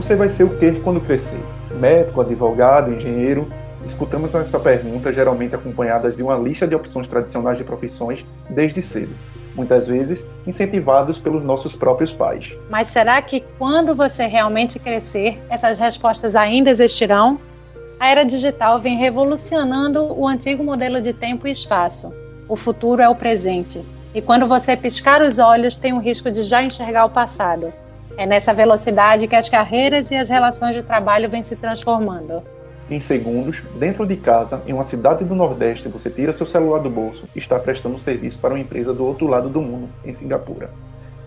Você 0.00 0.16
vai 0.16 0.30
ser 0.30 0.44
o 0.44 0.58
que 0.58 0.80
quando 0.80 0.98
crescer? 0.98 1.38
Médico, 1.78 2.22
advogado, 2.22 2.90
engenheiro? 2.90 3.46
Escutamos 3.84 4.34
essa 4.34 4.58
pergunta 4.58 5.12
geralmente 5.12 5.54
acompanhadas 5.54 6.16
de 6.16 6.22
uma 6.22 6.36
lista 6.36 6.66
de 6.66 6.74
opções 6.74 7.06
tradicionais 7.06 7.58
de 7.58 7.64
profissões 7.64 8.24
desde 8.48 8.80
cedo, 8.80 9.14
muitas 9.54 9.86
vezes 9.86 10.26
incentivados 10.46 11.18
pelos 11.18 11.44
nossos 11.44 11.76
próprios 11.76 12.12
pais. 12.12 12.56
Mas 12.70 12.88
será 12.88 13.20
que 13.20 13.44
quando 13.58 13.94
você 13.94 14.24
realmente 14.24 14.78
crescer, 14.78 15.38
essas 15.50 15.76
respostas 15.76 16.34
ainda 16.34 16.70
existirão? 16.70 17.38
A 18.00 18.08
era 18.08 18.24
digital 18.24 18.80
vem 18.80 18.96
revolucionando 18.96 20.18
o 20.18 20.26
antigo 20.26 20.64
modelo 20.64 21.02
de 21.02 21.12
tempo 21.12 21.46
e 21.46 21.50
espaço. 21.50 22.10
O 22.48 22.56
futuro 22.56 23.02
é 23.02 23.08
o 23.08 23.14
presente. 23.14 23.84
E 24.14 24.22
quando 24.22 24.46
você 24.46 24.74
piscar 24.78 25.20
os 25.20 25.38
olhos, 25.38 25.76
tem 25.76 25.92
o 25.92 25.98
risco 25.98 26.30
de 26.30 26.42
já 26.42 26.62
enxergar 26.62 27.04
o 27.04 27.10
passado. 27.10 27.70
É 28.16 28.26
nessa 28.26 28.52
velocidade 28.52 29.26
que 29.26 29.36
as 29.36 29.48
carreiras 29.48 30.10
e 30.10 30.16
as 30.16 30.28
relações 30.28 30.74
de 30.74 30.82
trabalho 30.82 31.30
vêm 31.30 31.42
se 31.42 31.56
transformando. 31.56 32.42
Em 32.90 33.00
segundos, 33.00 33.62
dentro 33.78 34.04
de 34.04 34.16
casa, 34.16 34.60
em 34.66 34.72
uma 34.72 34.82
cidade 34.82 35.24
do 35.24 35.34
Nordeste, 35.34 35.88
você 35.88 36.10
tira 36.10 36.32
seu 36.32 36.46
celular 36.46 36.80
do 36.80 36.90
bolso 36.90 37.24
e 37.36 37.38
está 37.38 37.58
prestando 37.58 37.98
serviço 38.00 38.38
para 38.38 38.52
uma 38.52 38.58
empresa 38.60 38.92
do 38.92 39.06
outro 39.06 39.28
lado 39.28 39.48
do 39.48 39.62
mundo, 39.62 39.88
em 40.04 40.12
Singapura. 40.12 40.70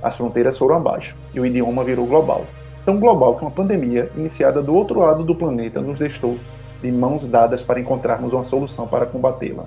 As 0.02 0.18
fronteiras 0.18 0.58
foram 0.58 0.76
abaixo 0.76 1.16
e 1.34 1.40
o 1.40 1.46
idioma 1.46 1.84
virou 1.84 2.06
global. 2.06 2.46
Tão 2.84 3.00
global 3.00 3.36
que 3.36 3.44
uma 3.44 3.52
pandemia, 3.52 4.12
iniciada 4.18 4.62
do 4.62 4.76
outro 4.76 5.00
lado 5.00 5.24
do 5.24 5.34
planeta, 5.34 5.80
nos 5.80 6.00
deixou 6.00 6.38
de 6.82 6.92
mãos 6.92 7.30
dadas 7.30 7.64
para 7.64 7.80
encontrarmos 7.80 8.34
uma 8.34 8.44
solução 8.44 8.86
para 8.86 9.06
combatê-la. 9.06 9.64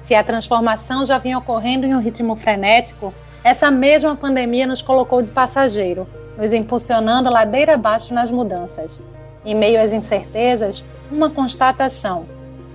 Se 0.00 0.14
a 0.14 0.22
transformação 0.22 1.04
já 1.04 1.18
vinha 1.18 1.38
ocorrendo 1.38 1.86
em 1.86 1.94
um 1.94 1.98
ritmo 1.98 2.36
frenético, 2.36 3.12
essa 3.44 3.70
mesma 3.70 4.16
pandemia 4.16 4.66
nos 4.66 4.80
colocou 4.80 5.20
de 5.20 5.30
passageiro, 5.30 6.06
nos 6.38 6.54
impulsionando 6.54 7.30
ladeira 7.30 7.74
abaixo 7.74 8.14
nas 8.14 8.30
mudanças. 8.30 8.98
Em 9.44 9.54
meio 9.54 9.82
às 9.82 9.92
incertezas, 9.92 10.82
uma 11.12 11.28
constatação: 11.28 12.24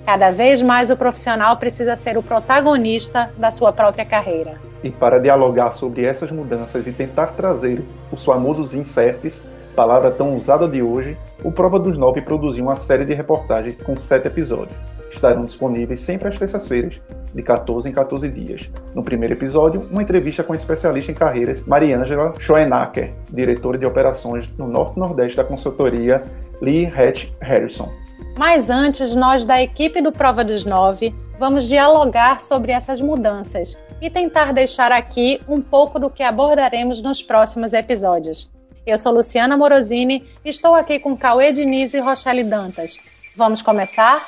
cada 0.05 0.29
vez 0.29 0.61
mais 0.61 0.91
o 0.91 0.95
profissional 0.95 1.57
precisa 1.57 1.95
ser 1.95 2.19
o 2.19 2.23
protagonista 2.23 3.31
da 3.35 3.49
sua 3.49 3.73
própria 3.73 4.05
carreira. 4.05 4.61
E 4.83 4.91
para 4.91 5.19
dialogar 5.19 5.71
sobre 5.71 6.05
essas 6.05 6.31
mudanças 6.31 6.85
e 6.85 6.91
tentar 6.91 7.27
trazer 7.27 7.83
os 8.11 8.23
famosos 8.23 8.75
incertes, 8.75 9.43
palavra 9.75 10.11
tão 10.11 10.37
usada 10.37 10.67
de 10.67 10.83
hoje, 10.83 11.17
o 11.43 11.51
Prova 11.51 11.79
dos 11.79 11.97
Nove 11.97 12.21
produziu 12.21 12.65
uma 12.65 12.75
série 12.75 13.05
de 13.05 13.15
reportagens 13.15 13.75
com 13.81 13.99
sete 13.99 14.27
episódios 14.27 14.77
estarão 15.09 15.45
disponíveis 15.45 15.99
sempre 15.99 16.27
às 16.27 16.37
terças-feiras, 16.37 17.01
de 17.33 17.43
14 17.43 17.89
em 17.89 17.91
14 17.91 18.27
dias. 18.29 18.69
No 18.93 19.03
primeiro 19.03 19.35
episódio, 19.35 19.87
uma 19.91 20.01
entrevista 20.01 20.43
com 20.43 20.53
a 20.53 20.55
especialista 20.55 21.11
em 21.11 21.15
carreiras 21.15 21.63
Mariângela 21.65 22.33
Schoenacker, 22.39 23.13
diretora 23.31 23.77
de 23.77 23.85
operações 23.85 24.49
no 24.57 24.67
Norte 24.67 24.97
e 24.97 24.99
Nordeste 24.99 25.37
da 25.37 25.43
consultoria 25.43 26.23
Lee 26.61 26.85
Hatch 26.85 27.27
Harrison. 27.41 27.89
Mas 28.37 28.69
antes, 28.69 29.15
nós 29.15 29.45
da 29.45 29.61
equipe 29.61 30.01
do 30.01 30.11
Prova 30.11 30.43
dos 30.43 30.65
Nove 30.65 31.13
vamos 31.37 31.67
dialogar 31.67 32.41
sobre 32.41 32.71
essas 32.71 33.01
mudanças 33.01 33.77
e 34.01 34.09
tentar 34.09 34.53
deixar 34.53 34.91
aqui 34.91 35.41
um 35.47 35.61
pouco 35.61 35.99
do 35.99 36.09
que 36.09 36.23
abordaremos 36.23 37.01
nos 37.01 37.21
próximos 37.21 37.73
episódios. 37.73 38.49
Eu 38.85 38.97
sou 38.97 39.13
Luciana 39.13 39.57
Morosini 39.57 40.25
e 40.43 40.49
estou 40.49 40.73
aqui 40.73 40.99
com 40.99 41.15
Cauê 41.15 41.51
Diniz 41.51 41.93
e 41.93 41.99
Rochelle 41.99 42.43
Dantas. 42.43 42.97
Vamos 43.35 43.61
começar? 43.61 44.25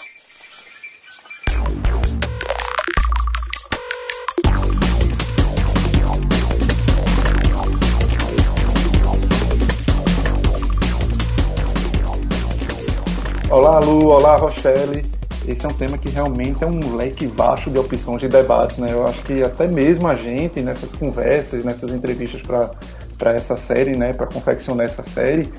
Olá, 13.52 13.80
Lu, 13.80 14.06
olá, 14.06 14.38
Rochelle. 14.38 15.04
Esse 15.45 15.66
é 15.66 15.67
um 15.67 15.73
tema 15.73 15.98
que 15.98 16.08
realmente 16.08 16.64
é 16.64 16.67
um 16.67 16.95
leque 16.95 17.28
vasto 17.28 17.70
de 17.70 17.78
opções 17.78 18.22
de 18.22 18.30
debates, 18.30 18.78
né? 18.78 18.94
Eu 18.94 19.06
acho 19.06 19.22
que 19.23 19.44
até 19.44 19.67
mesmo 19.67 20.08
a 20.08 20.16
gente, 20.16 20.62
nessas 20.62 20.95
conversas, 20.95 21.62
nessas 21.62 21.92
entrevistas 21.92 22.42
para 22.44 23.32
essa 23.36 23.58
série, 23.58 23.98
né, 23.98 24.14
para 24.14 24.28
confeccionar 24.28 24.86
essa 24.86 25.04
série, 25.04 25.52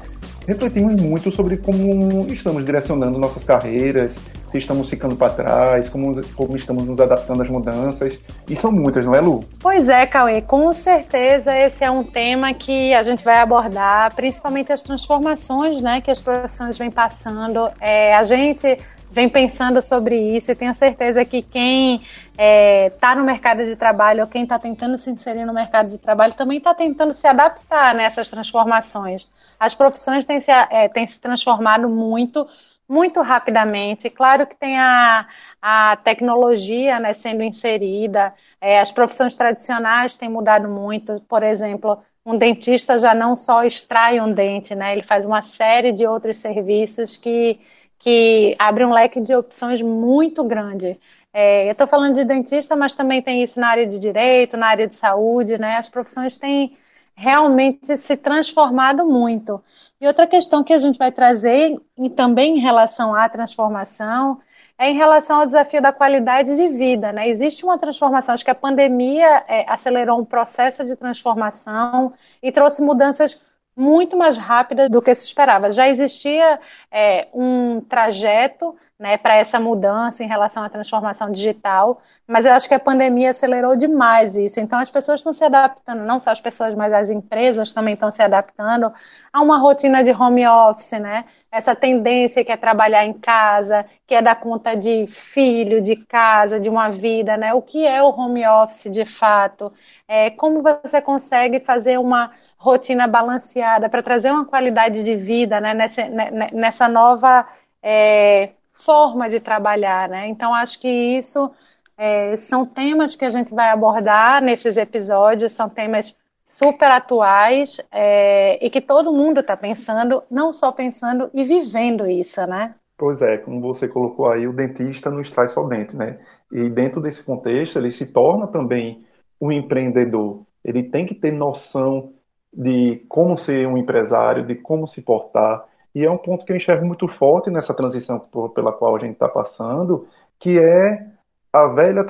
refletimos 0.46 1.00
muito 1.00 1.30
sobre 1.30 1.56
como 1.56 2.26
estamos 2.32 2.64
direcionando 2.64 3.18
nossas 3.18 3.44
carreiras, 3.44 4.18
se 4.50 4.58
estamos 4.58 4.90
ficando 4.90 5.16
para 5.16 5.32
trás, 5.32 5.88
como, 5.88 6.20
como 6.34 6.56
estamos 6.56 6.84
nos 6.84 7.00
adaptando 7.00 7.42
às 7.42 7.48
mudanças. 7.48 8.18
E 8.48 8.54
são 8.54 8.70
muitas, 8.70 9.04
não 9.04 9.14
é, 9.14 9.20
Lu? 9.20 9.40
Pois 9.60 9.88
é, 9.88 10.04
Cauê, 10.06 10.42
com 10.42 10.72
certeza 10.72 11.56
esse 11.56 11.82
é 11.82 11.90
um 11.90 12.04
tema 12.04 12.52
que 12.52 12.92
a 12.92 13.02
gente 13.02 13.24
vai 13.24 13.38
abordar, 13.38 14.14
principalmente 14.14 14.72
as 14.72 14.82
transformações 14.82 15.80
né, 15.80 16.00
que 16.00 16.10
as 16.10 16.20
profissões 16.20 16.76
vêm 16.76 16.90
passando. 16.90 17.70
É, 17.80 18.14
a 18.14 18.22
gente 18.22 18.78
vem 19.10 19.28
pensando 19.28 19.80
sobre 19.82 20.16
isso 20.16 20.50
e 20.50 20.54
tenho 20.54 20.74
certeza 20.74 21.24
que 21.24 21.42
quem 21.42 21.96
está 21.96 22.06
é, 22.38 22.90
tá 22.98 23.14
no 23.14 23.24
mercado 23.24 23.64
de 23.64 23.76
trabalho 23.76 24.22
ou 24.22 24.26
quem 24.26 24.42
está 24.42 24.58
tentando 24.58 24.96
se 24.96 25.10
inserir 25.10 25.44
no 25.44 25.52
mercado 25.52 25.88
de 25.88 25.98
trabalho 25.98 26.32
também 26.32 26.58
está 26.58 26.74
tentando 26.74 27.12
se 27.12 27.26
adaptar 27.26 27.94
nessas 27.94 28.28
transformações. 28.28 29.28
As 29.64 29.74
profissões 29.74 30.26
têm 30.26 30.40
se, 30.40 30.50
é, 30.50 30.88
têm 30.88 31.06
se 31.06 31.20
transformado 31.20 31.88
muito 31.88 32.46
muito 32.88 33.22
rapidamente. 33.22 34.10
Claro 34.10 34.46
que 34.46 34.56
tem 34.56 34.78
a, 34.78 35.26
a 35.60 35.96
tecnologia 36.04 36.98
né, 37.00 37.14
sendo 37.14 37.42
inserida, 37.42 38.34
é, 38.60 38.80
as 38.80 38.90
profissões 38.90 39.34
tradicionais 39.34 40.14
têm 40.14 40.28
mudado 40.28 40.68
muito. 40.68 41.20
Por 41.28 41.42
exemplo, 41.42 42.02
um 42.26 42.36
dentista 42.36 42.98
já 42.98 43.14
não 43.14 43.34
só 43.36 43.64
extrai 43.64 44.20
um 44.20 44.32
dente, 44.34 44.74
né, 44.74 44.92
ele 44.92 45.02
faz 45.02 45.24
uma 45.24 45.40
série 45.42 45.92
de 45.92 46.06
outros 46.06 46.38
serviços 46.38 47.16
que, 47.16 47.60
que 47.98 48.54
abre 48.58 48.84
um 48.84 48.92
leque 48.92 49.20
de 49.20 49.34
opções 49.34 49.80
muito 49.80 50.44
grande. 50.44 50.98
É, 51.32 51.66
eu 51.68 51.72
estou 51.72 51.86
falando 51.86 52.14
de 52.16 52.24
dentista, 52.24 52.76
mas 52.76 52.94
também 52.94 53.22
tem 53.22 53.42
isso 53.42 53.58
na 53.58 53.68
área 53.68 53.86
de 53.86 53.98
direito, 53.98 54.56
na 54.56 54.66
área 54.66 54.86
de 54.86 54.94
saúde, 54.94 55.56
né? 55.56 55.76
As 55.76 55.88
profissões 55.88 56.36
têm 56.36 56.76
realmente 57.14 57.96
se 57.96 58.16
transformado 58.16 59.04
muito. 59.04 59.62
E 60.00 60.06
outra 60.06 60.26
questão 60.26 60.64
que 60.64 60.72
a 60.72 60.78
gente 60.78 60.98
vai 60.98 61.12
trazer, 61.12 61.80
e 61.98 62.10
também 62.10 62.56
em 62.56 62.60
relação 62.60 63.14
à 63.14 63.28
transformação, 63.28 64.40
é 64.78 64.90
em 64.90 64.96
relação 64.96 65.40
ao 65.40 65.46
desafio 65.46 65.80
da 65.80 65.92
qualidade 65.92 66.56
de 66.56 66.68
vida. 66.68 67.12
Né? 67.12 67.28
Existe 67.28 67.64
uma 67.64 67.78
transformação, 67.78 68.34
acho 68.34 68.44
que 68.44 68.50
a 68.50 68.54
pandemia 68.54 69.44
é, 69.46 69.64
acelerou 69.70 70.18
um 70.18 70.24
processo 70.24 70.84
de 70.84 70.96
transformação 70.96 72.12
e 72.42 72.50
trouxe 72.50 72.82
mudanças 72.82 73.40
muito 73.76 74.16
mais 74.16 74.36
rápidas 74.36 74.90
do 74.90 75.00
que 75.00 75.14
se 75.14 75.24
esperava. 75.24 75.72
Já 75.72 75.88
existia 75.88 76.60
é, 76.90 77.28
um 77.32 77.80
trajeto 77.80 78.76
né, 78.98 79.16
para 79.16 79.36
essa 79.36 79.58
mudança 79.58 80.22
em 80.22 80.28
relação 80.28 80.62
à 80.62 80.68
transformação 80.68 81.32
digital, 81.32 82.00
mas 82.26 82.44
eu 82.46 82.52
acho 82.52 82.68
que 82.68 82.74
a 82.74 82.78
pandemia 82.78 83.30
acelerou 83.30 83.74
demais 83.74 84.36
isso. 84.36 84.60
Então 84.60 84.78
as 84.78 84.90
pessoas 84.90 85.20
estão 85.20 85.32
se 85.32 85.42
adaptando, 85.42 86.04
não 86.04 86.20
só 86.20 86.30
as 86.30 86.40
pessoas, 86.40 86.74
mas 86.74 86.92
as 86.92 87.10
empresas 87.10 87.72
também 87.72 87.94
estão 87.94 88.10
se 88.10 88.22
adaptando 88.22 88.92
a 89.32 89.40
uma 89.40 89.58
rotina 89.58 90.04
de 90.04 90.12
home 90.12 90.46
office, 90.46 90.92
né? 91.00 91.24
Essa 91.50 91.74
tendência 91.74 92.44
que 92.44 92.52
é 92.52 92.56
trabalhar 92.56 93.04
em 93.04 93.14
casa, 93.14 93.84
que 94.06 94.14
é 94.14 94.22
dar 94.22 94.36
conta 94.36 94.76
de 94.76 95.06
filho, 95.08 95.82
de 95.82 95.96
casa, 95.96 96.60
de 96.60 96.68
uma 96.68 96.90
vida, 96.90 97.36
né? 97.36 97.54
O 97.54 97.62
que 97.62 97.86
é 97.86 98.02
o 98.02 98.10
home 98.10 98.46
office 98.46 98.92
de 98.92 99.04
fato? 99.04 99.72
É, 100.06 100.30
como 100.30 100.62
você 100.62 101.00
consegue 101.00 101.58
fazer 101.58 101.98
uma 101.98 102.30
rotina 102.62 103.08
balanceada 103.08 103.88
para 103.88 104.02
trazer 104.02 104.30
uma 104.30 104.44
qualidade 104.44 105.02
de 105.02 105.16
vida 105.16 105.60
né, 105.60 105.74
nessa, 105.74 106.08
né, 106.08 106.30
né, 106.30 106.48
nessa 106.52 106.86
nova 106.86 107.44
é, 107.82 108.50
forma 108.72 109.28
de 109.28 109.40
trabalhar, 109.40 110.08
né? 110.08 110.28
Então 110.28 110.54
acho 110.54 110.78
que 110.80 110.88
isso 110.88 111.50
é, 111.98 112.36
são 112.36 112.64
temas 112.64 113.16
que 113.16 113.24
a 113.24 113.30
gente 113.30 113.52
vai 113.52 113.68
abordar 113.70 114.40
nesses 114.40 114.76
episódios, 114.76 115.52
são 115.52 115.68
temas 115.68 116.16
super 116.46 116.88
atuais 116.88 117.80
é, 117.90 118.64
e 118.64 118.70
que 118.70 118.80
todo 118.80 119.12
mundo 119.12 119.40
está 119.40 119.56
pensando, 119.56 120.22
não 120.30 120.52
só 120.52 120.70
pensando 120.70 121.28
e 121.34 121.42
vivendo 121.42 122.06
isso, 122.06 122.46
né? 122.46 122.72
Pois 122.96 123.20
é, 123.22 123.38
como 123.38 123.60
você 123.60 123.88
colocou 123.88 124.28
aí, 124.28 124.46
o 124.46 124.52
dentista 124.52 125.10
não 125.10 125.20
extrai 125.20 125.48
só 125.48 125.64
dente, 125.64 125.96
né? 125.96 126.20
E 126.52 126.70
dentro 126.70 127.00
desse 127.00 127.24
contexto, 127.24 127.76
ele 127.76 127.90
se 127.90 128.06
torna 128.06 128.46
também 128.46 129.04
um 129.40 129.50
empreendedor. 129.50 130.44
Ele 130.64 130.84
tem 130.84 131.04
que 131.04 131.14
ter 131.14 131.32
noção 131.32 132.12
de 132.52 133.04
como 133.08 133.38
ser 133.38 133.66
um 133.66 133.76
empresário, 133.76 134.46
de 134.46 134.54
como 134.54 134.86
se 134.86 135.00
portar, 135.02 135.64
e 135.94 136.04
é 136.04 136.10
um 136.10 136.18
ponto 136.18 136.44
que 136.44 136.52
eu 136.52 136.56
enxergo 136.56 136.86
muito 136.86 137.06
forte 137.08 137.50
nessa 137.50 137.74
transição 137.74 138.18
pela 138.54 138.72
qual 138.72 138.96
a 138.96 138.98
gente 138.98 139.12
está 139.12 139.28
passando, 139.28 140.06
que 140.38 140.58
é 140.58 141.06
a 141.52 141.66
velha 141.66 142.04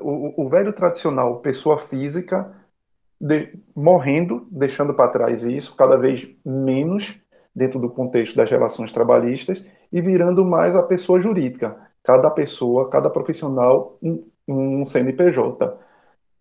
o, 0.00 0.44
o 0.44 0.48
velho 0.48 0.72
tradicional 0.72 1.38
pessoa 1.40 1.78
física 1.78 2.52
de, 3.20 3.52
morrendo, 3.74 4.46
deixando 4.50 4.94
para 4.94 5.10
trás 5.10 5.44
isso, 5.44 5.76
cada 5.76 5.96
vez 5.96 6.28
menos 6.44 7.20
dentro 7.54 7.78
do 7.78 7.90
contexto 7.90 8.36
das 8.36 8.50
relações 8.50 8.92
trabalhistas 8.92 9.68
e 9.92 10.00
virando 10.00 10.44
mais 10.44 10.74
a 10.74 10.82
pessoa 10.82 11.20
jurídica. 11.20 11.76
Cada 12.02 12.30
pessoa, 12.30 12.88
cada 12.88 13.10
profissional, 13.10 13.98
um, 14.02 14.24
um 14.48 14.84
CNPJ, 14.84 15.78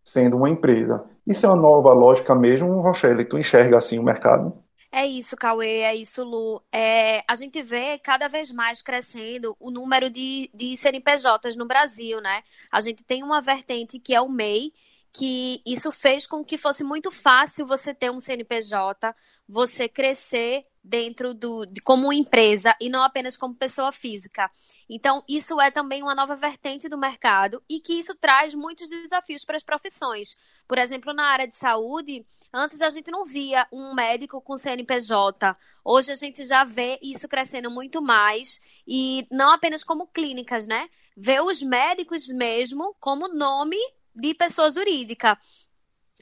sendo 0.03 0.37
uma 0.37 0.49
empresa. 0.49 1.03
Isso 1.29 1.45
é 1.45 1.49
uma 1.49 1.55
nova 1.55 1.93
lógica 1.93 2.33
mesmo, 2.33 2.81
Rochelle? 2.81 3.23
Tu 3.23 3.37
enxerga 3.37 3.77
assim 3.77 3.99
o 3.99 4.03
mercado? 4.03 4.51
É 4.91 5.05
isso, 5.05 5.35
Cauê, 5.37 5.81
é 5.81 5.95
isso, 5.95 6.23
Lu. 6.23 6.59
É, 6.73 7.23
a 7.27 7.35
gente 7.35 7.61
vê 7.61 7.99
cada 7.99 8.27
vez 8.27 8.49
mais 8.49 8.81
crescendo 8.81 9.55
o 9.59 9.69
número 9.69 10.09
de, 10.09 10.49
de 10.51 10.75
CNPJs 10.75 11.55
no 11.55 11.67
Brasil, 11.67 12.19
né? 12.19 12.41
A 12.71 12.81
gente 12.81 13.03
tem 13.03 13.21
uma 13.21 13.39
vertente 13.39 13.99
que 13.99 14.15
é 14.15 14.19
o 14.19 14.27
MEI, 14.27 14.73
que 15.13 15.61
isso 15.63 15.91
fez 15.91 16.25
com 16.25 16.43
que 16.43 16.57
fosse 16.57 16.83
muito 16.83 17.11
fácil 17.11 17.67
você 17.67 17.93
ter 17.93 18.09
um 18.09 18.19
CNPJ, 18.19 19.13
você 19.47 19.87
crescer 19.87 20.65
dentro 20.83 21.33
do 21.33 21.65
de, 21.65 21.81
como 21.81 22.13
empresa 22.13 22.75
e 22.79 22.89
não 22.89 23.03
apenas 23.03 23.37
como 23.37 23.55
pessoa 23.55 23.91
física. 23.91 24.49
Então, 24.89 25.23
isso 25.27 25.59
é 25.59 25.69
também 25.69 26.01
uma 26.01 26.15
nova 26.15 26.35
vertente 26.35 26.89
do 26.89 26.97
mercado 26.97 27.61
e 27.69 27.79
que 27.79 27.93
isso 27.93 28.15
traz 28.15 28.53
muitos 28.53 28.89
desafios 28.89 29.45
para 29.45 29.57
as 29.57 29.63
profissões. 29.63 30.35
Por 30.67 30.77
exemplo, 30.77 31.13
na 31.13 31.25
área 31.25 31.47
de 31.47 31.55
saúde, 31.55 32.25
antes 32.53 32.81
a 32.81 32.89
gente 32.89 33.11
não 33.11 33.25
via 33.25 33.67
um 33.71 33.93
médico 33.93 34.41
com 34.41 34.57
CNPJ. 34.57 35.55
Hoje 35.83 36.11
a 36.11 36.15
gente 36.15 36.43
já 36.43 36.63
vê 36.63 36.99
isso 37.01 37.27
crescendo 37.27 37.69
muito 37.69 38.01
mais 38.01 38.59
e 38.87 39.27
não 39.31 39.51
apenas 39.51 39.83
como 39.83 40.07
clínicas, 40.07 40.65
né? 40.65 40.89
Vê 41.15 41.39
os 41.41 41.61
médicos 41.61 42.27
mesmo 42.27 42.95
como 42.99 43.27
nome 43.27 43.77
de 44.15 44.33
pessoa 44.33 44.69
jurídica 44.69 45.37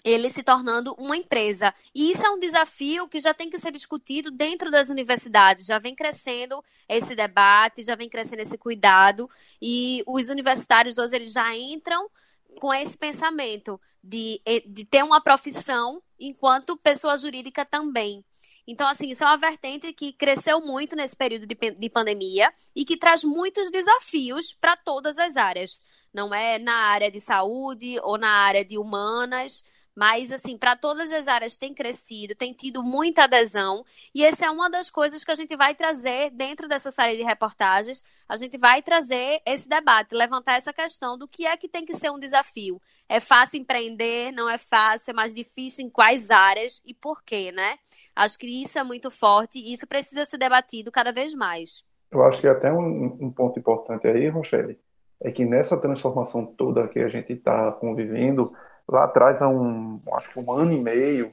ele 0.04 0.30
se 0.30 0.44
tornando 0.44 0.94
uma 0.98 1.18
empresa. 1.18 1.74
E 1.94 2.12
isso 2.12 2.26
é 2.26 2.30
um 2.30 2.40
desafio 2.40 3.08
que 3.08 3.20
já 3.20 3.34
tem 3.34 3.50
que 3.50 3.60
ser 3.60 3.72
discutido 3.72 4.32
dentro 4.32 4.70
das 4.70 4.90
universidades. 4.90 5.66
Já 5.66 5.80
vem 5.80 5.96
crescendo 5.96 6.64
esse 6.88 7.16
debate, 7.16 7.84
já 7.84 7.96
vem 7.96 8.10
crescendo 8.10 8.42
esse 8.42 8.58
cuidado, 8.58 9.30
e 9.62 10.04
os 10.06 10.30
universitários 10.30 10.98
hoje 10.98 11.16
eles 11.16 11.34
já 11.34 11.56
entram 11.56 12.10
com 12.60 12.74
esse 12.74 12.98
pensamento 12.98 13.80
de, 14.04 14.42
de 14.66 14.86
ter 14.86 15.04
uma 15.04 15.22
profissão 15.22 16.02
enquanto 16.20 16.78
pessoa 16.78 17.18
jurídica 17.18 17.64
também. 17.66 18.24
Então, 18.68 18.88
assim, 18.88 19.10
isso 19.10 19.24
é 19.24 19.28
uma 19.28 19.38
vertente 19.38 19.94
que 19.94 20.12
cresceu 20.12 20.60
muito 20.60 20.96
nesse 20.96 21.16
período 21.16 21.48
de, 21.48 21.56
de 21.56 21.90
pandemia 21.90 22.52
e 22.76 22.84
que 22.84 22.98
traz 22.98 23.24
muitos 23.24 23.72
desafios 23.72 24.54
para 24.54 24.76
todas 24.76 25.18
as 25.18 25.38
áreas. 25.38 25.80
Não 26.14 26.34
é 26.34 26.60
na 26.60 26.74
área 26.74 27.10
de 27.10 27.22
saúde 27.22 27.98
ou 28.04 28.18
na 28.18 28.30
área 28.30 28.66
de 28.66 28.78
humanas, 28.78 29.64
mas, 29.98 30.32
assim, 30.32 30.56
para 30.56 30.76
todas 30.76 31.12
as 31.12 31.28
áreas 31.28 31.58
tem 31.58 31.74
crescido, 31.74 32.36
tem 32.36 32.54
tido 32.54 32.84
muita 32.84 33.24
adesão. 33.24 33.84
E 34.14 34.24
essa 34.24 34.46
é 34.46 34.52
uma 34.52 34.70
das 34.70 34.92
coisas 34.92 35.24
que 35.24 35.32
a 35.32 35.34
gente 35.34 35.56
vai 35.56 35.74
trazer 35.74 36.30
dentro 36.30 36.68
dessa 36.68 36.92
série 36.92 37.18
de 37.18 37.24
reportagens. 37.24 38.04
A 38.30 38.36
gente 38.36 38.60
vai 38.60 38.84
trazer 38.84 39.42
esse 39.44 39.68
debate, 39.68 40.14
levantar 40.14 40.56
essa 40.56 40.72
questão 40.72 41.18
do 41.18 41.28
que 41.28 41.48
é 41.48 41.58
que 41.58 41.68
tem 41.68 41.84
que 41.84 41.96
ser 41.96 42.12
um 42.12 42.20
desafio. 42.20 42.80
É 43.10 43.20
fácil 43.20 43.60
empreender, 43.60 44.32
não 44.34 44.48
é 44.48 44.60
fácil, 44.60 45.10
é 45.10 45.14
mais 45.16 45.34
difícil 45.34 45.84
em 45.84 45.90
quais 45.90 46.30
áreas 46.30 46.80
e 46.86 46.94
por 46.94 47.24
quê, 47.24 47.52
né? 47.52 47.80
Acho 48.16 48.38
que 48.38 48.46
isso 48.46 48.78
é 48.78 48.84
muito 48.84 49.10
forte 49.10 49.58
e 49.58 49.74
isso 49.74 49.88
precisa 49.88 50.26
ser 50.26 50.38
debatido 50.38 50.92
cada 50.92 51.12
vez 51.12 51.34
mais. 51.34 51.84
Eu 52.12 52.24
acho 52.24 52.40
que 52.40 52.48
até 52.48 52.72
um, 52.72 53.18
um 53.20 53.32
ponto 53.32 53.58
importante 53.58 54.06
aí, 54.06 54.30
Rochelle, 54.30 54.80
é 55.20 55.32
que 55.32 55.44
nessa 55.44 55.76
transformação 55.76 56.46
toda 56.46 56.88
que 56.88 57.00
a 57.00 57.10
gente 57.10 57.34
está 57.34 57.72
convivendo, 57.72 58.54
lá 58.88 59.04
atrás, 59.04 59.42
há 59.42 59.48
um, 59.48 60.00
acho 60.14 60.30
que 60.30 60.40
um 60.40 60.52
ano 60.52 60.72
e 60.72 60.80
meio 60.80 61.32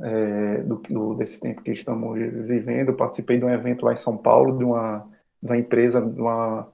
é, 0.00 0.58
do, 0.62 0.76
do, 0.76 1.14
desse 1.14 1.40
tempo 1.40 1.62
que 1.62 1.72
estamos 1.72 2.18
vivendo, 2.18 2.94
participei 2.94 3.38
de 3.38 3.44
um 3.44 3.50
evento 3.50 3.84
lá 3.84 3.92
em 3.92 3.96
São 3.96 4.16
Paulo, 4.16 4.58
de 4.58 4.64
uma, 4.64 5.06
de 5.42 5.48
uma 5.48 5.56
empresa, 5.56 6.00
de 6.00 6.20
uma 6.20 6.68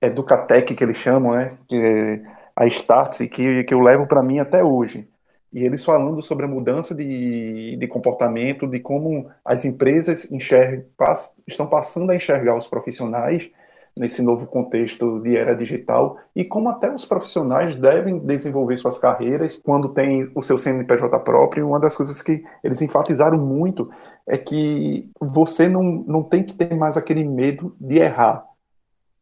Educatec, 0.00 0.74
que 0.74 0.84
eles 0.84 0.96
chamam, 0.96 1.32
né? 1.32 1.58
Que 1.68 1.76
é 1.76 2.38
a 2.54 2.66
Startse, 2.66 3.28
que, 3.28 3.64
que 3.64 3.74
eu 3.74 3.80
levo 3.80 4.06
para 4.06 4.22
mim 4.22 4.38
até 4.38 4.62
hoje. 4.62 5.08
E 5.52 5.64
eles 5.64 5.84
falando 5.84 6.20
sobre 6.20 6.44
a 6.44 6.48
mudança 6.48 6.94
de, 6.94 7.76
de 7.76 7.86
comportamento, 7.86 8.66
de 8.66 8.80
como 8.80 9.30
as 9.44 9.64
empresas 9.64 10.30
enxergam, 10.30 10.84
pass, 10.96 11.34
estão 11.46 11.66
passando 11.66 12.10
a 12.10 12.16
enxergar 12.16 12.56
os 12.56 12.66
profissionais 12.66 13.50
nesse 13.98 14.22
novo 14.22 14.46
contexto 14.46 15.20
de 15.20 15.36
era 15.36 15.54
digital 15.54 16.18
e 16.34 16.44
como 16.44 16.68
até 16.68 16.92
os 16.92 17.04
profissionais 17.04 17.76
devem 17.76 18.18
desenvolver 18.18 18.76
suas 18.76 18.98
carreiras 18.98 19.60
quando 19.62 19.90
tem 19.90 20.30
o 20.34 20.42
seu 20.42 20.56
CNPJ 20.56 21.18
próprio. 21.20 21.66
Uma 21.66 21.80
das 21.80 21.96
coisas 21.96 22.22
que 22.22 22.42
eles 22.62 22.80
enfatizaram 22.80 23.38
muito 23.38 23.90
é 24.26 24.38
que 24.38 25.10
você 25.20 25.68
não, 25.68 25.82
não 25.82 26.22
tem 26.22 26.42
que 26.42 26.54
ter 26.54 26.74
mais 26.74 26.96
aquele 26.96 27.24
medo 27.24 27.74
de 27.80 27.98
errar. 27.98 28.44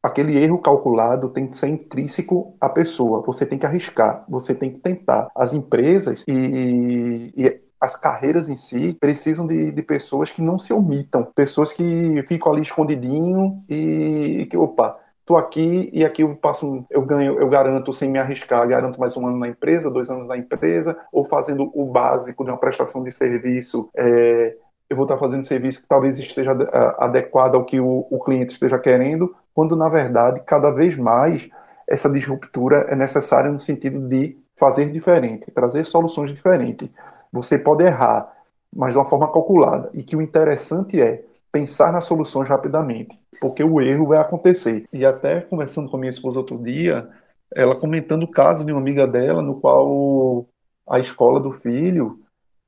Aquele 0.02 0.36
erro 0.36 0.58
calculado 0.58 1.30
tem 1.30 1.48
que 1.48 1.56
ser 1.56 1.68
intrínseco 1.68 2.56
à 2.60 2.68
pessoa. 2.68 3.22
Você 3.22 3.44
tem 3.44 3.58
que 3.58 3.66
arriscar, 3.66 4.24
você 4.28 4.54
tem 4.54 4.70
que 4.70 4.78
tentar. 4.78 5.28
As 5.34 5.52
empresas 5.52 6.24
e, 6.28 7.32
e 7.36 7.65
as 7.80 7.96
carreiras 7.96 8.48
em 8.48 8.56
si 8.56 8.96
precisam 8.98 9.46
de, 9.46 9.70
de 9.70 9.82
pessoas 9.82 10.30
que 10.30 10.42
não 10.42 10.58
se 10.58 10.72
omitam, 10.72 11.24
pessoas 11.34 11.72
que 11.72 12.24
ficam 12.26 12.52
ali 12.52 12.62
escondidinho 12.62 13.62
e 13.68 14.46
que, 14.50 14.56
opa, 14.56 14.98
tô 15.26 15.36
aqui 15.36 15.90
e 15.92 16.04
aqui 16.04 16.22
eu 16.22 16.34
passo, 16.36 16.86
eu 16.88 17.02
ganho, 17.02 17.38
eu 17.38 17.48
garanto 17.48 17.92
sem 17.92 18.10
me 18.10 18.18
arriscar, 18.18 18.66
garanto 18.66 18.98
mais 18.98 19.16
um 19.16 19.26
ano 19.26 19.38
na 19.38 19.48
empresa, 19.48 19.90
dois 19.90 20.08
anos 20.08 20.28
na 20.28 20.36
empresa, 20.36 20.96
ou 21.12 21.24
fazendo 21.24 21.70
o 21.74 21.84
básico 21.84 22.44
de 22.44 22.50
uma 22.50 22.58
prestação 22.58 23.02
de 23.02 23.10
serviço. 23.10 23.90
É, 23.94 24.56
eu 24.88 24.96
vou 24.96 25.04
estar 25.04 25.18
fazendo 25.18 25.44
serviço 25.44 25.82
que 25.82 25.88
talvez 25.88 26.18
esteja 26.18 26.52
adequado 26.98 27.56
ao 27.56 27.64
que 27.64 27.80
o, 27.80 28.06
o 28.08 28.20
cliente 28.20 28.52
esteja 28.52 28.78
querendo, 28.78 29.34
quando 29.52 29.74
na 29.76 29.88
verdade 29.88 30.42
cada 30.46 30.70
vez 30.70 30.96
mais 30.96 31.48
essa 31.88 32.08
disruptura 32.08 32.86
é 32.88 32.96
necessária 32.96 33.50
no 33.50 33.58
sentido 33.58 34.00
de 34.08 34.38
fazer 34.56 34.90
diferente, 34.90 35.50
trazer 35.50 35.84
soluções 35.86 36.32
diferentes. 36.32 36.88
Você 37.32 37.58
pode 37.58 37.84
errar, 37.84 38.32
mas 38.74 38.92
de 38.92 38.98
uma 38.98 39.08
forma 39.08 39.30
calculada. 39.32 39.90
E 39.92 40.02
que 40.02 40.16
o 40.16 40.22
interessante 40.22 41.00
é 41.00 41.24
pensar 41.50 41.92
nas 41.92 42.04
soluções 42.04 42.48
rapidamente, 42.48 43.18
porque 43.40 43.62
o 43.64 43.80
erro 43.80 44.08
vai 44.08 44.18
acontecer. 44.18 44.86
E 44.92 45.04
até 45.04 45.40
conversando 45.40 45.90
com 45.90 45.96
a 45.96 46.00
minha 46.00 46.10
esposa 46.10 46.38
outro 46.38 46.58
dia, 46.58 47.08
ela 47.54 47.74
comentando 47.76 48.24
o 48.24 48.30
caso 48.30 48.64
de 48.64 48.72
uma 48.72 48.80
amiga 48.80 49.06
dela, 49.06 49.42
no 49.42 49.60
qual 49.60 50.46
a 50.88 50.98
escola 50.98 51.40
do 51.40 51.52
filho 51.52 52.20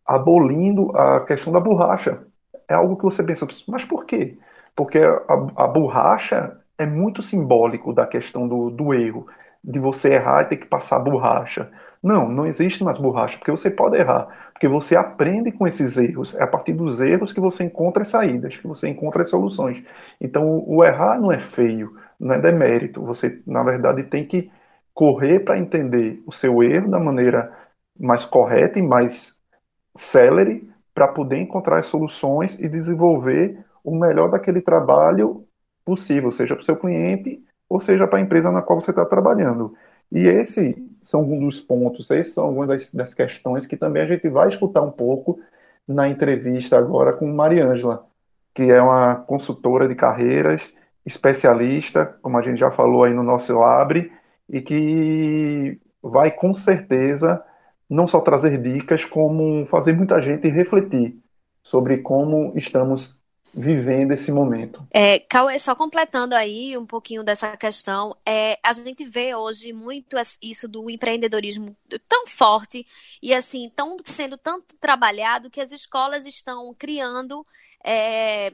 abolindo 0.07 0.97
a 0.97 1.21
questão 1.21 1.53
da 1.53 1.61
borracha. 1.61 2.21
É 2.67 2.75
algo 2.75 2.97
que 2.97 3.05
você 3.05 3.23
pensa, 3.23 3.47
mas 3.69 3.85
por 3.85 4.07
quê? 4.07 4.39
Porque 4.75 4.99
a, 4.99 5.65
a 5.65 5.67
borracha 5.67 6.57
é 6.79 6.87
muito 6.87 7.23
simbólico 7.23 7.93
da 7.93 8.07
questão 8.07 8.49
do, 8.49 8.71
do 8.71 8.95
erro, 8.95 9.27
de 9.63 9.79
você 9.79 10.15
errar 10.15 10.43
e 10.43 10.47
ter 10.47 10.57
que 10.57 10.67
passar 10.67 10.99
borracha. 10.99 11.71
Não, 12.03 12.29
não 12.29 12.47
existe 12.47 12.85
mais 12.85 12.97
borracha, 12.97 13.37
porque 13.37 13.51
você 13.51 13.71
pode 13.71 13.97
errar, 13.97 14.48
porque 14.59 14.67
você 14.67 14.97
aprende 14.97 15.53
com 15.53 15.69
esses 15.69 15.97
erros. 15.97 16.35
É 16.35 16.43
a 16.43 16.47
partir 16.47 16.73
dos 16.73 17.01
erros 17.01 17.33
que 17.33 17.39
você 17.39 17.63
encontra 17.63 18.03
as 18.03 18.09
saídas, 18.09 18.57
que 18.57 18.67
você 18.67 18.89
encontra 18.89 19.23
as 19.23 19.31
soluções. 19.31 19.85
Então, 20.21 20.65
o 20.67 20.85
errar 20.85 21.21
não 21.21 21.31
é 21.31 21.39
feio, 21.39 21.97
não 22.19 22.35
é 22.35 22.41
demérito. 22.41 23.01
Você, 23.05 23.41
na 23.47 23.63
verdade, 23.63 24.03
tem 24.03 24.27
que 24.27 24.51
correr 24.93 25.45
para 25.45 25.57
entender 25.57 26.21
o 26.27 26.33
seu 26.33 26.61
erro 26.61 26.91
da 26.91 26.99
maneira 26.99 27.57
mais 27.97 28.25
correta 28.25 28.81
e 28.81 28.83
mais 28.83 29.39
célere 29.97 30.69
para 30.93 31.07
poder 31.07 31.37
encontrar 31.39 31.79
as 31.79 31.87
soluções 31.87 32.59
e 32.59 32.69
desenvolver 32.69 33.65
o 33.85 33.95
melhor 33.95 34.29
daquele 34.29 34.61
trabalho 34.61 35.47
possível, 35.85 36.33
seja 36.33 36.57
para 36.57 36.63
o 36.63 36.65
seu 36.65 36.77
cliente 36.77 37.41
ou 37.69 37.79
seja 37.79 38.09
para 38.09 38.19
a 38.19 38.23
empresa 38.23 38.51
na 38.51 38.61
qual 38.61 38.81
você 38.81 38.91
está 38.91 39.07
trabalhando. 39.07 39.73
E 40.11 40.27
esses 40.27 40.75
são 41.01 41.21
alguns 41.21 41.41
dos 41.41 41.61
pontos, 41.61 42.11
esses 42.11 42.35
são 42.35 42.47
algumas 42.47 42.69
das, 42.69 42.95
das, 42.95 43.15
questões 43.15 43.67
que 43.67 43.77
também 43.77 44.03
a 44.03 44.07
gente 44.07 44.29
vai 44.29 44.49
escutar 44.49 44.83
um 44.83 44.91
pouco 44.91 45.41
na 45.87 46.09
entrevista 46.09 46.79
agora 46.79 47.13
com 47.13 47.27
Mariângela, 47.27 48.07
que 48.55 48.65
é 48.65 48.81
uma 48.81 49.17
consultora 49.17 49.87
de 49.89 49.95
carreiras, 49.95 50.63
especialista, 51.05 52.19
como 52.23 52.37
a 52.39 52.43
gente 52.43 52.59
já 52.59 52.71
falou 52.71 53.05
aí 53.05 53.15
no 53.15 53.23
nosso 53.23 53.63
Abre, 53.63 54.13
e 54.49 54.61
que 54.61 55.81
vai 56.03 56.31
com 56.31 56.55
certeza 56.55 57.43
não 57.89 58.07
só 58.07 58.21
trazer 58.21 58.61
dicas, 58.61 59.05
como 59.05 59.67
fazer 59.67 59.95
muita 59.95 60.21
gente 60.21 60.49
refletir 60.49 61.19
sobre 61.63 61.99
como 61.99 62.53
estamos 62.57 63.18
vivendo 63.55 64.13
esse 64.13 64.31
momento. 64.31 64.87
É, 64.91 65.19
Cauê, 65.21 65.59
só 65.59 65.75
completando 65.75 66.35
aí 66.35 66.77
um 66.77 66.87
pouquinho 66.87 67.23
dessa 67.25 67.57
questão, 67.57 68.17
é, 68.25 68.59
a 68.63 68.73
gente 68.73 69.05
vê 69.05 69.35
hoje 69.35 69.73
muito 69.73 70.17
isso 70.43 70.69
do 70.69 70.91
empreendedorismo 70.91 71.77
tão 72.09 72.27
forte 72.27 72.87
e 73.23 73.33
assim, 73.35 73.71
tão 73.75 73.97
sendo 74.05 74.37
tanto 74.37 74.77
trabalhado 74.77 75.51
que 75.51 75.61
as 75.61 75.73
escolas 75.73 76.27
estão 76.27 76.75
criando 76.79 77.45
é, 77.85 78.53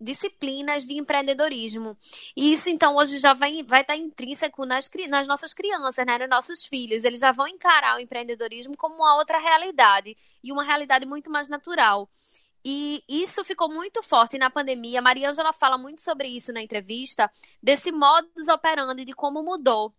disciplinas 0.00 0.86
de 0.86 0.94
empreendedorismo. 0.94 1.96
E 2.34 2.54
isso, 2.54 2.70
então, 2.70 2.96
hoje 2.96 3.18
já 3.18 3.34
vai, 3.34 3.62
vai 3.62 3.82
estar 3.82 3.96
intrínseco 3.96 4.64
nas, 4.64 4.90
nas 5.08 5.28
nossas 5.28 5.52
crianças, 5.52 6.06
né, 6.06 6.18
nos 6.18 6.28
nossos 6.28 6.64
filhos. 6.64 7.04
Eles 7.04 7.20
já 7.20 7.32
vão 7.32 7.46
encarar 7.46 7.96
o 7.96 8.00
empreendedorismo 8.00 8.76
como 8.76 8.96
uma 8.96 9.16
outra 9.16 9.38
realidade 9.38 10.16
e 10.42 10.50
uma 10.50 10.64
realidade 10.64 11.04
muito 11.04 11.30
mais 11.30 11.48
natural. 11.48 12.08
E 12.64 13.02
isso 13.08 13.44
ficou 13.44 13.68
muito 13.68 14.02
forte 14.02 14.38
na 14.38 14.50
pandemia. 14.50 14.98
A 14.98 15.02
Maria 15.02 15.30
Angela 15.30 15.52
fala 15.52 15.78
muito 15.78 16.02
sobre 16.02 16.28
isso 16.28 16.52
na 16.52 16.62
entrevista, 16.62 17.30
desse 17.62 17.90
modus 17.90 18.48
operandi, 18.48 19.04
de 19.04 19.12
como 19.12 19.42
mudou. 19.42 19.94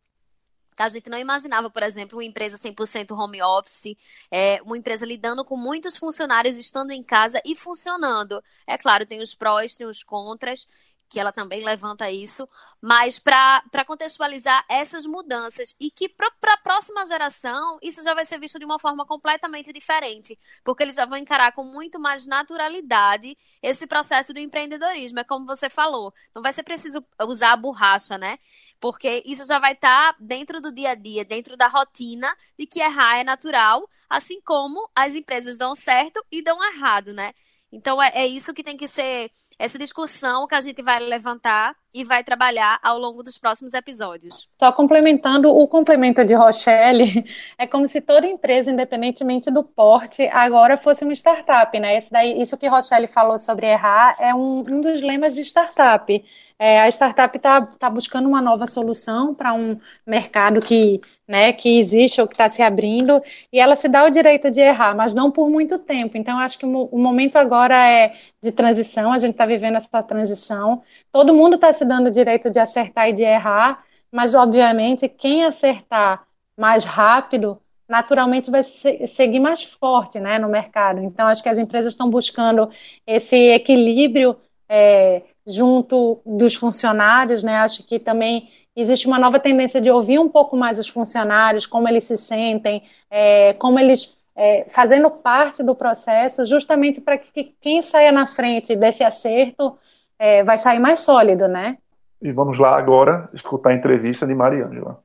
A 0.77 0.89
gente 0.89 1.09
não 1.09 1.19
imaginava, 1.19 1.69
por 1.69 1.83
exemplo, 1.83 2.17
uma 2.17 2.23
empresa 2.23 2.57
100% 2.57 3.11
home 3.11 3.41
office, 3.41 3.95
é, 4.31 4.61
uma 4.63 4.77
empresa 4.77 5.05
lidando 5.05 5.45
com 5.45 5.55
muitos 5.55 5.95
funcionários 5.95 6.57
estando 6.57 6.91
em 6.91 7.03
casa 7.03 7.39
e 7.45 7.55
funcionando. 7.55 8.41
É 8.65 8.77
claro, 8.77 9.05
tem 9.05 9.21
os 9.21 9.35
prós, 9.35 9.75
tem 9.75 9.85
os 9.85 10.01
contras, 10.01 10.67
que 11.11 11.19
ela 11.19 11.33
também 11.33 11.61
levanta 11.61 12.09
isso, 12.09 12.47
mas 12.81 13.19
para 13.19 13.61
contextualizar 13.85 14.65
essas 14.69 15.05
mudanças 15.05 15.75
e 15.77 15.91
que 15.91 16.07
para 16.07 16.29
a 16.53 16.57
próxima 16.57 17.05
geração 17.05 17.77
isso 17.81 18.01
já 18.01 18.13
vai 18.13 18.23
ser 18.23 18.39
visto 18.39 18.57
de 18.57 18.63
uma 18.63 18.79
forma 18.79 19.05
completamente 19.05 19.73
diferente, 19.73 20.39
porque 20.63 20.83
eles 20.83 20.95
já 20.95 21.05
vão 21.05 21.17
encarar 21.17 21.51
com 21.51 21.65
muito 21.65 21.99
mais 21.99 22.25
naturalidade 22.25 23.37
esse 23.61 23.85
processo 23.85 24.33
do 24.33 24.39
empreendedorismo. 24.39 25.19
É 25.19 25.25
como 25.25 25.45
você 25.45 25.69
falou, 25.69 26.13
não 26.33 26.41
vai 26.41 26.53
ser 26.53 26.63
preciso 26.63 27.05
usar 27.23 27.51
a 27.51 27.57
borracha, 27.57 28.17
né? 28.17 28.39
Porque 28.79 29.21
isso 29.25 29.45
já 29.45 29.59
vai 29.59 29.73
estar 29.73 30.13
tá 30.13 30.17
dentro 30.17 30.61
do 30.61 30.73
dia 30.73 30.91
a 30.91 30.95
dia, 30.95 31.25
dentro 31.25 31.57
da 31.57 31.67
rotina 31.67 32.33
de 32.57 32.65
que 32.65 32.79
errar 32.79 33.17
é 33.19 33.23
natural, 33.25 33.85
assim 34.09 34.39
como 34.41 34.89
as 34.95 35.13
empresas 35.13 35.57
dão 35.57 35.75
certo 35.75 36.23
e 36.31 36.41
dão 36.41 36.63
errado, 36.73 37.13
né? 37.13 37.33
Então 37.71 38.01
é, 38.01 38.11
é 38.13 38.27
isso 38.27 38.53
que 38.53 38.63
tem 38.63 38.75
que 38.75 38.87
ser 38.87 39.31
essa 39.57 39.77
discussão 39.77 40.47
que 40.47 40.55
a 40.55 40.61
gente 40.61 40.81
vai 40.81 40.99
levantar 40.99 41.75
e 41.93 42.03
vai 42.03 42.23
trabalhar 42.23 42.79
ao 42.81 42.97
longo 42.97 43.21
dos 43.21 43.37
próximos 43.37 43.73
episódios. 43.73 44.49
Só 44.59 44.71
complementando, 44.71 45.49
o 45.49 45.67
complemento 45.67 46.25
de 46.25 46.33
Rochelle 46.33 47.23
é 47.57 47.67
como 47.67 47.87
se 47.87 48.01
toda 48.01 48.25
empresa, 48.25 48.71
independentemente 48.71 49.51
do 49.51 49.63
porte, 49.63 50.23
agora 50.31 50.77
fosse 50.77 51.03
uma 51.03 51.13
startup, 51.13 51.79
né? 51.79 51.95
Esse 51.97 52.11
daí, 52.11 52.41
isso 52.41 52.57
que 52.57 52.67
Rochelle 52.67 53.07
falou 53.07 53.37
sobre 53.37 53.67
errar 53.67 54.15
é 54.19 54.33
um, 54.33 54.59
um 54.59 54.81
dos 54.81 55.01
lemas 55.01 55.35
de 55.35 55.41
startup. 55.41 56.25
É, 56.63 56.79
a 56.79 56.87
startup 56.89 57.35
está 57.35 57.65
tá 57.65 57.89
buscando 57.89 58.29
uma 58.29 58.39
nova 58.39 58.67
solução 58.67 59.33
para 59.33 59.51
um 59.51 59.79
mercado 60.05 60.61
que, 60.61 61.01
né, 61.27 61.51
que 61.53 61.79
existe 61.79 62.21
ou 62.21 62.27
que 62.27 62.35
está 62.35 62.47
se 62.49 62.61
abrindo, 62.61 63.19
e 63.51 63.59
ela 63.59 63.75
se 63.75 63.89
dá 63.89 64.05
o 64.05 64.11
direito 64.11 64.51
de 64.51 64.59
errar, 64.61 64.95
mas 64.95 65.11
não 65.11 65.31
por 65.31 65.49
muito 65.49 65.79
tempo. 65.79 66.17
Então, 66.19 66.37
acho 66.37 66.59
que 66.59 66.65
o, 66.67 66.99
momento 66.99 67.37
agora 67.37 67.89
é 67.89 68.13
de 68.43 68.51
transição, 68.51 69.11
a 69.11 69.17
gente 69.17 69.31
está 69.31 69.47
vivendo 69.47 69.77
essa 69.77 70.03
transição. 70.03 70.83
Todo 71.11 71.33
mundo 71.33 71.55
está 71.55 71.73
se 71.73 71.83
dando 71.83 72.07
o 72.09 72.11
direito 72.11 72.51
de 72.51 72.59
acertar 72.59 73.09
e 73.09 73.13
de 73.13 73.23
errar, 73.23 73.83
mas, 74.11 74.35
obviamente, 74.35 75.09
quem 75.09 75.43
acertar 75.43 76.27
mais 76.55 76.83
rápido 76.83 77.59
naturalmente 77.89 78.51
vai 78.51 78.63
seguir 78.63 79.39
mais 79.39 79.63
forte 79.63 80.19
né, 80.19 80.37
no 80.37 80.47
mercado. 80.47 80.99
Então, 81.01 81.27
acho 81.27 81.41
que 81.41 81.49
as 81.49 81.57
empresas 81.57 81.93
estão 81.93 82.07
buscando 82.07 82.69
esse 83.07 83.35
equilíbrio 83.35 84.37
é, 84.69 85.23
junto 85.51 86.21
dos 86.25 86.55
funcionários, 86.55 87.43
né? 87.43 87.57
Acho 87.57 87.85
que 87.85 87.99
também 87.99 88.49
existe 88.75 89.07
uma 89.07 89.19
nova 89.19 89.39
tendência 89.39 89.81
de 89.81 89.91
ouvir 89.91 90.19
um 90.19 90.29
pouco 90.29 90.55
mais 90.55 90.79
os 90.79 90.87
funcionários, 90.87 91.65
como 91.65 91.87
eles 91.87 92.05
se 92.05 92.17
sentem, 92.17 92.83
é, 93.09 93.53
como 93.53 93.79
eles 93.79 94.17
é, 94.35 94.65
fazendo 94.69 95.09
parte 95.11 95.61
do 95.61 95.75
processo, 95.75 96.45
justamente 96.45 97.01
para 97.01 97.17
que 97.17 97.55
quem 97.59 97.81
saia 97.81 98.11
na 98.11 98.25
frente 98.25 98.75
desse 98.75 99.03
acerto 99.03 99.77
é, 100.17 100.43
vai 100.43 100.57
sair 100.57 100.79
mais 100.79 100.99
sólido, 100.99 101.47
né? 101.47 101.77
E 102.21 102.31
vamos 102.31 102.59
lá 102.59 102.77
agora 102.77 103.29
escutar 103.33 103.71
a 103.71 103.75
entrevista 103.75 104.27
de 104.27 104.35
Mariângela. 104.35 104.99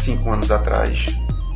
Cinco 0.00 0.30
anos 0.30 0.50
atrás? 0.50 1.06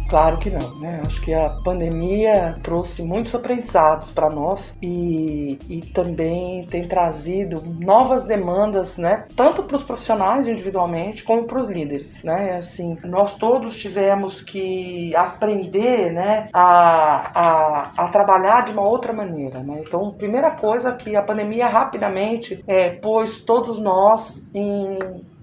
Claro 0.08 0.38
que 0.38 0.50
não, 0.50 0.78
né? 0.78 1.00
Acho 1.06 1.20
que 1.22 1.32
a 1.32 1.48
pandemia 1.64 2.56
trouxe 2.62 3.02
muitos 3.02 3.34
aprendizados 3.34 4.12
para 4.12 4.28
nós 4.28 4.74
e, 4.82 5.58
e 5.68 5.80
também 5.92 6.66
tem 6.66 6.86
trazido 6.86 7.62
novas 7.80 8.24
demandas, 8.24 8.98
né? 8.98 9.24
Tanto 9.34 9.62
para 9.62 9.76
os 9.76 9.82
profissionais 9.82 10.46
individualmente 10.46 11.24
como 11.24 11.46
para 11.46 11.58
os 11.58 11.68
líderes, 11.68 12.22
né? 12.22 12.56
Assim, 12.58 12.98
nós 13.02 13.36
todos 13.36 13.76
tivemos 13.76 14.42
que 14.42 15.16
aprender, 15.16 16.12
né? 16.12 16.48
A, 16.52 17.30
a, 17.34 18.04
a 18.04 18.08
trabalhar 18.08 18.66
de 18.66 18.72
uma 18.72 18.82
outra 18.82 19.12
maneira, 19.12 19.62
né? 19.62 19.82
Então, 19.86 20.12
primeira 20.12 20.50
coisa 20.50 20.92
que 20.92 21.16
a 21.16 21.22
pandemia 21.22 21.66
rapidamente 21.66 22.62
é, 22.68 22.90
pôs 22.90 23.40
todos 23.40 23.80
nós 23.80 24.46
em, 24.54 24.98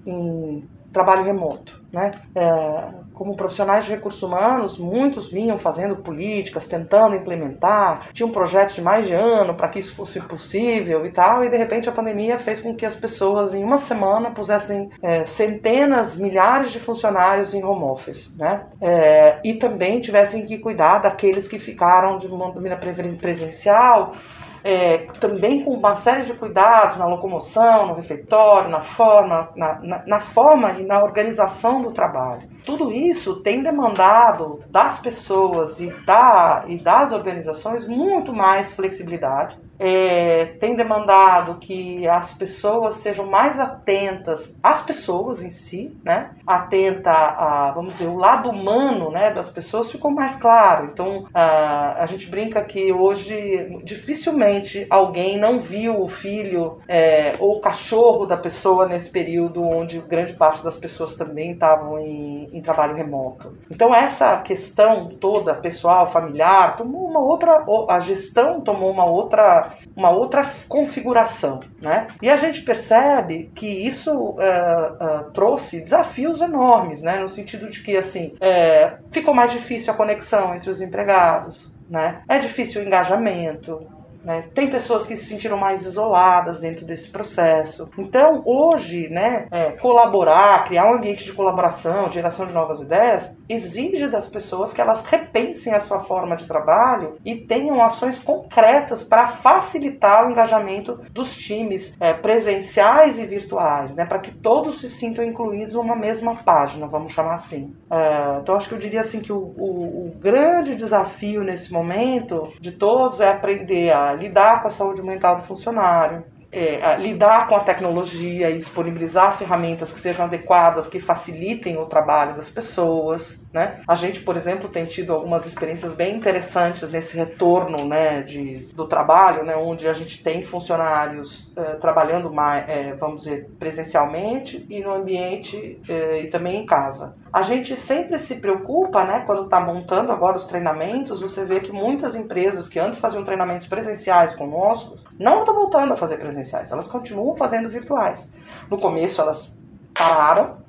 em 0.06 0.64
trabalho 0.94 1.26
remoto. 1.26 1.81
Né? 1.92 2.12
É, 2.36 2.88
como 3.14 3.36
profissionais 3.36 3.86
de 3.86 3.92
recursos 3.92 4.24
humanos, 4.24 4.78
muitos 4.78 5.30
vinham 5.30 5.60
fazendo 5.60 5.98
políticas, 5.98 6.68
tentando 6.68 7.16
implementar, 7.16 8.08
tinha 8.14 8.26
um 8.26 8.32
projeto 8.32 8.74
de 8.74 8.82
mais 8.82 9.08
de 9.08 9.14
ano 9.14 9.54
para 9.54 9.68
que 9.68 9.80
isso 9.80 9.94
fosse 9.94 10.20
possível 10.22 11.06
e 11.06 11.12
tal, 11.12 11.44
e 11.44 11.50
de 11.50 11.58
repente 11.58 11.90
a 11.90 11.92
pandemia 11.92 12.38
fez 12.38 12.60
com 12.60 12.74
que 12.74 12.86
as 12.86 12.96
pessoas 12.96 13.54
em 13.54 13.64
uma 13.64 13.78
semana 13.78 14.32
pusessem 14.32 14.90
é, 15.04 15.26
centenas, 15.26 16.18
milhares 16.18 16.72
de 16.72 16.80
funcionários 16.80 17.54
em 17.54 17.64
home 17.64 17.84
office, 17.84 18.34
né? 18.38 18.66
É, 18.80 19.40
e 19.44 19.56
também 19.56 20.00
tivessem 20.00 20.46
que 20.46 20.58
cuidar 20.58 21.00
daqueles 21.00 21.48
que 21.48 21.60
ficaram 21.60 22.18
de 22.18 22.28
maneira 22.28 22.80
presencial 23.20 24.16
é, 24.64 25.08
também 25.20 25.64
com 25.64 25.72
uma 25.72 25.96
série 25.96 26.26
de 26.26 26.34
cuidados 26.34 26.98
na 26.98 27.06
locomoção, 27.06 27.88
no 27.88 27.94
refeitório, 27.94 28.70
na 28.70 28.82
forma, 28.82 29.50
na, 29.56 29.80
na, 29.82 30.04
na 30.06 30.20
forma 30.20 30.74
e 30.74 30.86
na 30.86 31.04
organização 31.04 31.82
do 31.82 31.92
trabalho. 31.92 32.48
Tudo 32.66 32.92
isso 32.92 33.38
tem 33.38 33.64
demandado 33.64 34.64
das 34.70 35.00
pessoas 35.00 35.80
e, 35.80 35.88
da, 36.06 36.64
e 36.68 36.78
das 36.78 37.12
organizações 37.12 37.88
muito 37.88 38.32
mais 38.32 38.72
flexibilidade 38.72 39.58
é, 39.84 40.46
tem 40.60 40.76
demandado 40.76 41.56
que 41.56 42.08
as 42.08 42.34
pessoas 42.36 42.96
sejam 42.96 43.26
mais 43.26 43.60
atentas 43.60 44.60
às 44.62 44.80
pessoas 44.80 45.42
em 45.42 45.50
si, 45.50 45.98
né? 46.04 46.30
Atenta 46.46 47.10
a, 47.10 47.72
vamos 47.74 47.94
dizer, 47.94 48.08
o 48.08 48.16
lado 48.16 48.48
humano, 48.48 49.10
né, 49.10 49.32
das 49.32 49.50
pessoas 49.50 49.92
ficou 49.92 50.12
mais 50.12 50.36
claro. 50.36 50.86
Então, 50.94 51.26
a, 51.34 52.04
a 52.04 52.06
gente 52.06 52.30
brinca 52.30 52.64
que 52.64 52.94
hoje 52.94 53.82
dificilmente 53.84 54.86
alguém 54.88 55.40
não 55.40 55.60
viu 55.60 56.00
o 56.00 56.08
filho 56.08 56.78
é, 56.88 57.32
ou 57.40 57.58
o 57.58 57.62
cachorro 57.62 58.28
da 58.28 58.38
pessoa 58.38 58.88
nesse 58.88 59.10
período 59.10 59.64
onde 59.64 60.00
grande 60.00 60.34
parte 60.34 60.64
das 60.64 60.78
pessoas 60.78 61.16
também 61.16 61.54
estavam 61.54 61.98
em, 61.98 62.50
em 62.54 62.62
trabalho 62.62 62.96
remoto. 62.96 63.58
Então, 63.72 63.96
essa 63.96 64.38
questão 64.38 65.10
toda 65.10 65.56
pessoal, 65.56 66.06
familiar, 66.06 66.78
tomou 66.78 67.08
uma 67.08 67.20
outra, 67.20 67.66
a 67.90 68.00
gestão 68.00 68.62
tomou 68.62 68.92
uma 68.92 69.06
outra 69.06 69.71
uma 69.96 70.10
outra 70.10 70.50
configuração, 70.68 71.60
né? 71.82 72.08
E 72.22 72.30
a 72.30 72.36
gente 72.36 72.62
percebe 72.62 73.52
que 73.56 73.68
isso 73.68 74.12
uh, 74.12 74.36
uh, 74.36 75.32
trouxe 75.32 75.80
desafios 75.80 76.42
enormes, 76.42 77.02
né? 77.02 77.20
No 77.20 77.30
sentido 77.30 77.70
de 77.70 77.82
que 77.82 77.98
assim 77.98 78.34
é, 78.40 78.98
ficou 79.12 79.34
mais 79.34 79.52
difícil 79.52 79.94
a 79.94 79.98
conexão 79.98 80.56
entre 80.56 80.70
os 80.70 80.82
empregados, 80.82 81.72
né? 81.90 82.22
É 82.28 82.40
difícil 82.40 82.82
o 82.82 82.86
engajamento, 82.86 83.86
né? 84.24 84.44
Tem 84.54 84.70
pessoas 84.70 85.06
que 85.06 85.16
se 85.16 85.26
sentiram 85.26 85.58
mais 85.58 85.86
isoladas 85.86 86.60
dentro 86.60 86.86
desse 86.86 87.12
processo. 87.12 87.90
Então, 87.98 88.42
hoje, 88.46 89.10
né, 89.10 89.48
é, 89.52 89.72
colaborar, 89.72 90.64
criar 90.66 90.92
um 90.92 90.96
ambiente 90.96 91.26
de 91.26 91.34
colaboração, 91.34 92.10
geração 92.10 92.46
de 92.46 92.54
novas 92.54 92.82
ideias, 92.82 93.38
exige 93.50 94.08
das 94.08 94.28
pessoas 94.28 94.74
que 94.74 94.82
elas 94.82 95.06
repensem 95.06 95.74
a 95.74 95.80
sua 95.80 96.02
forma 96.02 96.36
de 96.36 96.48
trabalho 96.48 97.18
e 97.26 97.36
tenham 97.36 97.82
ações 97.82 98.20
concretas 98.20 99.04
para 99.04 99.26
facilitar 99.26 100.26
o 100.26 100.32
engajamento 100.32 101.00
dos 101.12 101.36
times 101.36 101.98
é, 102.00 102.14
presenciais 102.14 103.20
e 103.20 103.26
virtuais, 103.26 103.96
né, 103.96 104.06
para 104.06 104.20
que 104.20 104.32
todos 104.32 104.80
se 104.80 104.90
sintam 104.90 105.26
incluídos 105.26 105.74
numa 105.74 105.96
mesma 105.96 106.36
página, 106.44 106.88
vamos 106.88 107.12
chamar 107.12 107.34
assim. 107.34 107.74
É, 107.92 108.40
então, 108.42 108.56
acho 108.56 108.70
que 108.70 108.76
eu 108.76 108.80
diria 108.80 109.00
assim 109.00 109.20
que 109.20 109.34
o, 109.34 109.38
o, 109.38 110.08
o 110.08 110.20
grande 110.20 110.76
desafio 110.76 111.44
nesse 111.44 111.72
momento 111.72 112.52
de 112.60 112.72
todos 112.72 113.22
é 113.22 113.30
aprender 113.30 113.92
a 113.92 114.11
lidar 114.14 114.62
com 114.62 114.68
a 114.68 114.72
saúde 114.72 115.02
mental 115.02 115.38
do 115.38 115.44
funcionário, 115.44 116.24
é, 116.52 116.98
lidar 116.98 117.48
com 117.48 117.56
a 117.56 117.62
tecnologia 117.62 118.50
e 118.50 118.58
disponibilizar 118.58 119.38
ferramentas 119.38 119.92
que 119.92 120.00
sejam 120.00 120.26
adequadas, 120.26 120.88
que 120.88 121.00
facilitem 121.00 121.78
o 121.78 121.86
trabalho 121.86 122.36
das 122.36 122.50
pessoas. 122.50 123.41
Né? 123.54 123.82
A 123.86 123.96
gente, 123.96 124.22
por 124.22 124.38
exemplo, 124.38 124.70
tem 124.70 124.86
tido 124.86 125.12
algumas 125.12 125.46
experiências 125.46 125.94
bem 125.94 126.16
interessantes 126.16 126.90
nesse 126.90 127.18
retorno 127.18 127.86
né, 127.86 128.22
de, 128.22 128.60
do 128.74 128.88
trabalho, 128.88 129.44
né, 129.44 129.58
onde 129.58 129.90
a 129.90 129.94
gente 129.94 130.24
tem 130.24 130.46
funcionários 130.46 131.52
é, 131.58 131.76
trabalhando 131.76 132.32
mais, 132.32 132.70
é, 132.70 132.94
vamos 132.94 133.24
dizer, 133.24 133.50
presencialmente 133.60 134.66
e 134.70 134.80
no 134.82 134.94
ambiente 134.94 135.82
é, 135.90 136.22
e 136.22 136.30
também 136.30 136.62
em 136.62 136.66
casa. 136.66 137.14
A 137.34 137.42
gente 137.42 137.76
sempre 137.76 138.18
se 138.18 138.40
preocupa, 138.40 139.04
né, 139.04 139.24
quando 139.26 139.44
está 139.44 139.60
montando 139.60 140.14
agora 140.14 140.38
os 140.38 140.46
treinamentos, 140.46 141.20
você 141.20 141.44
vê 141.44 141.60
que 141.60 141.74
muitas 141.74 142.16
empresas 142.16 142.70
que 142.70 142.80
antes 142.80 143.00
faziam 143.00 143.22
treinamentos 143.26 143.68
presenciais 143.68 144.34
conosco 144.34 144.96
não 145.20 145.40
estão 145.40 145.54
voltando 145.54 145.92
a 145.92 145.98
fazer 145.98 146.18
presenciais, 146.18 146.72
elas 146.72 146.88
continuam 146.88 147.36
fazendo 147.36 147.68
virtuais. 147.68 148.34
No 148.70 148.78
começo 148.78 149.20
elas 149.22 149.54
pararam, 149.94 150.62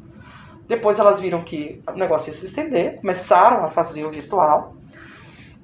depois 0.73 0.99
elas 0.99 1.21
viram 1.21 1.43
que 1.43 1.83
o 1.87 1.93
negócio 1.93 2.31
ia 2.31 2.33
se 2.33 2.47
estender, 2.47 2.97
começaram 3.01 3.65
a 3.65 3.71
fazer 3.71 4.05
o 4.05 4.11
virtual. 4.11 4.75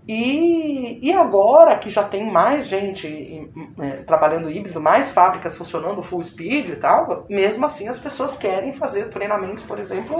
E, 0.06 0.98
e 1.02 1.12
agora 1.12 1.76
que 1.78 1.90
já 1.90 2.02
tem 2.02 2.30
mais 2.30 2.66
gente 2.66 3.50
é, 3.78 3.90
trabalhando 4.06 4.50
híbrido, 4.50 4.80
mais 4.80 5.10
fábricas 5.10 5.56
funcionando 5.56 6.02
full 6.02 6.22
speed 6.22 6.70
e 6.70 6.76
tal, 6.76 7.26
mesmo 7.28 7.64
assim 7.66 7.88
as 7.88 7.98
pessoas 7.98 8.36
querem 8.36 8.72
fazer 8.72 9.10
treinamentos, 9.10 9.62
por 9.62 9.78
exemplo, 9.78 10.16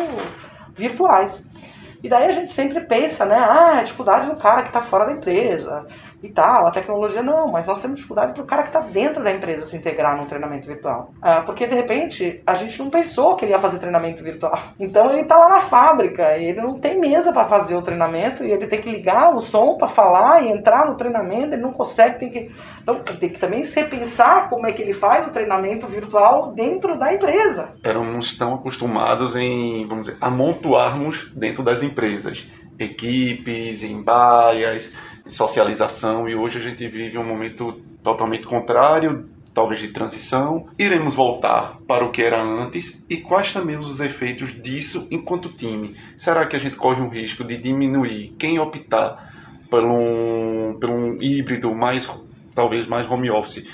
virtuais. 0.75 1.47
E 2.03 2.09
daí 2.09 2.27
a 2.27 2.31
gente 2.31 2.53
sempre 2.53 2.81
pensa, 2.81 3.25
né? 3.25 3.37
Ah, 3.37 3.79
a 3.79 3.83
dificuldade 3.83 4.29
do 4.29 4.37
cara 4.37 4.63
que 4.63 4.69
está 4.69 4.81
fora 4.81 5.07
da 5.07 5.13
empresa 5.13 5.87
e 6.23 6.29
tal, 6.29 6.67
a 6.67 6.71
tecnologia 6.71 7.23
não, 7.23 7.49
mas 7.49 7.67
nós 7.67 7.81
temos 7.81 7.97
dificuldade 7.97 8.33
para 8.33 8.43
o 8.43 8.47
cara 8.47 8.63
que 8.63 8.69
está 8.69 8.81
dentro 8.81 9.23
da 9.23 9.31
empresa 9.31 9.65
se 9.65 9.77
integrar 9.77 10.17
num 10.17 10.27
treinamento 10.27 10.67
virtual. 10.67 11.13
Ah, 11.23 11.43
porque 11.43 11.67
de 11.67 11.75
repente 11.75 12.43
a 12.45 12.55
gente 12.55 12.79
não 12.79 12.91
pensou 12.91 13.37
que 13.37 13.45
ele 13.45 13.53
ia 13.53 13.61
fazer 13.61 13.79
treinamento 13.79 14.23
virtual. 14.23 14.59
Então 14.89 15.11
ele 15.11 15.23
está 15.23 15.37
lá 15.37 15.49
na 15.49 15.61
fábrica 15.61 16.39
e 16.39 16.47
ele 16.47 16.61
não 16.61 16.79
tem 16.79 16.99
mesa 16.99 17.33
para 17.33 17.45
fazer 17.45 17.75
o 17.75 17.83
treinamento 17.83 18.43
e 18.43 18.51
ele 18.51 18.67
tem 18.67 18.81
que 18.81 18.91
ligar 18.91 19.35
o 19.35 19.41
som 19.41 19.77
para 19.77 19.89
falar 19.89 20.43
e 20.43 20.49
entrar 20.49 20.87
no 20.87 20.97
treinamento, 20.97 21.55
ele 21.55 21.63
não 21.63 21.73
consegue, 21.73 22.19
tem 22.19 22.31
que. 22.31 22.51
Então 22.81 23.01
tem 23.01 23.29
que 23.29 23.39
também 23.39 23.63
se 23.65 23.79
repensar 23.79 24.49
como 24.49 24.67
é 24.67 24.73
que 24.73 24.83
ele 24.83 24.95
faz 24.95 25.27
o 25.27 25.31
treinamento 25.31 25.87
virtual 25.87 26.53
dentro 26.53 26.99
da 26.99 27.13
empresa. 27.13 27.75
Éramos 27.83 28.37
tão 28.37 28.55
acostumados 28.55 29.37
em, 29.37 29.87
vamos 29.87 30.07
dizer, 30.07 30.19
amontoarmos 30.21 31.33
dentro 31.35 31.63
das 31.63 31.83
empresas 31.83 32.47
equipes, 32.79 33.83
em 33.83 34.03
baias, 34.03 34.93
socialização, 35.29 36.29
e 36.29 36.35
hoje 36.35 36.59
a 36.59 36.63
gente 36.63 36.87
vive 36.89 37.19
um 37.19 37.25
momento 37.25 37.81
totalmente 38.03 38.47
contrário, 38.47 39.29
talvez 39.59 39.81
de 39.81 39.89
transição. 39.89 40.69
Iremos 40.79 41.15
voltar 41.15 41.79
para 41.87 42.05
o 42.05 42.11
que 42.11 42.23
era 42.23 42.41
antes 42.41 43.05
e 43.11 43.17
quais 43.17 43.53
também 43.53 43.77
os 43.77 43.99
efeitos 43.99 44.51
disso 44.63 45.09
enquanto 45.11 45.49
time? 45.49 45.97
Será 46.17 46.47
que 46.47 46.55
a 46.55 46.59
gente 46.61 46.77
corre 46.77 47.01
um 47.01 47.09
risco 47.09 47.43
de 47.43 47.57
diminuir 47.57 48.35
quem 48.39 48.59
optar 48.59 49.33
por 49.69 49.85
um, 49.85 50.77
por 50.81 50.89
um 50.89 51.21
híbrido 51.21 51.75
mais, 51.75 52.09
talvez 52.55 52.87
mais 52.87 53.11
home 53.11 53.31
office? 53.31 53.67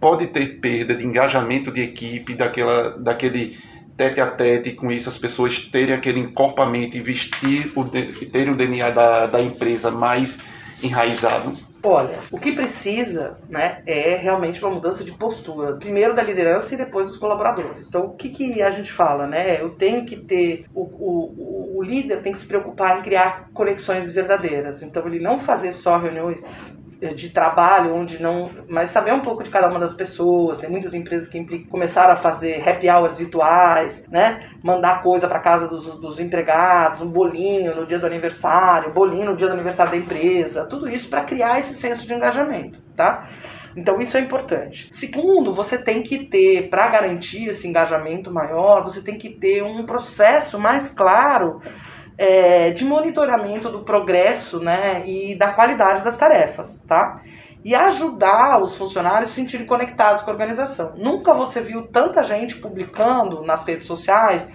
Pode 0.00 0.28
ter 0.28 0.60
perda 0.60 0.94
de 0.94 1.04
engajamento 1.04 1.72
de 1.72 1.82
equipe, 1.82 2.34
daquela, 2.34 2.90
daquele 2.90 3.58
tete 3.96 4.20
a 4.20 4.28
tete, 4.28 4.70
com 4.70 4.92
isso 4.92 5.08
as 5.08 5.18
pessoas 5.18 5.58
terem 5.58 5.96
aquele 5.96 6.20
encorpamento 6.20 6.96
e 6.96 7.00
vestir 7.00 7.72
o, 7.74 7.84
terem 7.84 8.52
o 8.52 8.56
DNA 8.56 8.90
da, 8.90 9.26
da 9.26 9.42
empresa 9.42 9.90
mais 9.90 10.38
enraizado? 10.82 11.56
Olha, 11.82 12.18
o 12.32 12.38
que 12.38 12.52
precisa 12.52 13.38
né, 13.48 13.82
é 13.86 14.16
realmente 14.16 14.62
uma 14.64 14.74
mudança 14.74 15.04
de 15.04 15.12
postura. 15.12 15.76
Primeiro 15.76 16.14
da 16.14 16.22
liderança 16.22 16.74
e 16.74 16.76
depois 16.76 17.06
dos 17.06 17.16
colaboradores. 17.16 17.86
Então, 17.86 18.06
o 18.06 18.16
que, 18.16 18.30
que 18.30 18.60
a 18.60 18.70
gente 18.70 18.90
fala? 18.90 19.26
Né? 19.26 19.60
Eu 19.60 19.70
tenho 19.70 20.04
que 20.04 20.16
ter. 20.16 20.66
O, 20.74 20.82
o, 20.82 21.78
o 21.78 21.82
líder 21.82 22.20
tem 22.22 22.32
que 22.32 22.38
se 22.38 22.46
preocupar 22.46 22.98
em 22.98 23.02
criar 23.02 23.48
conexões 23.54 24.10
verdadeiras. 24.10 24.82
Então, 24.82 25.06
ele 25.06 25.20
não 25.20 25.38
fazer 25.38 25.70
só 25.70 25.96
reuniões 25.98 26.44
de 27.14 27.30
trabalho, 27.30 27.94
onde 27.94 28.20
não. 28.20 28.50
Mas 28.68 28.90
saber 28.90 29.12
um 29.12 29.20
pouco 29.20 29.42
de 29.42 29.50
cada 29.50 29.68
uma 29.68 29.78
das 29.78 29.94
pessoas. 29.94 30.58
Tem 30.58 30.70
muitas 30.70 30.94
empresas 30.94 31.28
que 31.28 31.64
começaram 31.66 32.12
a 32.12 32.16
fazer 32.16 32.68
happy 32.68 32.88
hours 32.88 33.16
virtuais, 33.16 34.06
né? 34.10 34.50
Mandar 34.62 35.02
coisa 35.02 35.28
para 35.28 35.38
casa 35.38 35.68
dos, 35.68 35.98
dos 36.00 36.18
empregados, 36.18 37.00
um 37.00 37.08
bolinho 37.08 37.74
no 37.74 37.86
dia 37.86 37.98
do 37.98 38.06
aniversário, 38.06 38.92
bolinho 38.92 39.26
no 39.26 39.36
dia 39.36 39.46
do 39.46 39.54
aniversário 39.54 39.92
da 39.92 39.98
empresa. 39.98 40.66
Tudo 40.66 40.88
isso 40.88 41.08
para 41.08 41.22
criar 41.22 41.58
esse 41.58 41.74
senso 41.74 42.06
de 42.06 42.12
engajamento, 42.12 42.80
tá? 42.96 43.28
Então 43.76 44.00
isso 44.00 44.16
é 44.16 44.20
importante. 44.20 44.88
Segundo, 44.90 45.52
você 45.52 45.78
tem 45.78 46.02
que 46.02 46.24
ter, 46.24 46.68
para 46.68 46.88
garantir 46.88 47.46
esse 47.46 47.68
engajamento 47.68 48.32
maior, 48.32 48.82
você 48.82 49.00
tem 49.00 49.16
que 49.16 49.30
ter 49.30 49.62
um 49.62 49.86
processo 49.86 50.58
mais 50.58 50.88
claro 50.88 51.60
é, 52.18 52.72
de 52.72 52.84
monitoramento 52.84 53.70
do 53.70 53.84
progresso 53.84 54.58
né, 54.58 55.06
e 55.06 55.38
da 55.38 55.52
qualidade 55.52 56.02
das 56.02 56.18
tarefas, 56.18 56.82
tá? 56.86 57.22
E 57.64 57.74
ajudar 57.74 58.60
os 58.60 58.76
funcionários 58.76 59.30
a 59.30 59.32
se 59.32 59.40
sentirem 59.40 59.66
conectados 59.66 60.22
com 60.22 60.30
a 60.30 60.32
organização. 60.32 60.94
Nunca 60.96 61.32
você 61.32 61.60
viu 61.60 61.86
tanta 61.86 62.22
gente 62.22 62.56
publicando 62.56 63.42
nas 63.42 63.64
redes 63.64 63.86
sociais 63.86 64.50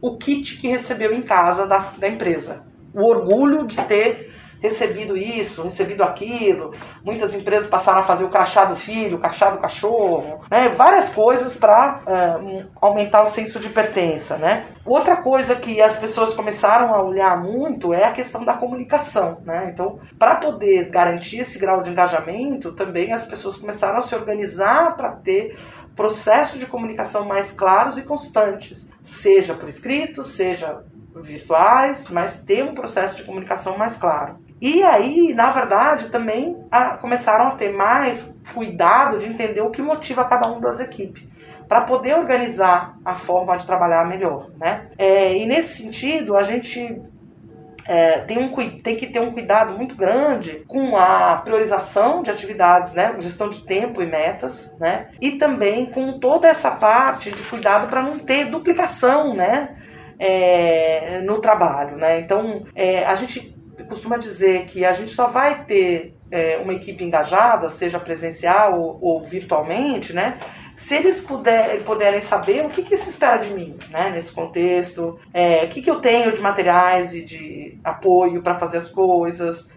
o 0.00 0.18
kit 0.18 0.60
que 0.60 0.68
recebeu 0.68 1.12
em 1.14 1.22
casa 1.22 1.66
da, 1.66 1.78
da 1.98 2.08
empresa. 2.08 2.66
O 2.94 3.08
orgulho 3.08 3.66
de 3.66 3.76
ter 3.84 4.32
recebido 4.66 5.16
isso, 5.16 5.62
recebido 5.62 6.02
aquilo. 6.02 6.74
Muitas 7.04 7.32
empresas 7.34 7.68
passaram 7.68 8.00
a 8.00 8.02
fazer 8.02 8.24
o 8.24 8.28
crachá 8.28 8.64
do 8.64 8.74
filho, 8.74 9.16
o 9.16 9.20
crachá 9.20 9.50
do 9.50 9.58
cachorro, 9.58 10.40
né? 10.50 10.68
várias 10.68 11.08
coisas 11.08 11.54
para 11.54 12.00
uh, 12.06 12.48
é, 12.48 12.66
aumentar 12.80 13.22
o 13.22 13.26
senso 13.26 13.60
de 13.60 13.68
pertença. 13.68 14.36
Né? 14.36 14.66
Outra 14.84 15.16
coisa 15.16 15.54
que 15.54 15.80
as 15.80 15.96
pessoas 15.96 16.34
começaram 16.34 16.94
a 16.94 17.02
olhar 17.02 17.40
muito 17.40 17.94
é 17.94 18.04
a 18.04 18.12
questão 18.12 18.44
da 18.44 18.54
comunicação. 18.54 19.38
Né? 19.44 19.70
Então, 19.72 19.98
para 20.18 20.36
poder 20.36 20.90
garantir 20.90 21.40
esse 21.40 21.58
grau 21.58 21.82
de 21.82 21.90
engajamento, 21.90 22.72
também 22.72 23.12
as 23.12 23.24
pessoas 23.24 23.56
começaram 23.56 23.98
a 23.98 24.02
se 24.02 24.14
organizar 24.14 24.96
para 24.96 25.12
ter 25.12 25.56
processos 25.94 26.60
de 26.60 26.66
comunicação 26.66 27.24
mais 27.24 27.50
claros 27.50 27.96
e 27.96 28.02
constantes, 28.02 28.88
seja 29.02 29.54
por 29.54 29.68
escrito, 29.68 30.22
seja 30.22 30.82
virtuais, 31.22 32.08
mas 32.10 32.44
ter 32.44 32.62
um 32.62 32.74
processo 32.74 33.16
de 33.16 33.24
comunicação 33.24 33.78
mais 33.78 33.96
claro. 33.96 34.36
E 34.60 34.82
aí, 34.82 35.34
na 35.34 35.50
verdade, 35.50 36.08
também 36.08 36.56
a, 36.70 36.96
começaram 36.96 37.48
a 37.48 37.56
ter 37.56 37.72
mais 37.72 38.34
cuidado 38.54 39.18
de 39.18 39.26
entender 39.26 39.60
o 39.60 39.70
que 39.70 39.82
motiva 39.82 40.24
cada 40.24 40.50
um 40.50 40.60
das 40.60 40.80
equipes 40.80 41.24
para 41.68 41.82
poder 41.82 42.14
organizar 42.14 42.96
a 43.04 43.14
forma 43.14 43.56
de 43.56 43.66
trabalhar 43.66 44.06
melhor, 44.06 44.48
né? 44.56 44.86
É, 44.96 45.36
e 45.36 45.46
nesse 45.46 45.82
sentido, 45.82 46.36
a 46.36 46.42
gente 46.42 47.02
é, 47.86 48.20
tem, 48.20 48.38
um, 48.38 48.52
tem 48.80 48.96
que 48.96 49.06
ter 49.06 49.20
um 49.20 49.32
cuidado 49.32 49.76
muito 49.76 49.94
grande 49.94 50.64
com 50.66 50.96
a 50.96 51.36
priorização 51.36 52.22
de 52.22 52.30
atividades, 52.30 52.94
né? 52.94 53.14
Gestão 53.18 53.48
de 53.48 53.64
tempo 53.64 54.00
e 54.00 54.06
metas, 54.06 54.74
né? 54.78 55.08
E 55.20 55.32
também 55.32 55.86
com 55.86 56.18
toda 56.18 56.48
essa 56.48 56.70
parte 56.70 57.30
de 57.30 57.42
cuidado 57.42 57.88
para 57.88 58.02
não 58.02 58.18
ter 58.18 58.46
duplicação, 58.46 59.34
né? 59.34 59.76
É, 60.18 61.20
no 61.24 61.40
trabalho, 61.40 61.96
né? 61.96 62.20
Então, 62.20 62.64
é, 62.74 63.04
a 63.04 63.12
gente 63.12 63.55
costuma 63.86 64.16
dizer 64.16 64.66
que 64.66 64.84
a 64.84 64.92
gente 64.92 65.12
só 65.14 65.28
vai 65.28 65.64
ter 65.64 66.14
é, 66.30 66.58
uma 66.58 66.74
equipe 66.74 67.04
engajada, 67.04 67.68
seja 67.68 67.98
presencial 67.98 68.80
ou, 68.80 68.98
ou 69.00 69.24
virtualmente, 69.24 70.12
né? 70.12 70.38
Se 70.76 70.94
eles 70.94 71.18
puder, 71.18 71.82
puderem 71.84 72.20
saber 72.20 72.64
o 72.66 72.68
que, 72.68 72.82
que 72.82 72.96
se 72.96 73.08
espera 73.08 73.38
de 73.38 73.48
mim, 73.48 73.78
né, 73.90 74.10
nesse 74.10 74.30
contexto, 74.30 75.18
é, 75.32 75.64
o 75.64 75.68
que, 75.70 75.80
que 75.80 75.90
eu 75.90 76.00
tenho 76.00 76.32
de 76.32 76.40
materiais 76.40 77.14
e 77.14 77.22
de 77.22 77.78
apoio 77.82 78.42
para 78.42 78.58
fazer 78.58 78.76
as 78.76 78.88
coisas, 78.88 79.70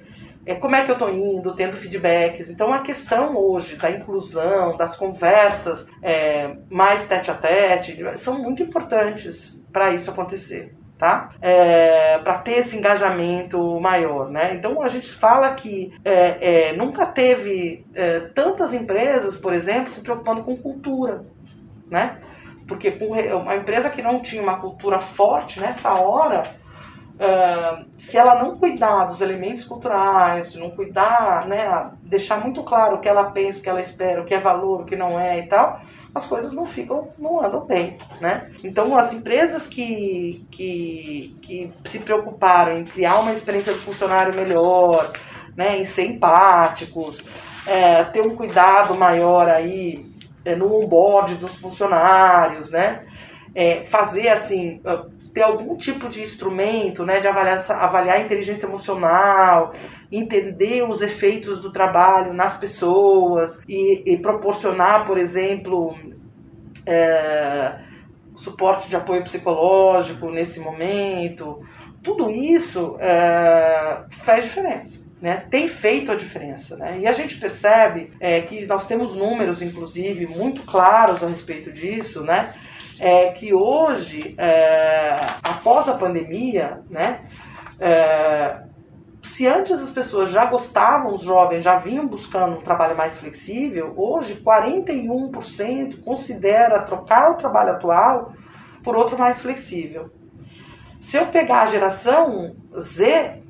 é, 0.46 0.56
como 0.56 0.76
é 0.76 0.84
que 0.84 0.92
eu 0.92 0.94
estou 0.94 1.10
indo, 1.10 1.56
tendo 1.56 1.76
feedbacks. 1.76 2.50
Então, 2.50 2.74
a 2.74 2.80
questão 2.80 3.38
hoje 3.38 3.78
da 3.78 3.90
inclusão, 3.90 4.76
das 4.76 4.98
conversas 4.98 5.88
é, 6.04 6.54
mais 6.70 7.08
tete 7.08 7.32
a 7.32 7.36
tete, 7.36 7.98
são 8.18 8.40
muito 8.42 8.62
importantes 8.62 9.58
para 9.72 9.92
isso 9.92 10.12
acontecer 10.12 10.79
tá? 11.00 11.30
É, 11.42 12.18
para 12.20 12.40
ter 12.40 12.58
esse 12.58 12.78
engajamento 12.78 13.80
maior, 13.80 14.30
né? 14.30 14.54
Então 14.54 14.82
a 14.84 14.90
gente 14.90 15.12
fala 15.14 15.54
que 15.54 15.94
é, 16.04 16.68
é, 16.70 16.74
nunca 16.74 17.06
teve 17.06 17.86
é, 17.96 18.20
tantas 18.36 18.74
empresas, 18.74 19.34
por 19.34 19.54
exemplo, 19.54 19.90
se 19.90 20.02
preocupando 20.02 20.44
com 20.44 20.58
cultura, 20.58 21.22
né? 21.90 22.18
Porque 22.68 22.90
uma 23.34 23.56
empresa 23.56 23.90
que 23.90 24.02
não 24.02 24.22
tinha 24.22 24.44
uma 24.44 24.60
cultura 24.60 25.00
forte 25.00 25.60
nessa 25.60 25.94
hora, 25.94 26.60
Uh, 27.20 27.84
se 27.98 28.18
ela 28.18 28.42
não 28.42 28.58
cuidar 28.58 29.04
dos 29.04 29.20
elementos 29.20 29.66
culturais, 29.66 30.56
não 30.56 30.70
cuidar, 30.72 31.46
né, 31.48 31.92
deixar 32.02 32.40
muito 32.40 32.64
claro 32.64 32.96
o 32.96 33.00
que 33.02 33.10
ela 33.10 33.26
pensa, 33.32 33.60
o 33.60 33.62
que 33.62 33.68
ela 33.70 33.82
espera, 33.82 34.22
o 34.22 34.26
que 34.26 34.34
é 34.34 34.40
valor, 34.40 34.84
o 34.84 34.86
que 34.86 34.96
não 34.96 35.20
é 35.20 35.40
e 35.40 35.48
tal, 35.48 35.82
as 36.14 36.26
coisas 36.26 36.54
não 36.54 36.66
ficam, 36.66 37.10
não 37.18 37.44
andam 37.44 37.66
bem, 37.66 37.98
né? 38.20 38.50
Então, 38.64 38.98
as 38.98 39.14
empresas 39.14 39.68
que, 39.68 40.46
que, 40.52 41.36
que 41.42 41.72
se 41.86 42.00
preocuparam 42.00 42.80
em 42.80 42.84
criar 42.84 43.20
uma 43.20 43.32
experiência 43.32 43.74
do 43.74 43.80
funcionário 43.80 44.36
melhor, 44.36 45.12
né, 45.56 45.78
em 45.78 45.86
ser 45.86 46.06
empáticos, 46.06 47.22
é, 47.68 48.04
ter 48.06 48.22
um 48.22 48.36
cuidado 48.36 48.96
maior 48.96 49.48
aí 49.48 50.06
é, 50.44 50.56
no 50.56 50.74
onboard 50.74 51.36
dos 51.36 51.56
funcionários, 51.56 52.72
né? 52.72 53.06
É, 53.54 53.84
fazer 53.84 54.30
assim, 54.30 54.82
ter 55.34 55.42
algum 55.44 55.76
tipo 55.76 56.10
de 56.10 56.22
instrumento, 56.22 57.06
né, 57.06 57.20
de 57.20 57.28
avaliar, 57.28 57.60
avaliar 57.72 58.18
a 58.18 58.22
inteligência 58.22 58.66
emocional, 58.66 59.74
entender 60.12 60.84
os 60.84 61.02
efeitos 61.02 61.60
do 61.60 61.72
trabalho 61.72 62.34
nas 62.34 62.58
pessoas 62.58 63.60
e, 63.68 64.14
e 64.14 64.18
proporcionar, 64.18 65.06
por 65.06 65.18
exemplo, 65.18 65.96
é, 66.86 67.80
suporte 68.36 68.90
de 68.90 68.96
apoio 68.96 69.24
psicológico 69.24 70.32
nesse 70.32 70.60
momento. 70.60 71.64
Tudo 72.02 72.32
isso 72.32 72.98
é, 73.00 74.04
faz 74.10 74.46
diferença. 74.46 75.08
né, 75.22 75.44
tem 75.50 75.68
feito 75.68 76.12
a 76.12 76.16
diferença. 76.16 76.78
Né? 76.78 77.00
E 77.02 77.08
a 77.08 77.12
gente 77.12 77.38
percebe 77.38 78.12
é, 78.20 78.42
que 78.42 78.66
nós 78.66 78.88
temos 78.88 79.16
números, 79.16 79.62
inclusive, 79.62 80.26
muito 80.26 80.62
claros 80.64 81.24
a 81.24 81.28
respeito 81.28 81.72
disso, 81.72 82.24
né? 82.24 82.54
É, 83.02 83.32
que 83.32 83.54
hoje, 83.54 84.36
é, 84.38 85.20
após 85.42 85.88
a 85.88 85.94
pandemia, 85.94 86.82
né, 86.90 87.22
é, 87.80 88.58
se 89.22 89.46
antes 89.46 89.82
as 89.82 89.90
pessoas 89.90 90.30
já 90.30 90.46
gostavam, 90.46 91.14
os 91.14 91.22
jovens 91.22 91.64
já 91.64 91.78
vinham 91.78 92.08
buscando 92.08 92.58
um 92.58 92.62
trabalho 92.62 92.96
mais 92.96 93.18
flexível, 93.18 93.94
hoje 93.98 94.42
41% 94.42 96.04
considera 96.04 96.82
trocar 96.82 97.32
o 97.32 97.36
trabalho 97.36 97.72
atual 97.72 98.34
por 98.84 98.96
outro 98.96 99.18
mais 99.18 99.42
flexível. 99.42 100.10
Se 101.02 101.18
eu 101.18 101.26
pegar 101.28 101.64
a 101.64 101.66
geração 101.66 102.56
Z, 102.78 103.42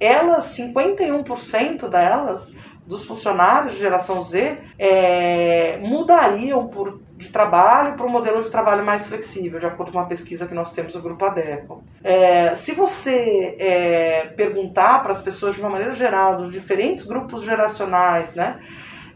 elas, 0.00 0.56
51% 0.56 1.88
delas, 1.88 2.50
dos 2.88 3.04
funcionários 3.04 3.74
de 3.74 3.80
geração 3.80 4.22
Z, 4.22 4.56
é, 4.78 5.76
mudariam 5.82 6.68
por, 6.68 6.98
de 7.18 7.28
trabalho 7.28 7.94
para 7.94 8.06
um 8.06 8.08
modelo 8.08 8.42
de 8.42 8.50
trabalho 8.50 8.82
mais 8.82 9.06
flexível, 9.06 9.60
de 9.60 9.66
acordo 9.66 9.92
com 9.92 9.98
uma 9.98 10.06
pesquisa 10.06 10.46
que 10.46 10.54
nós 10.54 10.72
temos 10.72 10.94
no 10.94 11.02
Grupo 11.02 11.22
ADECO. 11.26 11.84
É, 12.02 12.54
se 12.54 12.72
você 12.72 13.56
é, 13.58 14.32
perguntar 14.34 15.02
para 15.02 15.10
as 15.10 15.20
pessoas 15.20 15.54
de 15.54 15.60
uma 15.60 15.68
maneira 15.68 15.94
geral, 15.94 16.38
dos 16.38 16.50
diferentes 16.50 17.04
grupos 17.04 17.42
geracionais, 17.42 18.34
né, 18.34 18.58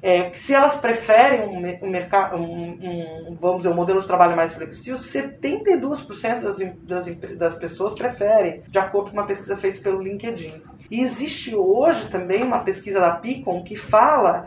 é, 0.02 0.32
se 0.32 0.52
elas 0.52 0.76
preferem 0.76 1.42
um, 1.42 1.58
um, 1.86 3.30
um, 3.30 3.36
vamos 3.40 3.58
dizer, 3.58 3.68
um 3.68 3.74
modelo 3.74 4.00
de 4.00 4.06
trabalho 4.06 4.36
mais 4.36 4.52
flexível, 4.52 4.98
72% 4.98 6.40
das, 6.40 6.58
das, 6.82 7.06
das 7.38 7.54
pessoas 7.54 7.94
preferem, 7.94 8.62
de 8.68 8.78
acordo 8.78 9.10
com 9.10 9.16
uma 9.16 9.26
pesquisa 9.26 9.56
feita 9.56 9.80
pelo 9.80 10.02
LinkedIn. 10.02 10.60
E 10.92 11.00
existe 11.00 11.56
hoje 11.56 12.10
também 12.10 12.42
uma 12.42 12.58
pesquisa 12.58 13.00
da 13.00 13.12
Picon 13.12 13.62
que 13.62 13.74
fala 13.74 14.46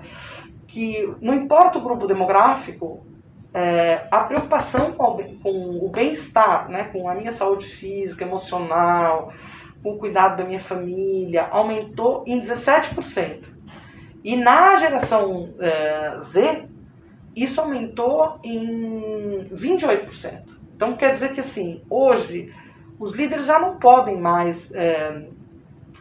que 0.68 1.12
não 1.20 1.34
importa 1.34 1.80
o 1.80 1.82
grupo 1.82 2.06
demográfico, 2.06 3.04
é, 3.52 4.06
a 4.12 4.20
preocupação 4.20 4.92
com, 4.92 5.26
o 5.44 5.90
bem-estar, 5.90 6.70
né, 6.70 6.84
com 6.94 7.10
a 7.10 7.16
minha 7.16 7.32
saúde 7.32 7.66
física, 7.66 8.24
emocional, 8.24 9.34
com 9.82 9.94
o 9.94 9.98
cuidado 9.98 10.38
da 10.38 10.44
minha 10.44 10.60
família, 10.60 11.48
aumentou 11.50 12.24
em 12.28 12.40
17%. 12.40 13.46
E 14.24 14.36
na 14.36 14.76
geração 14.76 15.50
é, 15.60 16.20
Z, 16.20 16.66
isso 17.36 17.60
aumentou 17.60 18.38
em 18.44 19.50
28%. 19.52 20.44
Então 20.76 20.96
quer 20.96 21.12
dizer 21.12 21.34
que 21.34 21.40
assim, 21.40 21.82
hoje 21.90 22.54
os 23.00 23.16
líderes 23.16 23.48
já 23.48 23.58
não 23.58 23.80
podem 23.80 24.22
mais, 24.22 24.72
é, 24.76 25.26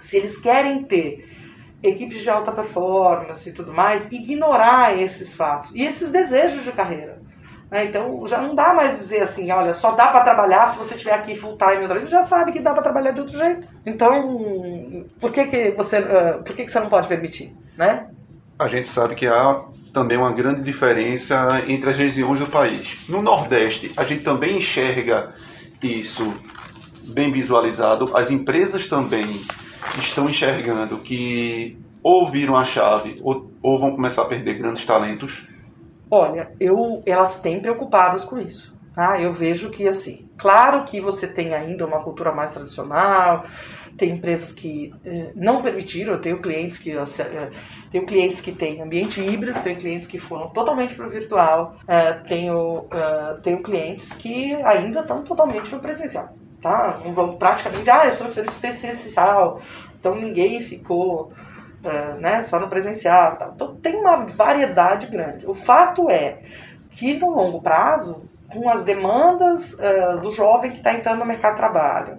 se 0.04 0.16
eles 0.16 0.36
querem 0.36 0.84
ter 0.84 1.28
equipes 1.82 2.20
de 2.20 2.30
alta 2.30 2.52
performance 2.52 3.48
e 3.48 3.52
tudo 3.52 3.72
mais, 3.72 4.10
ignorar 4.10 4.98
esses 4.98 5.34
fatos 5.34 5.70
e 5.74 5.82
esses 5.82 6.10
desejos 6.10 6.64
de 6.64 6.72
carreira. 6.72 7.20
Né? 7.70 7.84
Então 7.86 8.26
já 8.26 8.40
não 8.40 8.54
dá 8.54 8.72
mais 8.72 8.98
dizer 8.98 9.20
assim, 9.22 9.50
olha, 9.50 9.72
só 9.72 9.92
dá 9.92 10.08
para 10.08 10.24
trabalhar 10.24 10.68
se 10.68 10.78
você 10.78 10.94
estiver 10.94 11.14
aqui 11.14 11.36
full 11.36 11.58
time. 11.58 11.84
Ele 11.84 12.06
já 12.06 12.22
sabe 12.22 12.52
que 12.52 12.60
dá 12.60 12.72
para 12.72 12.82
trabalhar 12.82 13.10
de 13.10 13.20
outro 13.20 13.36
jeito. 13.36 13.66
Então, 13.84 15.04
por 15.20 15.32
que, 15.32 15.44
que 15.46 15.70
você, 15.72 16.00
por 16.44 16.56
que, 16.56 16.64
que 16.64 16.70
você 16.70 16.80
não 16.80 16.88
pode 16.88 17.08
permitir, 17.08 17.54
né? 17.76 18.08
a 18.58 18.68
gente 18.68 18.88
sabe 18.88 19.14
que 19.14 19.26
há 19.26 19.62
também 19.92 20.16
uma 20.16 20.32
grande 20.32 20.62
diferença 20.62 21.62
entre 21.68 21.90
as 21.90 21.96
regiões 21.96 22.40
do 22.40 22.46
país. 22.46 22.98
No 23.08 23.22
Nordeste, 23.22 23.92
a 23.96 24.04
gente 24.04 24.24
também 24.24 24.58
enxerga 24.58 25.32
isso 25.82 26.34
bem 27.02 27.30
visualizado. 27.30 28.16
As 28.16 28.30
empresas 28.30 28.88
também 28.88 29.40
estão 29.98 30.28
enxergando 30.28 30.98
que 30.98 31.76
ou 32.02 32.30
viram 32.30 32.56
a 32.56 32.64
chave 32.64 33.16
ou, 33.22 33.50
ou 33.62 33.78
vão 33.78 33.92
começar 33.92 34.22
a 34.22 34.26
perder 34.26 34.54
grandes 34.54 34.84
talentos. 34.84 35.46
Olha, 36.10 36.50
eu, 36.60 37.02
elas 37.06 37.40
têm 37.40 37.60
preocupadas 37.60 38.24
com 38.24 38.38
isso. 38.38 38.74
Tá? 38.94 39.20
Eu 39.20 39.32
vejo 39.32 39.70
que, 39.70 39.88
assim, 39.88 40.28
claro 40.38 40.84
que 40.84 41.00
você 41.00 41.26
tem 41.26 41.52
ainda 41.52 41.84
uma 41.84 42.00
cultura 42.00 42.32
mais 42.32 42.52
tradicional, 42.52 43.44
tem 43.96 44.10
empresas 44.10 44.52
que 44.52 44.94
eh, 45.04 45.32
não 45.34 45.60
permitiram, 45.60 46.12
eu 46.12 46.20
tenho 46.20 46.40
clientes 46.40 46.78
que 46.78 46.92
eh, 46.92 47.50
tenho 47.90 48.06
clientes 48.06 48.40
que 48.40 48.52
têm 48.52 48.80
ambiente 48.80 49.20
híbrido, 49.20 49.58
tenho 49.62 49.80
clientes 49.80 50.06
que 50.06 50.18
foram 50.18 50.48
totalmente 50.50 50.94
para 50.94 51.08
o 51.08 51.10
virtual, 51.10 51.76
eh, 51.88 52.12
tenho, 52.28 52.86
eh, 52.90 53.36
tenho 53.42 53.62
clientes 53.62 54.12
que 54.12 54.54
ainda 54.62 55.00
estão 55.00 55.24
totalmente 55.24 55.72
no 55.72 55.80
presencial. 55.80 56.32
Tá? 56.64 56.96
Praticamente, 57.38 57.90
ah, 57.90 58.06
eu 58.06 58.12
sou 58.12 58.32
serviço 58.32 58.66
essencial, 58.66 59.60
então 60.00 60.14
ninguém 60.14 60.62
ficou 60.62 61.30
uh, 61.84 62.18
né, 62.18 62.42
só 62.42 62.58
no 62.58 62.70
presencial. 62.70 63.36
Tá? 63.36 63.50
Então 63.54 63.76
tem 63.76 63.94
uma 63.94 64.24
variedade 64.24 65.08
grande. 65.08 65.46
O 65.46 65.52
fato 65.52 66.08
é 66.08 66.38
que 66.90 67.18
no 67.18 67.28
longo 67.28 67.60
prazo, 67.60 68.22
com 68.48 68.70
as 68.70 68.82
demandas 68.82 69.74
uh, 69.74 70.18
do 70.22 70.32
jovem 70.32 70.70
que 70.70 70.78
está 70.78 70.94
entrando 70.94 71.18
no 71.18 71.26
mercado 71.26 71.52
de 71.52 71.58
trabalho, 71.58 72.18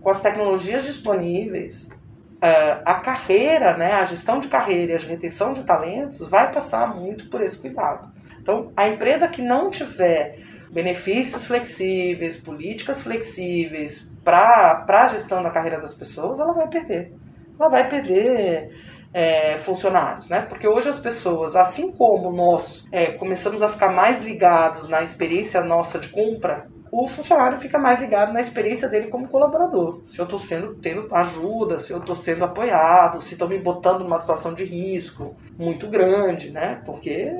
com 0.00 0.08
as 0.08 0.22
tecnologias 0.22 0.84
disponíveis, 0.84 1.90
uh, 2.36 2.80
a 2.86 2.94
carreira, 2.94 3.76
né, 3.76 3.92
a 3.96 4.06
gestão 4.06 4.40
de 4.40 4.48
carreira 4.48 4.92
e 4.92 4.96
a 4.96 4.98
retenção 4.98 5.52
de 5.52 5.62
talentos 5.62 6.26
vai 6.26 6.50
passar 6.50 6.86
muito 6.86 7.28
por 7.28 7.42
esse 7.42 7.58
cuidado. 7.58 8.08
Então, 8.40 8.72
a 8.74 8.88
empresa 8.88 9.28
que 9.28 9.42
não 9.42 9.70
tiver 9.70 10.38
benefícios 10.74 11.44
flexíveis, 11.46 12.36
políticas 12.36 13.00
flexíveis 13.00 14.10
para 14.24 14.84
a 14.88 15.06
gestão 15.06 15.40
da 15.40 15.50
carreira 15.50 15.80
das 15.80 15.94
pessoas, 15.94 16.40
ela 16.40 16.52
vai 16.52 16.68
perder. 16.68 17.12
Ela 17.58 17.68
vai 17.68 17.88
perder 17.88 18.70
é, 19.14 19.56
funcionários, 19.58 20.28
né? 20.28 20.40
Porque 20.42 20.66
hoje 20.66 20.88
as 20.88 20.98
pessoas, 20.98 21.54
assim 21.54 21.92
como 21.92 22.32
nós 22.32 22.88
é, 22.90 23.12
começamos 23.12 23.62
a 23.62 23.68
ficar 23.68 23.92
mais 23.92 24.20
ligados 24.20 24.88
na 24.88 25.00
experiência 25.00 25.62
nossa 25.62 26.00
de 26.00 26.08
compra, 26.08 26.66
o 26.90 27.08
funcionário 27.08 27.58
fica 27.58 27.78
mais 27.78 28.00
ligado 28.00 28.32
na 28.32 28.40
experiência 28.40 28.88
dele 28.88 29.08
como 29.08 29.28
colaborador. 29.28 30.00
Se 30.06 30.18
eu 30.18 30.24
estou 30.24 30.38
sendo 30.38 30.74
tendo 30.74 31.12
ajuda, 31.12 31.80
se 31.80 31.92
eu 31.92 31.98
estou 31.98 32.14
sendo 32.14 32.44
apoiado, 32.44 33.20
se 33.20 33.34
estão 33.34 33.48
me 33.48 33.58
botando 33.58 34.00
numa 34.00 34.18
situação 34.18 34.54
de 34.54 34.64
risco 34.64 35.36
muito 35.58 35.88
grande, 35.88 36.50
né? 36.50 36.80
Porque 36.86 37.32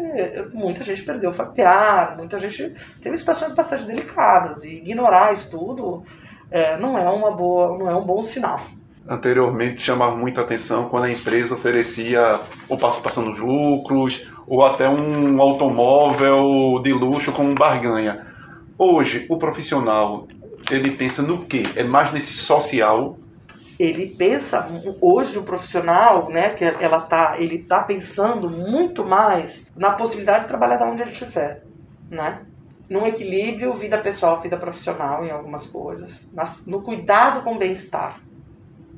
muita 0.53 0.83
gente 0.83 1.03
perdeu 1.03 1.31
o 1.31 1.35
familiar, 1.35 2.17
muita 2.17 2.39
gente 2.41 2.75
teve 3.01 3.17
situações 3.17 3.53
bastante 3.53 3.85
delicadas 3.85 4.65
e 4.65 4.79
ignorar 4.79 5.33
isso 5.33 5.51
tudo 5.51 6.03
é, 6.51 6.77
não 6.77 6.99
é 6.99 7.09
uma 7.09 7.31
boa, 7.31 7.79
não 7.79 7.91
é 7.91 7.95
um 7.95 8.05
bom 8.05 8.23
sinal. 8.23 8.61
Anteriormente 9.09 9.83
chamava 9.83 10.17
muita 10.17 10.41
atenção 10.41 10.89
quando 10.89 11.05
a 11.05 11.11
empresa 11.11 11.55
oferecia 11.55 12.41
ou 12.69 12.79
participação 12.79 13.25
nos 13.25 13.39
lucros 13.39 14.27
ou 14.47 14.65
até 14.65 14.89
um 14.89 15.41
automóvel 15.41 16.81
de 16.83 16.93
luxo 16.93 17.31
como 17.31 17.55
barganha 17.55 18.34
Hoje, 18.77 19.25
o 19.29 19.37
profissional, 19.39 20.27
ele 20.71 20.91
pensa 20.91 21.23
no 21.23 21.45
quê? 21.45 21.63
É 21.77 21.85
mais 21.85 22.13
nesse 22.13 22.33
social? 22.33 23.17
Ele 23.79 24.07
pensa, 24.07 24.69
hoje 25.01 25.39
o 25.39 25.43
profissional, 25.43 26.29
né, 26.29 26.51
que 26.51 26.65
ela 26.65 27.01
tá, 27.01 27.37
ele 27.39 27.59
tá 27.59 27.83
pensando 27.83 28.49
muito 28.49 29.05
mais 29.05 29.71
na 29.77 29.91
possibilidade 29.91 30.43
de 30.43 30.49
trabalhar 30.49 30.77
da 30.77 30.87
onde 30.87 31.03
ele 31.03 31.11
estiver, 31.11 31.63
né? 32.09 32.41
Num 32.89 33.07
equilíbrio 33.07 33.75
vida 33.75 33.99
pessoal, 33.99 34.41
vida 34.41 34.57
profissional 34.57 35.25
em 35.25 35.31
algumas 35.31 35.67
coisas, 35.67 36.11
no 36.67 36.83
cuidado 36.83 37.43
com 37.43 37.55
o 37.55 37.59
bem-estar, 37.59 38.21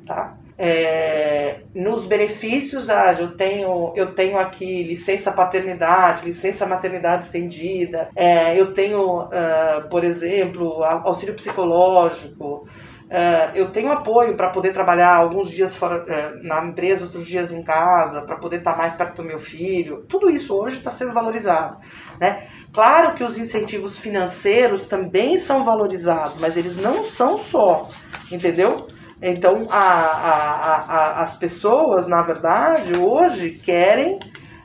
tá? 0.06 0.34
É, 0.58 1.60
nos 1.74 2.06
benefícios, 2.06 2.88
ah, 2.88 3.14
eu 3.18 3.36
tenho, 3.36 3.92
eu 3.94 4.14
tenho 4.14 4.38
aqui 4.38 4.82
licença 4.84 5.30
paternidade, 5.30 6.24
licença 6.24 6.66
maternidade 6.66 7.24
estendida, 7.24 8.08
é, 8.16 8.58
eu 8.58 8.72
tenho, 8.72 9.24
uh, 9.24 9.88
por 9.90 10.02
exemplo, 10.02 10.82
auxílio 10.82 11.34
psicológico, 11.34 12.66
uh, 13.04 13.54
eu 13.54 13.70
tenho 13.70 13.92
apoio 13.92 14.34
para 14.34 14.48
poder 14.48 14.72
trabalhar 14.72 15.14
alguns 15.14 15.50
dias 15.50 15.74
fora, 15.74 16.02
uh, 16.04 16.42
na 16.42 16.64
empresa, 16.64 17.04
outros 17.04 17.26
dias 17.26 17.52
em 17.52 17.62
casa, 17.62 18.22
para 18.22 18.36
poder 18.36 18.58
estar 18.58 18.72
tá 18.72 18.78
mais 18.78 18.94
perto 18.94 19.16
do 19.16 19.28
meu 19.28 19.38
filho. 19.38 20.06
Tudo 20.08 20.30
isso 20.30 20.56
hoje 20.56 20.78
está 20.78 20.90
sendo 20.90 21.12
valorizado. 21.12 21.76
Né? 22.18 22.48
Claro 22.72 23.14
que 23.14 23.22
os 23.22 23.36
incentivos 23.36 23.98
financeiros 23.98 24.86
também 24.86 25.36
são 25.36 25.66
valorizados, 25.66 26.38
mas 26.40 26.56
eles 26.56 26.78
não 26.78 27.04
são 27.04 27.36
só, 27.36 27.86
entendeu? 28.32 28.95
Então, 29.20 29.66
a, 29.70 29.79
a, 29.79 30.76
a, 30.76 31.22
as 31.22 31.37
pessoas, 31.37 32.07
na 32.07 32.22
verdade, 32.22 32.98
hoje 32.98 33.50
querem 33.50 34.18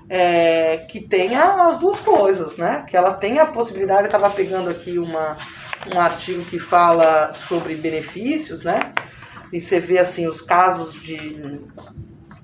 é, 0.10 0.80
que 0.90 1.00
tenha 1.00 1.68
as 1.68 1.80
duas 1.80 2.00
coisas, 2.02 2.58
né? 2.58 2.84
Que 2.90 2.98
ela 2.98 3.14
tenha 3.14 3.44
a 3.44 3.46
possibilidade, 3.46 4.02
eu 4.02 4.06
estava 4.08 4.30
pegando 4.30 4.70
aqui 4.70 5.00
uma, 5.00 5.38
um 5.94 6.00
artigo 6.00 6.44
que 6.44 6.60
fala 6.60 7.34
sobre 7.34 7.76
benefícios, 7.76 8.62
né? 8.62 8.92
E 9.54 9.62
você 9.62 9.80
vê, 9.80 10.00
assim, 10.00 10.28
os 10.28 10.42
casos 10.42 10.94
de, 11.02 11.62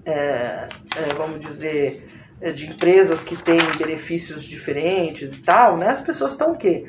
é, 0.05 0.69
é, 0.95 1.13
vamos 1.17 1.41
dizer, 1.41 2.07
é, 2.39 2.51
de 2.53 2.69
empresas 2.69 3.21
que 3.21 3.35
têm 3.35 3.59
benefícios 3.77 4.45
diferentes 4.45 5.35
e 5.35 5.41
tal, 5.41 5.75
né? 5.75 5.89
As 5.89 5.99
pessoas 5.99 6.31
estão 6.31 6.53
o 6.53 6.57
quê? 6.57 6.85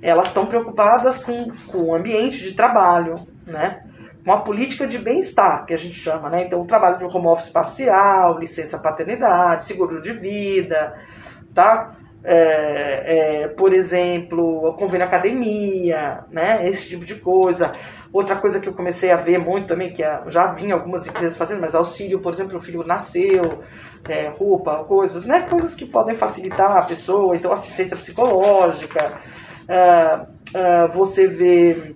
Elas 0.00 0.28
estão 0.28 0.46
preocupadas 0.46 1.22
com, 1.22 1.52
com 1.66 1.84
o 1.84 1.94
ambiente 1.94 2.42
de 2.42 2.54
trabalho, 2.54 3.16
né? 3.46 3.82
Uma 4.24 4.40
política 4.40 4.86
de 4.86 4.98
bem-estar, 4.98 5.66
que 5.66 5.74
a 5.74 5.76
gente 5.76 5.94
chama, 5.94 6.30
né? 6.30 6.44
Então, 6.44 6.60
o 6.60 6.66
trabalho 6.66 6.98
de 6.98 7.04
home 7.04 7.26
office 7.26 7.48
parcial, 7.48 8.38
licença 8.38 8.78
paternidade, 8.78 9.64
seguro 9.64 10.00
de 10.00 10.12
vida, 10.12 10.94
tá? 11.54 11.94
É, 12.24 13.42
é, 13.42 13.48
por 13.48 13.72
exemplo, 13.74 14.74
convênio 14.78 15.06
academia, 15.06 16.20
né? 16.30 16.68
Esse 16.68 16.88
tipo 16.88 17.04
de 17.04 17.16
coisa. 17.16 17.72
Outra 18.12 18.36
coisa 18.36 18.60
que 18.60 18.68
eu 18.68 18.74
comecei 18.74 19.10
a 19.10 19.16
ver 19.16 19.38
muito 19.38 19.68
também, 19.68 19.92
que 19.92 20.02
já 20.26 20.46
vinha 20.48 20.74
algumas 20.74 21.06
empresas 21.06 21.36
fazendo, 21.36 21.60
mas 21.60 21.74
auxílio, 21.74 22.20
por 22.20 22.32
exemplo, 22.32 22.58
o 22.58 22.60
filho 22.60 22.84
nasceu, 22.86 23.64
é, 24.08 24.28
roupa, 24.28 24.84
coisas, 24.84 25.24
né? 25.24 25.46
Coisas 25.48 25.74
que 25.74 25.86
podem 25.86 26.14
facilitar 26.14 26.76
a 26.76 26.82
pessoa, 26.82 27.34
então 27.34 27.50
assistência 27.50 27.96
psicológica. 27.96 29.14
É, 29.66 30.20
é, 30.54 30.88
você 30.88 31.26
vê 31.26 31.94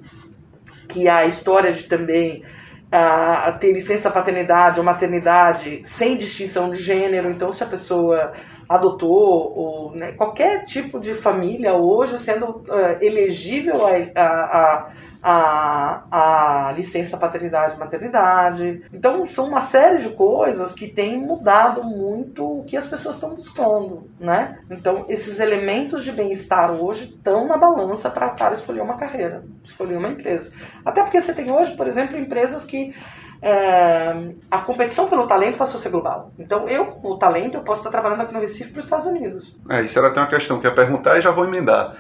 que 0.89 1.09
a 1.09 1.27
história 1.27 1.73
de 1.73 1.85
também 1.85 2.43
a, 2.91 3.53
ter 3.53 3.73
licença 3.73 4.11
paternidade 4.11 4.79
ou 4.79 4.85
maternidade 4.85 5.81
sem 5.85 6.17
distinção 6.17 6.71
de 6.71 6.83
gênero. 6.83 7.31
Então, 7.31 7.53
se 7.53 7.63
a 7.63 7.67
pessoa 7.67 8.33
adotou 8.69 9.53
ou 9.57 9.93
né, 9.93 10.13
qualquer 10.13 10.65
tipo 10.65 10.99
de 10.99 11.15
família 11.15 11.75
hoje 11.75 12.19
sendo 12.19 12.47
uh, 12.47 13.01
elegível 13.01 13.75
a, 13.87 14.21
a, 14.21 14.91
a, 15.23 16.69
a, 16.69 16.73
licença 16.73 17.17
paternidade 17.17 17.79
maternidade. 17.79 18.83
Então 18.93 19.27
são 19.27 19.49
uma 19.49 19.61
série 19.61 20.03
de 20.03 20.11
coisas 20.11 20.73
que 20.73 20.89
têm 20.89 21.17
mudado 21.19 21.83
muito 21.85 22.61
o 22.61 22.65
que 22.65 22.77
as 22.77 22.87
pessoas 22.87 23.17
estão 23.17 23.35
buscando, 23.35 24.09
né? 24.19 24.59
Então 24.71 25.07
esses 25.09 25.39
elementos 25.39 26.05
de 26.05 26.13
bem-estar 26.13 26.73
hoje 26.73 27.05
estão 27.05 27.47
na 27.47 27.57
balança 27.57 28.11
para 28.11 28.53
escolher 28.53 28.81
uma 28.81 28.97
carreira, 28.97 29.43
escolher 29.65 29.97
uma 29.97 30.09
empresa. 30.09 30.53
Até 30.85 31.03
porque 31.03 31.21
você 31.21 31.33
tem 31.33 31.51
hoje, 31.51 31.75
por 31.77 31.87
exemplo, 31.87 32.19
empresas 32.19 32.65
que 32.65 32.95
é, 33.41 34.33
a 34.51 34.59
competição 34.59 35.09
pelo 35.09 35.27
talento 35.27 35.59
passou 35.59 35.79
a 35.79 35.83
ser 35.83 35.91
global. 35.91 36.31
Então, 36.39 36.69
eu, 36.69 36.99
o 37.03 37.17
talento, 37.17 37.57
eu 37.57 37.63
posso 37.63 37.81
estar 37.81 37.91
trabalhando 37.91 38.23
aqui 38.23 38.33
no 38.33 38.41
Recife 38.41 38.71
para 38.71 38.81
os 38.81 38.87
Estados 38.87 39.07
Unidos. 39.07 39.55
É, 39.69 39.83
isso 39.83 39.99
era 39.99 40.09
até 40.09 40.21
uma 40.21 40.27
questão 40.27 40.59
que 40.59 40.67
eu 40.67 40.71
ia 40.71 40.75
perguntar 40.75 41.19
e 41.19 41.23
já 41.23 41.31
vou 41.31 41.45
emendar. 41.45 41.97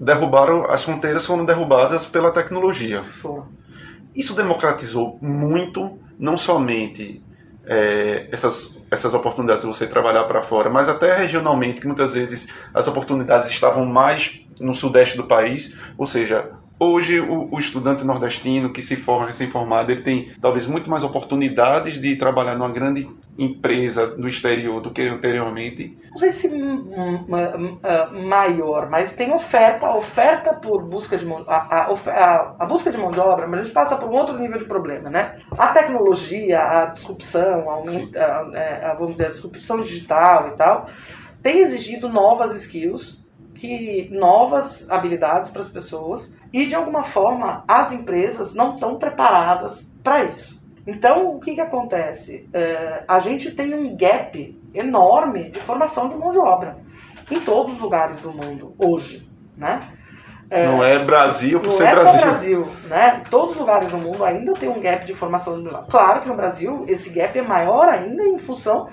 Derrubaram, 0.00 0.64
as 0.70 0.82
fronteiras 0.84 1.26
foram 1.26 1.44
derrubadas 1.44 2.06
pela 2.06 2.30
tecnologia. 2.30 3.02
Foram. 3.20 3.46
Isso 4.14 4.34
democratizou 4.34 5.18
muito, 5.20 5.98
não 6.18 6.36
somente 6.36 7.22
é, 7.66 8.26
essas, 8.32 8.76
essas 8.90 9.12
oportunidades 9.14 9.62
de 9.62 9.68
você 9.68 9.86
trabalhar 9.86 10.24
para 10.24 10.42
fora, 10.42 10.70
mas 10.70 10.88
até 10.88 11.14
regionalmente, 11.16 11.80
que 11.80 11.86
muitas 11.86 12.14
vezes 12.14 12.48
as 12.72 12.88
oportunidades 12.88 13.48
estavam 13.48 13.84
mais 13.84 14.40
no 14.58 14.74
sudeste 14.74 15.16
do 15.16 15.24
país, 15.24 15.76
ou 15.96 16.06
seja, 16.06 16.50
Hoje, 16.80 17.18
o, 17.20 17.48
o, 17.50 17.58
estudante 17.58 18.04
nordestino 18.04 18.70
que 18.70 18.82
se 18.82 18.94
forma 18.94 19.26
recém-formado, 19.26 19.90
ele 19.90 20.02
tem 20.02 20.32
talvez 20.40 20.64
muito 20.64 20.88
mais 20.88 21.02
oportunidades 21.02 22.00
de 22.00 22.14
trabalhar 22.14 22.54
numa 22.54 22.70
grande 22.70 23.08
empresa 23.36 24.06
do 24.06 24.28
exterior 24.28 24.80
do 24.80 24.92
que 24.92 25.02
anteriormente. 25.02 25.98
Não 26.10 26.18
sei 26.18 26.30
se 26.30 26.48
maior, 28.28 28.88
mas 28.88 29.12
tem 29.12 29.32
oferta, 29.32 29.86
a 29.86 29.96
oferta 29.96 30.54
por 30.54 30.84
busca 30.84 31.16
de 31.16 31.26
mão, 31.26 31.44
a, 31.48 31.56
a, 31.56 32.54
a, 32.60 32.66
busca 32.66 32.92
de 32.92 32.98
mão 32.98 33.10
de 33.10 33.18
obra, 33.18 33.48
mas 33.48 33.60
a 33.60 33.62
gente 33.64 33.72
passa 33.72 33.96
por 33.96 34.08
um 34.08 34.14
outro 34.14 34.38
nível 34.38 34.58
de 34.58 34.64
problema, 34.64 35.10
né? 35.10 35.40
A 35.56 35.68
tecnologia, 35.68 36.60
a 36.60 36.86
disrupção, 36.86 37.70
a, 37.70 38.56
é, 38.56 38.84
a, 38.86 38.94
vamos 38.94 39.12
dizer, 39.12 39.26
a 39.26 39.30
disrupção 39.30 39.82
digital 39.82 40.48
e 40.48 40.56
tal, 40.56 40.88
tem 41.42 41.58
exigido 41.58 42.08
novas 42.08 42.54
skills 42.54 43.26
que 43.54 44.08
novas 44.12 44.88
habilidades 44.88 45.50
para 45.50 45.60
as 45.60 45.68
pessoas 45.68 46.37
e 46.52 46.66
de 46.66 46.74
alguma 46.74 47.02
forma 47.02 47.64
as 47.66 47.92
empresas 47.92 48.54
não 48.54 48.74
estão 48.74 48.96
preparadas 48.96 49.82
para 50.02 50.24
isso. 50.24 50.58
Então 50.86 51.34
o 51.34 51.40
que, 51.40 51.54
que 51.54 51.60
acontece? 51.60 52.48
É, 52.52 53.04
a 53.06 53.18
gente 53.18 53.50
tem 53.50 53.74
um 53.74 53.96
gap 53.96 54.58
enorme 54.74 55.50
de 55.50 55.60
formação 55.60 56.08
de 56.08 56.16
mão 56.16 56.32
de 56.32 56.38
obra 56.38 56.78
em 57.30 57.40
todos 57.40 57.74
os 57.74 57.80
lugares 57.80 58.18
do 58.18 58.32
mundo 58.32 58.74
hoje, 58.78 59.28
né? 59.56 59.80
É, 60.50 60.66
não 60.66 60.82
é 60.82 61.04
Brasil 61.04 61.60
por 61.60 61.72
ser 61.72 61.88
é 61.88 61.94
Brasil. 61.94 62.20
Brasil, 62.22 62.66
né? 62.88 63.22
Todos 63.30 63.50
os 63.50 63.56
lugares 63.58 63.90
do 63.90 63.98
mundo 63.98 64.24
ainda 64.24 64.54
tem 64.54 64.68
um 64.68 64.80
gap 64.80 65.04
de 65.04 65.12
formação 65.12 65.56
de 65.56 65.62
mão 65.62 65.70
de 65.70 65.76
obra. 65.76 65.90
Claro 65.90 66.22
que 66.22 66.28
no 66.28 66.34
Brasil 66.34 66.84
esse 66.88 67.10
gap 67.10 67.38
é 67.38 67.42
maior 67.42 67.86
ainda 67.86 68.22
em 68.24 68.38
função 68.38 68.88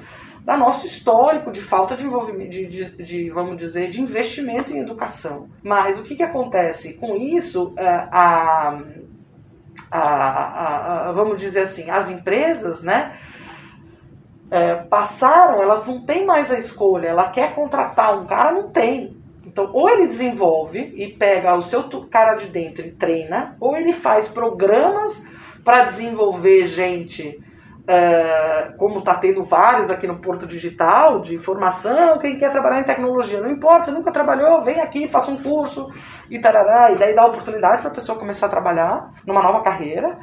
da 0.46 0.56
nosso 0.56 0.86
histórico 0.86 1.52
de 1.52 1.60
falta 1.60 1.96
de 1.96 2.06
envolvimento, 2.06 2.52
de, 2.52 2.68
de, 2.68 3.04
de, 3.04 3.30
vamos 3.32 3.58
dizer, 3.58 3.90
de 3.90 4.00
investimento 4.00 4.72
em 4.72 4.80
educação. 4.80 5.50
Mas 5.64 6.00
o 6.00 6.04
que, 6.04 6.16
que 6.16 6.22
acontece 6.22 6.94
com 6.94 7.16
isso? 7.16 7.74
É, 7.76 7.88
a, 8.12 8.80
a, 9.90 11.10
a, 11.10 11.12
vamos 11.14 11.40
dizer 11.40 11.62
assim, 11.62 11.90
as 11.90 12.12
empresas, 12.12 12.84
né? 12.84 13.18
É, 14.52 14.76
passaram, 14.76 15.64
elas 15.64 15.88
não 15.88 16.06
têm 16.06 16.24
mais 16.28 16.52
a 16.52 16.58
escolha. 16.60 17.08
Ela 17.08 17.32
quer 17.32 17.56
contratar 17.56 18.16
um 18.16 18.28
cara, 18.28 18.52
não 18.52 18.70
tem. 18.70 19.18
Então, 19.44 19.72
ou 19.74 19.90
ele 19.90 20.06
desenvolve 20.06 20.94
e 20.96 21.08
pega 21.08 21.56
o 21.56 21.62
seu 21.64 21.84
cara 22.08 22.36
de 22.36 22.48
dentro 22.48 22.86
e 22.86 22.92
treina, 22.92 23.56
ou 23.60 23.76
ele 23.76 23.94
faz 23.94 24.28
programas 24.28 25.26
para 25.64 25.86
desenvolver 25.86 26.68
gente 26.68 27.44
é, 27.88 28.74
como 28.78 29.00
está 29.00 29.16
tendo 29.16 29.44
vários 29.44 29.92
aqui 29.92 30.08
no 30.08 30.20
Porto 30.20 30.48
Digital, 30.48 31.22
de 31.22 31.38
formação, 31.38 32.18
quem 32.18 32.38
quer 32.38 32.52
trabalhar 32.52 32.80
em 32.80 32.84
tecnologia, 32.84 33.42
não 33.42 33.50
importa, 33.50 33.86
você 33.86 33.92
nunca 33.92 34.12
trabalhou, 34.12 34.62
vem 34.62 34.80
aqui, 34.80 35.08
faça 35.08 35.32
um 35.32 35.42
curso 35.42 35.92
e 36.30 36.40
tarará, 36.40 36.92
e 36.92 36.96
daí 36.96 37.14
dá 37.14 37.26
oportunidade 37.26 37.82
para 37.82 37.92
a 37.92 37.94
pessoa 37.94 38.18
começar 38.18 38.48
a 38.48 38.50
trabalhar 38.50 39.12
numa 39.26 39.42
nova 39.42 39.62
carreira, 39.62 40.18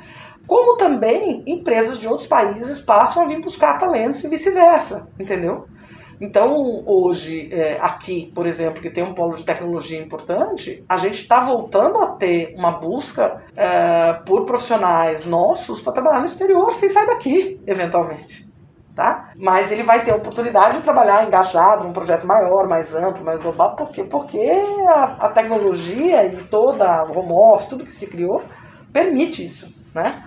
como 0.46 0.76
também 0.76 1.42
empresas 1.46 1.98
de 1.98 2.08
outros 2.08 2.26
países 2.26 2.80
passam 2.80 3.22
a 3.22 3.26
vir 3.26 3.40
buscar 3.40 3.78
talentos 3.78 4.24
e 4.24 4.28
vice-versa, 4.28 5.08
entendeu? 5.18 5.66
Então, 6.22 6.84
hoje, 6.86 7.48
é, 7.52 7.80
aqui, 7.80 8.30
por 8.32 8.46
exemplo, 8.46 8.80
que 8.80 8.88
tem 8.88 9.02
um 9.02 9.12
polo 9.12 9.34
de 9.34 9.44
tecnologia 9.44 10.00
importante, 10.00 10.84
a 10.88 10.96
gente 10.96 11.20
está 11.20 11.40
voltando 11.40 11.98
a 11.98 12.12
ter 12.12 12.54
uma 12.56 12.70
busca 12.78 13.42
é, 13.56 14.12
por 14.24 14.44
profissionais 14.44 15.26
nossos 15.26 15.80
para 15.80 15.92
trabalhar 15.92 16.20
no 16.20 16.26
exterior 16.26 16.72
sem 16.74 16.88
sair 16.88 17.06
daqui, 17.06 17.60
eventualmente. 17.66 18.48
Tá? 18.94 19.32
Mas 19.36 19.72
ele 19.72 19.82
vai 19.82 20.04
ter 20.04 20.12
a 20.12 20.16
oportunidade 20.16 20.76
de 20.76 20.84
trabalhar 20.84 21.26
engajado 21.26 21.82
num 21.82 21.92
projeto 21.92 22.24
maior, 22.24 22.68
mais 22.68 22.94
amplo, 22.94 23.24
mais 23.24 23.42
global, 23.42 23.74
por 23.74 23.90
quê? 23.90 24.04
Porque 24.04 24.48
a, 24.86 25.26
a 25.26 25.28
tecnologia 25.30 26.24
e 26.24 26.44
toda 26.44 26.84
a 26.84 27.02
home 27.02 27.32
office, 27.32 27.68
tudo 27.68 27.84
que 27.84 27.92
se 27.92 28.06
criou, 28.06 28.44
permite 28.92 29.44
isso, 29.44 29.74
né? 29.92 30.22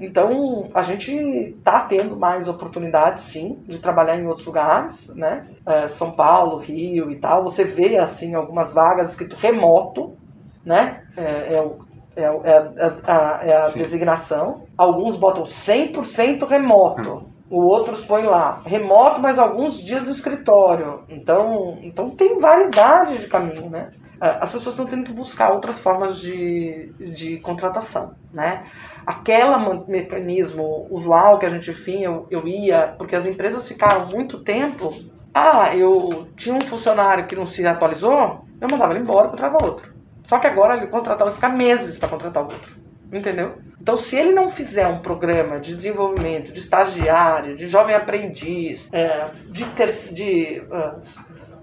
Então, 0.00 0.68
a 0.74 0.82
gente 0.82 1.14
está 1.14 1.80
tendo 1.80 2.16
mais 2.16 2.48
oportunidades, 2.48 3.22
sim, 3.22 3.62
de 3.66 3.78
trabalhar 3.78 4.18
em 4.18 4.26
outros 4.26 4.44
lugares, 4.44 5.08
né? 5.14 5.46
É, 5.66 5.86
São 5.86 6.12
Paulo, 6.12 6.58
Rio 6.58 7.10
e 7.10 7.16
tal. 7.16 7.44
Você 7.44 7.64
vê, 7.64 7.96
assim, 7.98 8.34
algumas 8.34 8.72
vagas 8.72 9.10
escrito 9.10 9.36
remoto, 9.36 10.16
né? 10.64 11.04
É, 11.16 11.22
é, 11.22 11.70
é, 12.16 12.22
é, 12.22 12.82
é 13.06 13.12
a, 13.12 13.40
é 13.42 13.56
a 13.56 13.68
designação. 13.68 14.62
Alguns 14.76 15.16
botam 15.16 15.44
100% 15.44 16.46
remoto. 16.46 17.34
O 17.50 17.60
outros 17.60 18.04
põem 18.04 18.24
lá, 18.24 18.62
remoto, 18.64 19.20
mas 19.20 19.38
alguns 19.38 19.78
dias 19.80 20.02
no 20.02 20.10
escritório. 20.10 21.04
Então, 21.08 21.78
então 21.82 22.08
tem 22.10 22.38
variedade 22.40 23.18
de 23.18 23.28
caminho, 23.28 23.70
né? 23.70 23.90
É, 24.24 24.38
as 24.40 24.50
pessoas 24.50 24.74
estão 24.74 24.86
tendo 24.86 25.04
que 25.04 25.12
buscar 25.12 25.52
outras 25.52 25.78
formas 25.78 26.18
de, 26.18 26.90
de 26.98 27.36
contratação, 27.40 28.14
né? 28.32 28.64
aquele 29.04 29.54
mecanismo 29.86 30.86
usual 30.90 31.38
que 31.38 31.44
a 31.44 31.50
gente 31.50 31.74
tinha, 31.74 32.06
eu, 32.06 32.26
eu 32.30 32.48
ia, 32.48 32.94
porque 32.96 33.14
as 33.14 33.26
empresas 33.26 33.68
ficaram 33.68 34.06
muito 34.06 34.42
tempo. 34.42 34.94
Ah, 35.34 35.76
eu 35.76 36.26
tinha 36.38 36.54
um 36.54 36.60
funcionário 36.62 37.26
que 37.26 37.36
não 37.36 37.44
se 37.44 37.66
atualizou, 37.66 38.46
eu 38.58 38.68
mandava 38.70 38.94
ele 38.94 39.02
embora, 39.02 39.28
contratava 39.28 39.62
outro. 39.62 39.92
Só 40.24 40.38
que 40.38 40.46
agora 40.46 40.78
ele 40.78 40.86
contratava 40.86 41.30
ficar 41.30 41.50
meses 41.50 41.98
para 41.98 42.08
contratar 42.08 42.44
outro. 42.44 42.76
Entendeu? 43.12 43.58
Então, 43.78 43.98
se 43.98 44.16
ele 44.16 44.32
não 44.32 44.48
fizer 44.48 44.86
um 44.86 45.00
programa 45.00 45.60
de 45.60 45.74
desenvolvimento, 45.74 46.50
de 46.50 46.60
estagiário, 46.60 47.56
de 47.56 47.66
jovem 47.66 47.94
aprendiz, 47.94 48.88
é, 48.90 49.26
de, 49.50 49.66
ter, 49.66 49.90
de 50.14 50.62
uh, 50.70 50.98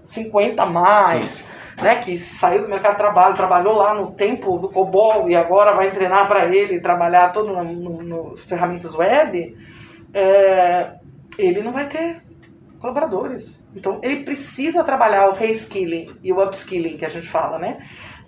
50 0.04 0.62
a 0.62 0.66
mais, 0.66 1.32
Sim 1.32 1.61
né, 1.76 1.96
que 1.96 2.16
saiu 2.18 2.62
do 2.62 2.68
mercado 2.68 2.92
de 2.92 2.98
trabalho, 2.98 3.34
trabalhou 3.34 3.74
lá 3.74 3.94
no 3.94 4.12
tempo 4.12 4.58
do 4.58 4.68
COBOL 4.68 5.28
e 5.28 5.36
agora 5.36 5.74
vai 5.74 5.90
treinar 5.90 6.28
para 6.28 6.46
ele 6.46 6.80
trabalhar 6.80 7.32
todo 7.32 7.52
no, 7.52 7.64
no, 7.64 8.02
no 8.02 8.36
ferramentas 8.36 8.94
web, 8.94 9.56
é, 10.12 10.92
ele 11.38 11.62
não 11.62 11.72
vai 11.72 11.88
ter 11.88 12.20
colaboradores. 12.80 13.58
Então 13.74 14.00
ele 14.02 14.24
precisa 14.24 14.84
trabalhar 14.84 15.28
o 15.28 15.34
reskilling 15.34 16.06
e 16.22 16.32
o 16.32 16.42
upskilling 16.42 16.96
que 16.96 17.04
a 17.04 17.08
gente 17.08 17.28
fala, 17.28 17.58
né? 17.58 17.78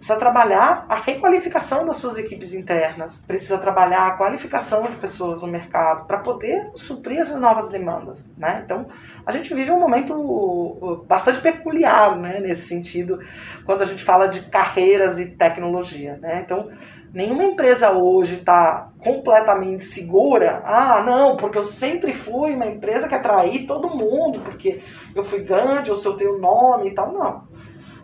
Precisa 0.05 0.21
trabalhar 0.21 0.85
a 0.87 0.97
requalificação 0.97 1.87
das 1.87 1.97
suas 1.97 2.19
equipes 2.19 2.53
internas, 2.53 3.25
precisa 3.27 3.57
trabalhar 3.57 4.07
a 4.07 4.11
qualificação 4.19 4.87
de 4.87 4.97
pessoas 4.97 5.41
no 5.41 5.49
mercado 5.49 6.07
para 6.07 6.19
poder 6.19 6.73
suprir 6.75 7.21
essas 7.21 7.41
novas 7.41 7.71
demandas, 7.71 8.31
né? 8.37 8.61
Então 8.63 8.87
a 9.25 9.33
gente 9.33 9.55
vive 9.55 9.71
um 9.71 9.81
momento 9.81 10.13
uh, 10.15 11.03
bastante 11.07 11.41
peculiar, 11.41 12.19
né, 12.19 12.39
nesse 12.39 12.69
sentido, 12.69 13.19
quando 13.65 13.81
a 13.81 13.87
gente 13.87 14.05
fala 14.05 14.27
de 14.27 14.43
carreiras 14.43 15.19
e 15.19 15.25
tecnologia, 15.25 16.19
né? 16.21 16.43
Então, 16.45 16.69
Nenhuma 17.15 17.45
empresa 17.45 17.93
hoje 17.93 18.41
está 18.41 18.91
completamente 18.99 19.85
segura. 19.85 20.61
Ah, 20.65 21.01
não, 21.07 21.37
porque 21.37 21.57
eu 21.57 21.63
sempre 21.63 22.13
fui 22.13 22.53
uma 22.57 22.67
empresa 22.67 23.07
que 23.07 23.15
atraí 23.15 23.69
todo 23.69 23.89
mundo, 23.89 24.41
porque 24.41 24.83
eu 25.15 25.23
fui 25.23 25.45
grande, 25.45 25.93
ou 25.93 25.97
se 25.97 26.05
eu 26.09 26.17
tenho 26.17 26.41
nome 26.41 26.89
e 26.89 26.93
tal. 26.93 27.13
Não. 27.13 27.45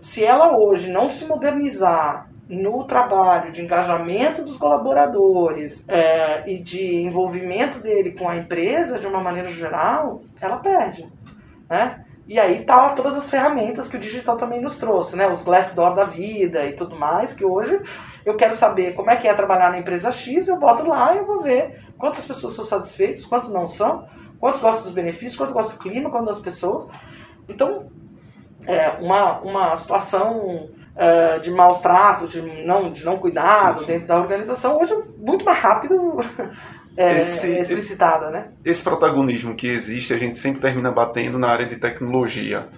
Se 0.01 0.25
ela 0.25 0.57
hoje 0.57 0.91
não 0.91 1.11
se 1.11 1.27
modernizar 1.27 2.29
no 2.49 2.85
trabalho 2.85 3.53
de 3.53 3.63
engajamento 3.63 4.43
dos 4.43 4.57
colaboradores 4.57 5.85
é, 5.87 6.51
e 6.51 6.59
de 6.59 6.97
envolvimento 6.97 7.79
dele 7.79 8.13
com 8.13 8.29
a 8.29 8.37
empresa 8.37 8.99
de 8.99 9.07
uma 9.07 9.21
maneira 9.21 9.51
geral, 9.51 10.23
ela 10.41 10.57
perde. 10.57 11.09
Né? 11.69 12.05
E 12.27 12.39
aí 12.39 12.65
tá 12.65 12.91
todas 12.91 13.17
as 13.17 13.31
ferramentas 13.31 13.89
que 13.89 13.97
o 13.97 14.01
digital 14.01 14.37
também 14.37 14.61
nos 14.61 14.79
trouxe, 14.79 15.17
né? 15.17 15.29
Os 15.29 15.43
Glassdoor 15.43 15.95
da 15.97 16.05
vida 16.05 16.65
e 16.65 16.75
tudo 16.75 16.97
mais, 16.97 17.35
que 17.35 17.45
hoje 17.45 17.81
eu 18.25 18.37
quero 18.37 18.55
saber 18.55 18.95
como 18.95 19.11
é 19.11 19.17
que 19.17 19.27
é 19.27 19.35
trabalhar 19.35 19.71
na 19.71 19.79
empresa 19.79 20.13
X, 20.13 20.47
eu 20.47 20.57
boto 20.57 20.87
lá 20.87 21.13
e 21.13 21.19
eu 21.19 21.27
vou 21.27 21.43
ver 21.43 21.83
quantas 21.99 22.25
pessoas 22.25 22.55
são 22.55 22.65
satisfeitas, 22.65 23.25
quantos 23.25 23.51
não 23.51 23.67
são, 23.67 24.07
quantos 24.39 24.61
gostam 24.61 24.85
dos 24.85 24.93
benefícios, 24.93 25.37
quantos 25.37 25.53
gostam 25.53 25.77
do 25.77 25.83
clima, 25.83 26.09
quantas 26.09 26.37
das 26.37 26.45
pessoas. 26.45 26.87
Então, 27.49 27.91
é 28.67 28.91
uma, 29.01 29.41
uma 29.41 29.77
situação 29.77 30.69
uh, 30.97 31.41
de 31.41 31.51
maus 31.51 31.81
tratos, 31.81 32.31
de 32.31 32.43
não, 32.43 32.93
de 32.93 33.05
não 33.05 33.19
cuidado 33.19 33.81
sim, 33.81 33.87
sim. 33.87 33.93
dentro 33.93 34.09
da 34.09 34.19
organização, 34.19 34.79
hoje 34.79 34.93
é 34.93 35.03
muito 35.19 35.45
mais 35.45 35.59
rápido 35.59 36.21
é, 36.97 37.17
esse, 37.17 37.57
é 37.57 37.61
explicitada, 37.61 38.31
né? 38.31 38.49
Esse 38.65 38.83
protagonismo 38.83 39.55
que 39.55 39.67
existe, 39.67 40.13
a 40.13 40.19
gente 40.19 40.39
sempre 40.39 40.61
termina 40.61 40.91
batendo 40.91 41.39
na 41.39 41.49
área 41.49 41.67
de 41.67 41.77
tecnologia. 41.77 42.69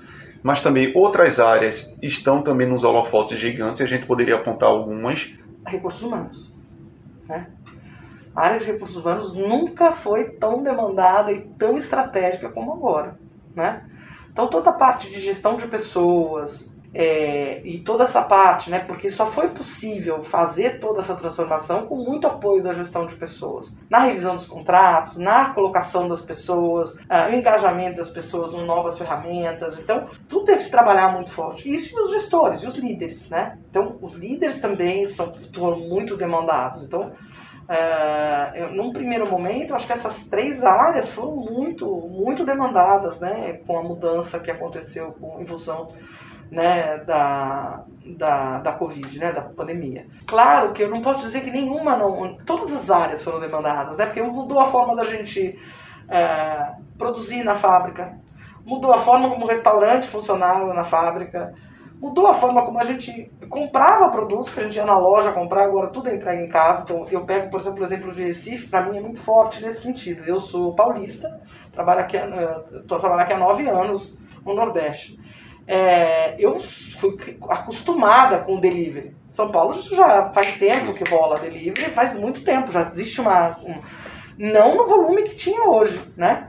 Mas 0.43 0.61
também 0.61 0.93
outras 0.97 1.39
áreas 1.39 1.97
estão 2.03 2.43
também 2.43 2.67
nos 2.67 2.83
holofotes 2.83 3.39
gigantes, 3.39 3.81
e 3.81 3.85
a 3.85 3.87
gente 3.87 4.07
poderia 4.07 4.35
apontar 4.35 4.69
algumas. 4.69 5.33
Recursos 5.65 6.03
humanos. 6.03 6.53
Né? 7.29 7.47
A 8.35 8.47
área 8.47 8.59
de 8.59 8.65
recursos 8.65 8.97
humanos 8.97 9.35
nunca 9.35 9.93
foi 9.93 10.31
tão 10.31 10.63
demandada 10.63 11.31
e 11.31 11.41
tão 11.59 11.77
estratégica 11.77 12.49
como 12.49 12.73
agora. 12.73 13.17
Né? 13.55 13.85
Então 14.33 14.49
toda 14.49 14.71
a 14.71 14.75
parte 14.75 15.09
de 15.11 15.21
gestão 15.21 15.57
de 15.57 15.69
pessoas, 15.69 16.73
é, 16.95 17.63
e 17.67 17.79
toda 17.81 18.05
essa 18.05 18.23
parte, 18.23 18.71
né, 18.71 18.81
porque 18.81 19.09
só 19.09 19.27
foi 19.27 19.49
possível 19.49 20.23
fazer 20.23 20.79
toda 20.79 20.99
essa 20.99 21.15
transformação 21.15 21.87
com 21.87 21.97
muito 21.97 22.27
apoio 22.27 22.63
da 22.63 22.75
gestão 22.75 23.07
de 23.07 23.15
pessoas, 23.15 23.75
na 23.89 24.01
revisão 24.01 24.37
dos 24.37 24.47
contratos, 24.47 25.17
na 25.17 25.55
colocação 25.55 26.07
das 26.07 26.21
pessoas, 26.21 26.93
uh, 26.95 27.31
o 27.31 27.35
engajamento 27.35 27.97
das 27.97 28.11
pessoas 28.11 28.53
em 28.53 28.65
novas 28.67 28.99
ferramentas. 28.99 29.79
Então, 29.79 30.07
tudo 30.29 30.45
teve 30.45 30.59
que 30.59 30.65
se 30.65 30.71
trabalhar 30.71 31.13
muito 31.13 31.31
forte. 31.31 31.73
Isso 31.73 31.97
e 31.97 32.03
os 32.03 32.11
gestores 32.11 32.63
e 32.63 32.67
os 32.67 32.75
líderes, 32.77 33.31
né? 33.31 33.59
Então, 33.71 33.97
os 34.03 34.13
líderes 34.13 34.61
também 34.61 35.05
são, 35.07 35.33
foram 35.55 35.79
muito 35.79 36.17
demandados. 36.17 36.83
Então, 36.83 37.13
uh, 37.69 38.57
eu, 38.57 38.73
num 38.73 38.93
primeiro 38.93 39.31
momento, 39.31 39.75
acho 39.75 39.87
que 39.87 39.93
essas 39.93 40.27
três 40.27 40.65
áreas 40.65 41.11
foram 41.11 41.37
muito, 41.37 41.87
muito 41.87 42.45
demandadas, 42.45 43.21
né, 43.21 43.61
com 43.67 43.79
a 43.79 43.83
mudança 43.83 44.39
que 44.39 44.51
aconteceu 44.51 45.13
com, 45.21 45.41
em 45.41 45.47
função 45.47 45.89
né, 46.51 46.99
da, 46.99 47.85
da, 48.05 48.59
da 48.59 48.73
Covid, 48.73 49.19
né, 49.19 49.33
da 49.33 49.41
pandemia. 49.41 50.07
Claro 50.27 50.73
que 50.73 50.83
eu 50.83 50.91
não 50.91 51.01
posso 51.01 51.23
dizer 51.23 51.41
que 51.41 51.51
nenhuma, 51.51 51.97
não, 51.97 52.37
todas 52.45 52.73
as 52.73 52.91
áreas 52.91 53.23
foram 53.23 53.41
demandadas, 53.41 53.99
né, 53.99 54.07
porque 54.07 54.23
mudou 54.23 54.61
a 54.61 54.67
forma 54.67 54.95
da 54.95 55.05
gente 55.05 55.59
é, 56.09 56.73
produzir 56.99 57.43
na 57.43 57.55
fábrica, 57.55 58.19
mudou 58.65 58.93
a 58.93 58.99
forma 58.99 59.31
como 59.31 59.45
o 59.45 59.49
restaurante 59.49 60.07
funcionava 60.07 60.73
na 60.75 60.85
fábrica, 60.85 61.55
mudou 62.03 62.27
a 62.27 62.35
forma 62.35 62.65
como 62.67 62.79
a 62.79 62.85
gente 62.85 63.31
comprava 63.49 64.11
produtos, 64.11 64.53
que 64.53 64.61
a 64.61 64.65
gente 64.65 64.77
ia 64.77 64.85
na 64.85 64.99
loja 64.99 65.33
comprar, 65.33 65.65
agora 65.65 65.89
tudo 65.89 66.09
é 66.09 66.35
em 66.35 66.49
casa. 66.49 66.83
Então, 66.83 67.07
eu 67.11 67.25
pego, 67.25 67.49
por 67.49 67.61
exemplo, 67.61 67.81
o 67.81 67.85
exemplo 67.85 68.13
de 68.13 68.25
Recife, 68.25 68.67
para 68.67 68.83
mim 68.83 68.99
é 68.99 69.01
muito 69.01 69.21
forte 69.21 69.63
nesse 69.63 69.83
sentido. 69.83 70.25
Eu 70.27 70.41
sou 70.41 70.75
paulista, 70.75 71.41
trabalho 71.73 72.01
aqui, 72.01 72.17
estou 72.17 72.99
trabalhando 72.99 73.23
aqui 73.23 73.33
há 73.33 73.39
nove 73.39 73.69
anos 73.69 74.19
no 74.45 74.55
Nordeste 74.55 75.17
é, 75.67 76.35
eu 76.39 76.59
fui 76.61 77.17
acostumada 77.49 78.39
com 78.39 78.57
o 78.57 78.61
delivery. 78.61 79.15
São 79.29 79.51
Paulo 79.51 79.75
já 79.75 80.31
faz 80.33 80.59
tempo 80.59 80.93
que 80.93 81.09
rola 81.09 81.39
delivery, 81.39 81.91
faz 81.91 82.15
muito 82.15 82.45
tempo, 82.45 82.73
já 82.73 82.83
existe 82.83 83.21
uma. 83.21 83.57
Um, 83.63 83.81
não 84.37 84.77
no 84.77 84.87
volume 84.87 85.23
que 85.23 85.37
tinha 85.37 85.69
hoje, 85.69 86.01
né? 86.17 86.49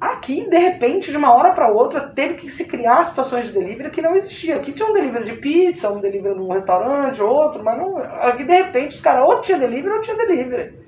Aqui, 0.00 0.48
de 0.48 0.56
repente, 0.56 1.10
de 1.10 1.16
uma 1.16 1.34
hora 1.34 1.52
para 1.52 1.72
outra, 1.72 2.00
teve 2.00 2.34
que 2.34 2.50
se 2.50 2.66
criar 2.66 3.02
situações 3.02 3.46
de 3.46 3.52
delivery 3.52 3.90
que 3.90 4.00
não 4.00 4.14
existia. 4.14 4.56
Aqui 4.56 4.72
tinha 4.72 4.88
um 4.88 4.92
delivery 4.92 5.24
de 5.24 5.32
pizza, 5.38 5.90
um 5.90 6.00
delivery 6.00 6.36
num 6.36 6.52
restaurante, 6.52 7.20
outro, 7.20 7.64
mas 7.64 7.76
não. 7.76 7.98
Aqui, 7.98 8.44
de 8.44 8.52
repente, 8.52 8.94
os 8.94 9.00
caras 9.00 9.26
ou 9.26 9.40
tinha 9.40 9.58
delivery 9.58 9.92
ou 9.92 10.00
tinha 10.00 10.16
delivery. 10.16 10.78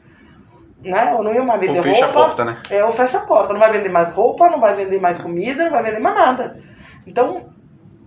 Né? 0.81 1.13
Ou 1.15 1.25
não 1.25 1.35
ia 1.35 1.43
mais 1.43 1.61
vender 1.61 1.79
ou 1.79 1.83
fecha 1.83 2.07
roupa. 2.07 2.21
A 2.21 2.25
porta, 2.25 2.45
né? 2.45 2.63
É, 2.71 2.85
ou 2.85 2.93
fecha 2.93 3.19
a 3.19 3.23
porta. 3.23 3.53
Não 3.53 3.61
vai 3.61 3.73
vender 3.73 3.89
mais 3.89 4.13
roupa, 4.13 4.49
não 4.49 4.61
vai 4.61 4.77
vender 4.77 5.01
mais 5.01 5.21
comida, 5.21 5.65
não 5.65 5.73
vai 5.73 5.83
vender 5.83 5.99
mais 5.99 6.15
nada. 6.15 6.61
Então, 7.05 7.51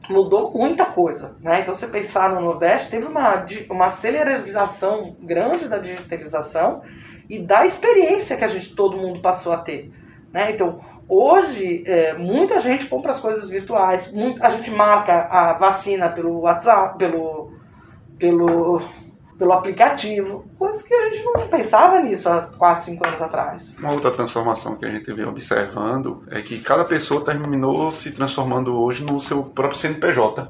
mudou 0.09 0.51
muita 0.53 0.85
coisa. 0.85 1.35
Né? 1.41 1.61
Então, 1.61 1.73
você 1.73 1.85
pensar 1.85 2.29
no 2.29 2.39
Nordeste, 2.39 2.89
teve 2.89 3.05
uma, 3.05 3.45
uma 3.69 3.87
aceleração 3.87 5.17
grande 5.19 5.67
da 5.67 5.79
digitalização 5.79 6.81
e 7.29 7.39
da 7.39 7.65
experiência 7.65 8.37
que 8.37 8.43
a 8.45 8.47
gente, 8.47 8.73
todo 8.73 8.97
mundo 8.97 9.21
passou 9.21 9.51
a 9.51 9.57
ter. 9.57 9.91
Né? 10.31 10.51
Então, 10.51 10.79
hoje, 11.07 11.83
é, 11.85 12.13
muita 12.13 12.59
gente 12.59 12.85
compra 12.85 13.11
as 13.11 13.19
coisas 13.19 13.49
virtuais, 13.49 14.11
muito, 14.11 14.43
a 14.43 14.49
gente 14.49 14.71
marca 14.71 15.27
a 15.29 15.53
vacina 15.53 16.09
pelo 16.09 16.41
WhatsApp, 16.41 16.97
pelo, 16.97 17.53
pelo 18.17 18.81
pelo 19.37 19.53
aplicativo, 19.53 20.45
coisas 20.57 20.81
que 20.83 20.93
a 20.93 21.11
gente 21.11 21.23
não 21.25 21.47
pensava 21.47 21.99
nisso 21.99 22.29
há 22.29 22.43
4, 22.57 22.85
5 22.85 23.07
anos 23.07 23.21
atrás. 23.21 23.75
Uma 23.77 23.91
outra 23.91 24.11
transformação 24.11 24.75
que 24.75 24.85
a 24.85 24.89
gente 24.89 25.11
vem 25.11 25.25
observando 25.25 26.23
é 26.29 26.41
que 26.41 26.59
cada 26.59 26.85
pessoa 26.85 27.25
terminou 27.25 27.91
se 27.91 28.11
transformando 28.11 28.79
hoje 28.79 29.03
no 29.03 29.19
seu 29.19 29.43
próprio 29.43 29.77
CNPJ. 29.77 30.49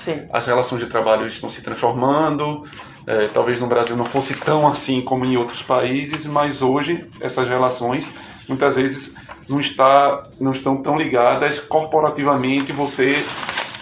Sim. 0.00 0.28
As 0.32 0.46
relações 0.46 0.80
de 0.80 0.86
trabalho 0.86 1.26
estão 1.26 1.50
se 1.50 1.62
transformando. 1.62 2.64
É, 3.06 3.28
talvez 3.28 3.58
no 3.60 3.66
Brasil 3.66 3.96
não 3.96 4.04
fosse 4.04 4.34
tão 4.34 4.66
assim 4.68 5.02
como 5.02 5.24
em 5.24 5.36
outros 5.36 5.62
países, 5.62 6.26
mas 6.26 6.62
hoje 6.62 7.08
essas 7.20 7.48
relações 7.48 8.06
muitas 8.48 8.76
vezes 8.76 9.14
não, 9.50 9.60
está, 9.60 10.28
não 10.40 10.52
estão 10.52 10.76
tão 10.76 10.96
ligadas 10.96 11.58
corporativamente. 11.58 12.72
Você 12.72 13.22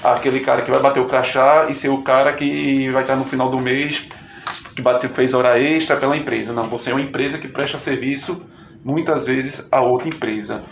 aquele 0.03 0.41
cara 0.41 0.63
que 0.63 0.71
vai 0.71 0.81
bater 0.81 1.01
o 1.01 1.07
crachá 1.07 1.67
e 1.69 1.75
ser 1.75 1.89
o 1.89 2.03
cara 2.03 2.33
que 2.33 2.89
vai 2.91 3.03
estar 3.03 3.17
no 3.17 3.25
final 3.25 3.51
do 3.51 3.61
mês 3.61 4.03
que 4.75 4.81
bateu, 4.81 5.11
fez 5.11 5.35
hora 5.35 5.59
extra 5.59 5.97
pela 5.97 6.17
empresa. 6.17 6.53
Não, 6.53 6.65
você 6.65 6.91
é 6.91 6.95
uma 6.95 7.03
empresa 7.03 7.37
que 7.37 7.49
presta 7.49 7.79
serviço 7.79 8.43
muitas 8.85 9.27
vezes 9.27 9.69
a 9.71 9.81
outra 9.81 10.09
empresa. 10.09 10.65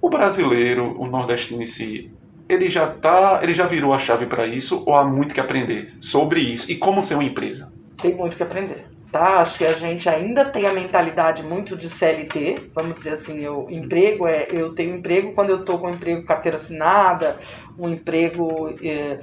O 0.00 0.08
brasileiro, 0.08 0.94
o 1.00 1.06
nordestino 1.06 1.62
em 1.62 1.66
si, 1.66 2.12
ele 2.48 2.68
já 2.68 2.86
tá, 2.86 3.40
ele 3.42 3.54
já 3.54 3.66
virou 3.66 3.92
a 3.92 3.98
chave 3.98 4.26
para 4.26 4.46
isso 4.46 4.82
ou 4.86 4.94
há 4.94 5.04
muito 5.04 5.34
que 5.34 5.40
aprender 5.40 5.92
sobre 6.00 6.40
isso 6.40 6.70
e 6.70 6.76
como 6.76 7.02
ser 7.02 7.14
uma 7.14 7.24
empresa? 7.24 7.72
Tem 7.96 8.14
muito 8.14 8.36
que 8.36 8.42
aprender. 8.42 8.86
Tá, 9.14 9.42
acho 9.42 9.58
que 9.58 9.64
a 9.64 9.74
gente 9.74 10.08
ainda 10.08 10.44
tem 10.46 10.66
a 10.66 10.72
mentalidade 10.72 11.44
muito 11.44 11.76
de 11.76 11.88
CLT, 11.88 12.72
vamos 12.74 12.96
dizer 12.96 13.12
assim, 13.12 13.38
eu 13.38 13.70
emprego 13.70 14.26
é 14.26 14.48
eu 14.50 14.74
tenho 14.74 14.96
emprego 14.96 15.32
quando 15.34 15.50
eu 15.50 15.60
estou 15.60 15.78
com 15.78 15.88
emprego 15.88 16.26
carteira 16.26 16.56
assinada, 16.56 17.38
um 17.78 17.88
emprego, 17.88 18.74
é, 18.82 19.20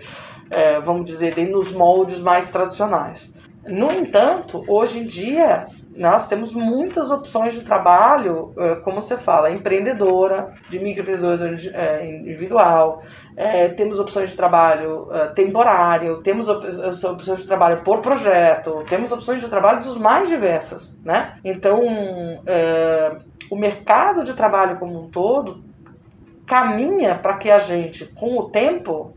é, 0.49 0.79
vamos 0.79 1.03
dizer, 1.03 1.35
nos 1.45 1.73
moldes 1.73 2.21
mais 2.21 2.49
tradicionais. 2.49 3.33
No 3.67 3.91
entanto, 3.91 4.63
hoje 4.65 4.99
em 4.99 5.05
dia, 5.05 5.67
nós 5.95 6.27
temos 6.27 6.51
muitas 6.53 7.11
opções 7.11 7.53
de 7.53 7.61
trabalho, 7.61 8.53
eh, 8.57 8.75
como 8.83 9.01
você 9.01 9.17
fala, 9.17 9.51
empreendedora, 9.51 10.51
de 10.67 10.79
microempreendedora 10.79 11.55
eh, 11.73 12.07
individual, 12.07 13.03
é, 13.35 13.69
temos 13.69 13.99
opções 13.99 14.31
de 14.31 14.35
trabalho 14.35 15.07
temporário, 15.35 16.21
temos 16.21 16.47
opções 16.49 17.41
de 17.41 17.47
trabalho 17.47 17.81
por 17.83 17.99
projeto, 17.99 18.83
temos 18.87 19.11
opções 19.11 19.41
de 19.41 19.49
trabalho 19.49 19.81
dos 19.81 19.97
mais 19.97 20.27
diversas, 20.27 20.93
né? 21.03 21.37
Então, 21.43 21.81
é, 22.45 23.15
o 23.49 23.55
mercado 23.55 24.23
de 24.23 24.33
trabalho 24.33 24.77
como 24.77 25.03
um 25.03 25.09
todo 25.09 25.63
caminha 26.45 27.15
para 27.15 27.37
que 27.37 27.49
a 27.49 27.59
gente, 27.59 28.05
com 28.05 28.37
o 28.37 28.49
tempo, 28.49 29.15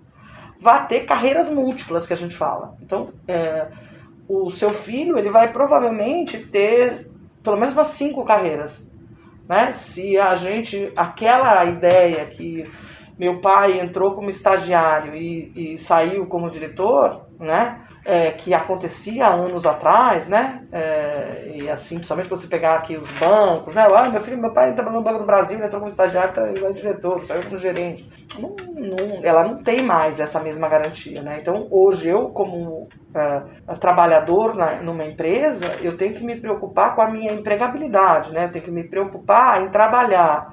vá 0.61 0.81
ter 0.81 1.01
carreiras 1.01 1.51
múltiplas 1.51 2.07
que 2.07 2.13
a 2.13 2.17
gente 2.17 2.37
fala. 2.37 2.75
Então, 2.81 3.09
é, 3.27 3.67
o 4.29 4.51
seu 4.51 4.71
filho 4.71 5.19
ele 5.19 5.31
vai 5.31 5.53
provavelmente 5.53 6.39
ter 6.39 7.09
pelo 7.43 7.57
menos 7.59 7.75
umas 7.75 7.89
cinco 7.89 8.25
carreiras. 8.25 8.87
Né? 9.49 9.71
Se 9.73 10.19
a 10.19 10.35
gente. 10.37 10.91
aquela 10.97 11.65
ideia 11.67 12.25
que 12.27 12.71
meu 13.19 13.41
pai 13.41 13.81
entrou 13.81 14.15
como 14.15 14.31
estagiário 14.31 15.15
e, 15.15 15.75
e 15.75 15.79
saiu 15.79 16.27
como 16.27 16.51
diretor, 16.51 17.27
né? 17.39 17.81
É, 18.07 18.33
que 18.33 18.53
acontecia 18.53 19.27
anos 19.27 19.65
atrás, 19.65 20.29
né? 20.29 20.63
É, 20.71 21.53
e 21.55 21.71
assim, 21.71 21.95
principalmente 21.95 22.29
quando 22.29 22.41
você 22.41 22.49
pegar 22.49 22.75
aqui 22.75 22.99
os 22.99 23.11
bancos, 23.13 23.75
né? 23.75 23.87
Ah, 23.97 24.11
meu 24.11 24.21
filho, 24.21 24.37
meu 24.37 24.53
pai 24.53 24.75
trabalhou 24.75 25.01
no 25.01 25.05
Banco 25.05 25.21
do 25.21 25.25
Brasil, 25.25 25.57
entrou 25.57 25.81
como 25.81 25.89
estagiário, 25.89 26.35
tá, 26.35 26.47
ele 26.47 26.67
é 26.67 26.73
diretor, 26.73 27.25
saiu 27.25 27.43
como 27.45 27.57
gerente. 27.57 28.07
Não, 28.39 28.55
não, 28.75 29.25
ela 29.25 29.45
não 29.45 29.63
tem 29.63 29.81
mais 29.83 30.21
essa 30.21 30.39
mesma 30.41 30.69
garantia, 30.69 31.23
né? 31.23 31.39
Então, 31.41 31.67
hoje, 31.71 32.09
eu, 32.09 32.29
como 32.29 32.89
uh, 33.15 33.79
trabalhador 33.79 34.55
na, 34.55 34.83
numa 34.83 35.05
empresa, 35.07 35.77
eu 35.81 35.97
tenho 35.97 36.15
que 36.15 36.25
me 36.25 36.39
preocupar 36.39 36.95
com 36.95 37.01
a 37.01 37.11
minha 37.11 37.33
empregabilidade, 37.33 38.33
né? 38.33 38.45
Eu 38.45 38.53
tenho 38.53 38.65
que 38.67 38.71
me 38.71 38.85
preocupar 38.85 39.63
em 39.63 39.71
trabalhar 39.71 40.53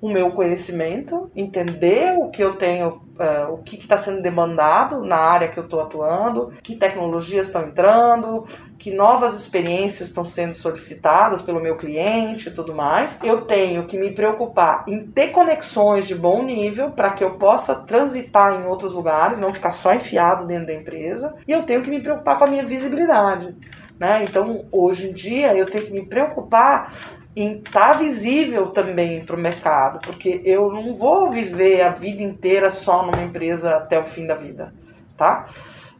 o 0.00 0.08
meu 0.08 0.30
conhecimento, 0.30 1.30
entender 1.34 2.16
o 2.16 2.30
que 2.30 2.42
eu 2.42 2.56
tenho, 2.56 3.00
uh, 3.18 3.52
o 3.52 3.58
que 3.58 3.76
está 3.76 3.96
sendo 3.96 4.22
demandado 4.22 5.02
na 5.04 5.16
área 5.16 5.48
que 5.48 5.58
eu 5.58 5.64
estou 5.64 5.80
atuando, 5.80 6.52
que 6.62 6.76
tecnologias 6.76 7.46
estão 7.46 7.62
entrando, 7.62 8.46
que 8.78 8.94
novas 8.94 9.34
experiências 9.34 10.08
estão 10.08 10.24
sendo 10.24 10.54
solicitadas 10.54 11.42
pelo 11.42 11.60
meu 11.60 11.76
cliente 11.76 12.48
e 12.48 12.52
tudo 12.52 12.72
mais. 12.72 13.18
Eu 13.22 13.42
tenho 13.42 13.84
que 13.86 13.98
me 13.98 14.12
preocupar 14.12 14.84
em 14.86 15.04
ter 15.06 15.28
conexões 15.28 16.06
de 16.06 16.14
bom 16.14 16.44
nível 16.44 16.92
para 16.92 17.10
que 17.10 17.24
eu 17.24 17.32
possa 17.32 17.74
transitar 17.74 18.60
em 18.60 18.66
outros 18.66 18.94
lugares, 18.94 19.40
não 19.40 19.52
ficar 19.52 19.72
só 19.72 19.92
enfiado 19.92 20.46
dentro 20.46 20.68
da 20.68 20.74
empresa. 20.74 21.34
E 21.46 21.50
eu 21.50 21.64
tenho 21.64 21.82
que 21.82 21.90
me 21.90 22.00
preocupar 22.00 22.38
com 22.38 22.44
a 22.44 22.48
minha 22.48 22.64
visibilidade. 22.64 23.54
Né? 23.98 24.22
Então, 24.22 24.64
hoje 24.70 25.10
em 25.10 25.12
dia, 25.12 25.56
eu 25.56 25.66
tenho 25.66 25.84
que 25.84 25.92
me 25.92 26.06
preocupar 26.06 26.94
em 27.38 27.58
estar 27.58 27.92
tá 27.92 27.98
visível 27.98 28.70
também 28.70 29.24
para 29.24 29.36
o 29.36 29.38
mercado, 29.38 30.00
porque 30.00 30.42
eu 30.44 30.72
não 30.72 30.96
vou 30.96 31.30
viver 31.30 31.82
a 31.82 31.90
vida 31.90 32.20
inteira 32.20 32.68
só 32.68 33.06
numa 33.06 33.22
empresa 33.22 33.76
até 33.76 33.96
o 33.96 34.04
fim 34.04 34.26
da 34.26 34.34
vida, 34.34 34.74
tá? 35.16 35.46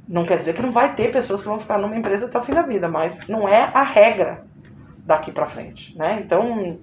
Não 0.09 0.27
quer 0.27 0.39
dizer 0.39 0.55
que 0.55 0.63
não 0.63 0.73
vai 0.73 0.97
ter 0.97 1.13
pessoas 1.13 1.41
que 1.41 1.47
vão 1.47 1.61
ficar 1.61 1.79
numa 1.79 1.97
empresa 1.97 2.27
até 2.27 2.39
o 2.39 2.43
fim 2.43 2.53
da 2.53 2.63
vida, 2.63 2.89
mas 2.89 3.29
não 3.29 3.49
é 3.49 3.71
a 3.73 3.85
regra 3.85 4.43
daqui 5.07 5.31
para 5.31 5.47
frente, 5.47 5.97
né? 5.97 6.21
Então, 6.25 6.77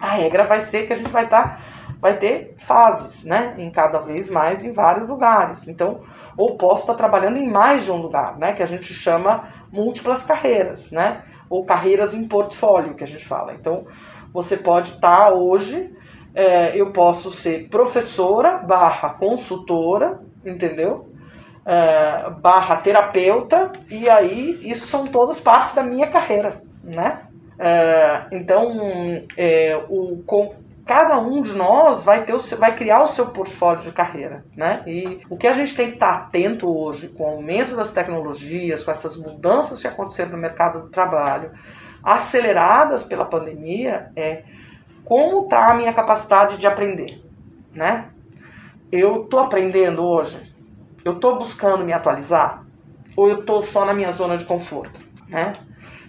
a 0.00 0.14
regra 0.14 0.44
vai 0.44 0.60
ser 0.60 0.86
que 0.86 0.92
a 0.92 0.96
gente 0.96 1.10
vai 1.10 1.24
estar 1.24 1.56
tá, 1.56 1.60
vai 2.00 2.16
ter 2.16 2.54
fases, 2.58 3.24
né, 3.24 3.56
em 3.58 3.68
cada 3.68 3.98
vez 3.98 4.30
mais 4.30 4.64
em 4.64 4.70
vários 4.70 5.08
lugares. 5.08 5.66
Então, 5.66 6.02
ou 6.36 6.56
posso 6.56 6.82
estar 6.82 6.92
tá 6.92 6.98
trabalhando 6.98 7.36
em 7.36 7.50
mais 7.50 7.84
de 7.84 7.90
um 7.90 7.96
lugar, 7.96 8.38
né, 8.38 8.52
que 8.52 8.62
a 8.62 8.66
gente 8.66 8.94
chama 8.94 9.48
múltiplas 9.72 10.22
carreiras, 10.22 10.92
né? 10.92 11.22
Ou 11.48 11.64
carreiras 11.64 12.14
em 12.14 12.26
portfólio, 12.26 12.94
que 12.94 13.04
a 13.04 13.06
gente 13.06 13.24
fala. 13.24 13.54
Então, 13.54 13.84
você 14.32 14.56
pode 14.56 14.92
estar 14.92 15.26
tá 15.26 15.32
hoje, 15.32 15.90
é, 16.34 16.76
eu 16.76 16.92
posso 16.92 17.30
ser 17.30 17.68
professora 17.68 18.58
barra 18.58 19.10
consultora, 19.10 20.20
entendeu? 20.44 21.08
É, 21.64 22.30
barra 22.40 22.76
terapeuta, 22.76 23.72
e 23.90 24.08
aí 24.08 24.58
isso 24.62 24.86
são 24.86 25.06
todas 25.06 25.40
partes 25.40 25.74
da 25.74 25.82
minha 25.82 26.06
carreira, 26.06 26.60
né? 26.82 27.22
É, 27.58 28.22
então, 28.30 29.22
é, 29.36 29.76
o, 29.88 30.22
cada 30.88 31.20
um 31.20 31.42
de 31.42 31.52
nós 31.52 32.02
vai, 32.02 32.24
ter 32.24 32.32
o 32.32 32.40
seu, 32.40 32.56
vai 32.56 32.74
criar 32.74 33.02
o 33.02 33.08
seu 33.08 33.26
portfólio 33.26 33.82
de 33.82 33.92
carreira, 33.92 34.42
né? 34.56 34.82
E 34.86 35.20
o 35.28 35.36
que 35.36 35.46
a 35.46 35.52
gente 35.52 35.76
tem 35.76 35.88
que 35.88 35.94
estar 35.94 36.14
atento 36.14 36.66
hoje 36.66 37.08
com 37.08 37.24
o 37.24 37.26
aumento 37.26 37.76
das 37.76 37.92
tecnologias, 37.92 38.82
com 38.82 38.90
essas 38.90 39.14
mudanças 39.14 39.82
que 39.82 39.86
aconteceram 39.86 40.30
no 40.30 40.38
mercado 40.38 40.80
do 40.80 40.88
trabalho, 40.88 41.50
aceleradas 42.02 43.04
pela 43.04 43.26
pandemia, 43.26 44.10
é 44.16 44.44
como 45.04 45.44
está 45.44 45.72
a 45.72 45.74
minha 45.74 45.92
capacidade 45.92 46.56
de 46.56 46.66
aprender, 46.66 47.22
né? 47.74 48.06
Eu 48.90 49.24
estou 49.24 49.40
aprendendo 49.40 50.02
hoje? 50.02 50.40
Eu 51.04 51.16
estou 51.16 51.36
buscando 51.36 51.84
me 51.84 51.92
atualizar? 51.92 52.62
Ou 53.14 53.28
eu 53.28 53.40
estou 53.40 53.60
só 53.60 53.84
na 53.84 53.92
minha 53.92 54.10
zona 54.10 54.38
de 54.38 54.46
conforto, 54.46 54.98
né? 55.28 55.52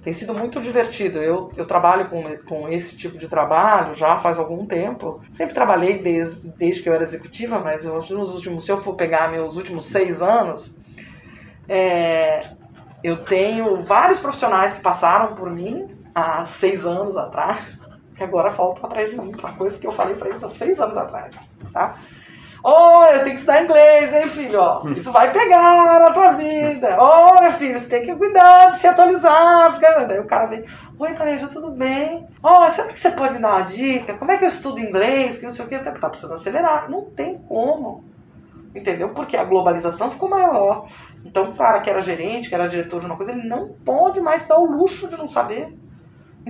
Tem 0.04 0.14
sido 0.14 0.34
muito 0.34 0.62
divertido. 0.62 1.20
Eu, 1.20 1.52
eu 1.58 1.66
trabalho 1.66 2.10
com, 2.10 2.24
com 2.48 2.70
esse 2.70 2.96
tipo 2.98 3.18
de 3.18 3.28
trabalho 3.28 3.94
já 3.94 4.18
faz 4.18 4.40
algum 4.40 4.66
tempo. 4.66 5.22
Sempre 5.32 5.54
trabalhei 5.54 6.00
desde, 6.00 6.48
desde 6.52 6.82
que 6.82 6.90
eu 6.90 6.94
era 6.94 7.04
executiva, 7.04 7.60
mas 7.60 7.86
eu, 7.86 7.96
nos 7.96 8.32
últimos, 8.32 8.66
se 8.66 8.72
eu 8.72 8.78
for 8.82 8.96
pegar 8.96 9.30
meus 9.30 9.58
últimos 9.58 9.86
seis 9.86 10.22
anos, 10.22 10.76
é, 11.68 12.50
eu 13.04 13.24
tenho 13.24 13.84
vários 13.84 14.20
profissionais 14.20 14.74
que 14.74 14.82
passaram 14.82 15.36
por 15.36 15.50
mim 15.50 15.88
há 16.16 16.44
seis 16.46 16.86
anos 16.86 17.18
atrás, 17.18 17.78
que 18.16 18.24
agora 18.24 18.52
faltam 18.52 18.86
atrás 18.86 19.10
de 19.10 19.18
mim, 19.18 19.32
uma 19.38 19.54
coisa 19.54 19.80
que 19.80 19.88
eu 19.88 19.92
falei 19.92 20.16
para 20.16 20.30
eles 20.30 20.44
há 20.44 20.50
seis 20.50 20.80
anos 20.80 20.98
atrás, 20.98 21.38
tá? 21.72 21.96
Olha, 22.64 23.18
você 23.18 23.24
tem 23.24 23.34
que 23.34 23.40
estudar 23.40 23.64
inglês, 23.64 24.14
hein, 24.14 24.28
filho? 24.28 24.60
Ó, 24.60 24.88
isso 24.90 25.12
vai 25.12 25.32
pegar 25.32 26.00
na 26.00 26.12
tua 26.12 26.32
vida. 26.34 26.98
Olha, 27.00 27.54
filho, 27.54 27.80
você 27.80 27.88
tem 27.88 28.02
que 28.04 28.16
cuidar, 28.16 28.74
se 28.74 28.88
atualizar. 28.88 29.74
Fica... 29.74 30.06
Daí 30.06 30.20
o 30.20 30.26
cara 30.26 30.48
vem, 30.48 30.66
oi, 30.98 31.14
Careja, 31.14 31.48
tudo 31.48 31.72
bem? 31.72 32.28
Ó, 32.44 32.70
será 32.70 32.90
que 32.90 33.00
você 33.00 33.12
pode 33.12 33.34
me 33.34 33.40
dar 33.40 33.56
uma 33.56 33.62
dica? 33.62 34.14
Como 34.16 34.32
é 34.32 34.38
que 34.38 34.44
eu 34.44 34.50
estudo 34.50 34.80
inglês? 34.80 35.34
Porque 35.34 35.46
não 35.46 35.54
sei 35.54 35.66
o 35.66 35.68
que, 35.70 35.80
tá 35.80 35.92
precisando 35.92 36.34
acelerar. 36.34 36.90
Não 36.90 37.06
tem 37.06 37.38
como. 37.38 38.04
Entendeu? 38.76 39.10
Porque 39.10 39.38
a 39.38 39.44
globalização 39.44 40.12
ficou 40.12 40.30
maior. 40.30 40.88
Então, 41.26 41.50
o 41.50 41.56
cara 41.56 41.80
que 41.80 41.90
era 41.90 42.02
gerente, 42.02 42.50
que 42.50 42.56
era 42.56 42.68
diretor 42.68 43.00
de 43.00 43.06
uma 43.06 43.16
coisa, 43.16 43.32
ele 43.32 43.48
não 43.48 43.70
pode 43.86 44.20
mais 44.22 44.48
dar 44.48 44.58
o 44.58 44.66
luxo 44.66 45.08
de 45.08 45.18
não 45.18 45.28
saber. 45.28 45.70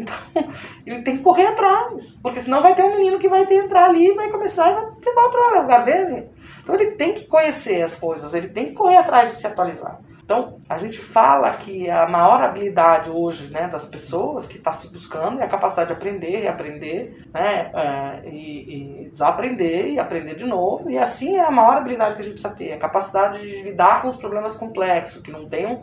Então, 0.02 0.16
ele 0.86 1.02
tem 1.02 1.18
que 1.18 1.24
correr 1.24 1.48
atrás, 1.48 2.18
porque 2.22 2.40
senão 2.40 2.62
vai 2.62 2.76
ter 2.76 2.84
um 2.84 2.96
menino 2.96 3.20
que 3.20 3.30
vai 3.30 3.46
ter 3.46 3.56
entrar 3.56 3.86
ali 3.86 4.08
e 4.08 4.16
vai 4.16 4.30
começar 4.30 4.70
e 4.70 4.74
vai 4.74 4.84
levar 4.84 5.58
o 5.58 5.62
lugar 5.62 5.86
dele. 5.86 6.28
Então 6.62 6.76
ele 6.76 6.92
tem 6.92 7.14
que 7.14 7.26
conhecer 7.26 7.82
as 7.82 7.96
coisas, 7.96 8.34
ele 8.34 8.50
tem 8.50 8.68
que 8.68 8.74
correr 8.74 8.98
atrás 8.98 9.32
de 9.32 9.38
se 9.40 9.48
atualizar. 9.48 10.00
Então, 10.30 10.60
a 10.70 10.78
gente 10.78 11.00
fala 11.02 11.50
que 11.50 11.90
a 11.90 12.08
maior 12.08 12.44
habilidade 12.44 13.10
hoje 13.10 13.50
né, 13.50 13.68
das 13.68 13.84
pessoas 13.84 14.46
que 14.46 14.58
está 14.58 14.72
se 14.72 14.88
buscando 14.88 15.42
é 15.42 15.44
a 15.44 15.50
capacidade 15.50 15.88
de 15.88 15.94
aprender 15.96 16.44
e 16.44 16.48
aprender, 16.48 17.26
né, 17.34 17.72
é, 17.74 18.30
e, 18.30 19.06
e, 19.06 19.10
desaprender 19.10 19.88
e 19.88 19.98
aprender 19.98 20.36
de 20.36 20.46
novo. 20.46 20.88
E 20.88 21.00
assim 21.00 21.36
é 21.36 21.44
a 21.44 21.50
maior 21.50 21.78
habilidade 21.78 22.14
que 22.14 22.22
a 22.22 22.24
gente 22.26 22.34
precisa 22.34 22.54
ter, 22.54 22.74
a 22.74 22.78
capacidade 22.78 23.42
de 23.42 23.64
lidar 23.64 24.04
com 24.04 24.10
os 24.10 24.18
problemas 24.18 24.56
complexos, 24.56 25.20
que 25.24 25.32
não 25.32 25.50
tenham 25.50 25.82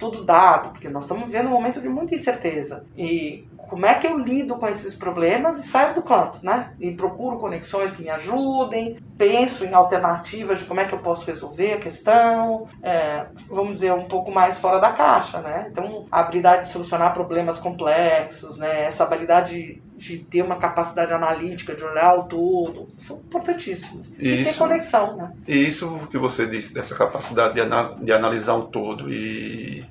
tudo 0.00 0.24
dado, 0.24 0.70
porque 0.70 0.88
nós 0.88 1.04
estamos 1.04 1.26
vivendo 1.26 1.48
um 1.48 1.52
momento 1.52 1.80
de 1.80 1.88
muita 1.88 2.14
incerteza. 2.14 2.84
E 2.96 3.44
como 3.70 3.86
é 3.86 3.94
que 3.94 4.06
eu 4.06 4.18
lido 4.18 4.56
com 4.56 4.68
esses 4.68 4.96
problemas 4.96 5.56
e 5.56 5.62
saio 5.62 5.94
do 5.94 6.02
canto, 6.02 6.38
né? 6.42 6.72
E 6.80 6.90
procuro 6.90 7.38
conexões 7.38 7.92
que 7.92 8.02
me 8.02 8.10
ajudem, 8.10 8.98
penso 9.16 9.64
em 9.64 9.72
alternativas 9.72 10.58
de 10.58 10.64
como 10.64 10.80
é 10.80 10.84
que 10.84 10.92
eu 10.92 10.98
posso 10.98 11.24
resolver 11.24 11.74
a 11.74 11.78
questão, 11.78 12.68
é, 12.82 13.26
vamos 13.48 13.74
dizer, 13.74 13.92
um 13.92 14.08
pouco 14.08 14.32
mais 14.32 14.58
fora 14.58 14.80
da 14.80 14.90
caixa, 14.90 15.38
né? 15.38 15.68
Então, 15.70 16.04
a 16.10 16.18
habilidade 16.18 16.66
de 16.66 16.72
solucionar 16.72 17.14
problemas 17.14 17.60
complexos, 17.60 18.58
né? 18.58 18.86
Essa 18.86 19.04
habilidade 19.04 19.80
de 19.96 20.18
ter 20.18 20.42
uma 20.42 20.56
capacidade 20.56 21.12
analítica, 21.12 21.72
de 21.74 21.84
olhar 21.84 22.14
o 22.14 22.24
todo, 22.24 22.88
são 22.98 23.18
importantíssimos. 23.18 24.08
E 24.18 24.42
ter 24.42 24.56
conexão, 24.56 25.16
né? 25.16 25.32
E 25.46 25.56
isso 25.68 26.08
que 26.10 26.18
você 26.18 26.44
disse, 26.44 26.74
dessa 26.74 26.96
capacidade 26.96 27.54
de, 27.54 27.60
anal 27.60 27.94
de 27.94 28.10
analisar 28.10 28.54
um 28.54 28.66
todo 28.66 29.12
e, 29.12 29.84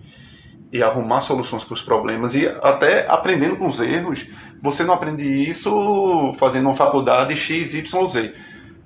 e 0.71 0.83
arrumar 0.83 1.21
soluções 1.21 1.63
para 1.63 1.73
os 1.73 1.81
problemas 1.81 2.35
e 2.35 2.47
até 2.47 3.07
aprendendo 3.07 3.57
com 3.57 3.67
os 3.67 3.79
erros, 3.79 4.27
você 4.61 4.83
não 4.83 4.93
aprende 4.93 5.23
isso 5.23 6.33
fazendo 6.37 6.67
uma 6.67 6.75
faculdade 6.75 7.35
X, 7.35 7.73
Y, 7.73 8.07
Z. 8.07 8.33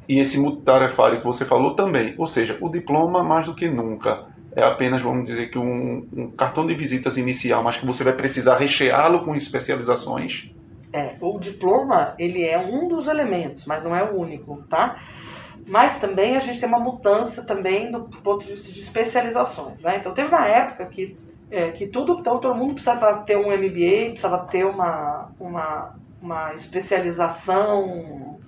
E 0.08 0.20
esse 0.20 0.38
multitarefário 0.38 1.20
que 1.20 1.26
você 1.26 1.46
falou 1.46 1.76
também. 1.76 2.14
Ou 2.18 2.28
seja, 2.28 2.58
o 2.62 2.70
diploma 2.70 3.24
mais 3.24 3.46
do 3.46 3.56
que 3.56 3.68
nunca 3.68 4.26
é 4.56 4.64
apenas, 4.64 5.02
vamos 5.02 5.28
dizer, 5.28 5.50
que 5.50 5.58
um, 5.58 6.08
um 6.14 6.32
cartão 6.32 6.66
de 6.66 6.76
visitas 6.76 7.18
inicial, 7.18 7.64
mas 7.64 7.78
que 7.78 7.86
você 7.86 8.04
vai 8.04 8.14
precisar 8.14 8.58
recheá-lo 8.58 9.26
com 9.26 9.36
especializações 9.36 10.52
é, 10.94 11.16
o 11.20 11.40
diploma, 11.40 12.14
ele 12.20 12.46
é 12.46 12.58
um 12.58 12.88
dos 12.88 13.08
elementos, 13.08 13.66
mas 13.66 13.84
não 13.84 13.96
é 13.96 14.04
o 14.04 14.16
único, 14.16 14.62
tá? 14.70 15.02
Mas 15.66 16.00
também 16.00 16.38
a 16.38 16.40
gente 16.40 16.60
tem 16.60 16.70
uma 16.70 16.80
mudança 16.80 17.44
também 17.44 17.92
do 17.92 18.04
ponto 18.04 18.46
de 18.46 18.52
vista 18.52 18.72
de 18.72 18.80
especializações, 18.80 19.82
né? 19.82 19.98
Então 19.98 20.14
teve 20.14 20.28
uma 20.28 20.48
época 20.48 20.86
que, 20.86 21.18
é, 21.54 21.70
que 21.70 21.86
tudo, 21.86 22.18
então, 22.20 22.40
todo 22.40 22.56
mundo 22.56 22.74
precisava 22.74 23.20
ter 23.20 23.38
um 23.38 23.52
MBA, 23.52 24.10
precisava 24.10 24.40
ter 24.40 24.66
uma, 24.66 25.30
uma, 25.40 25.96
uma 26.20 26.54
especialização 26.56 28.40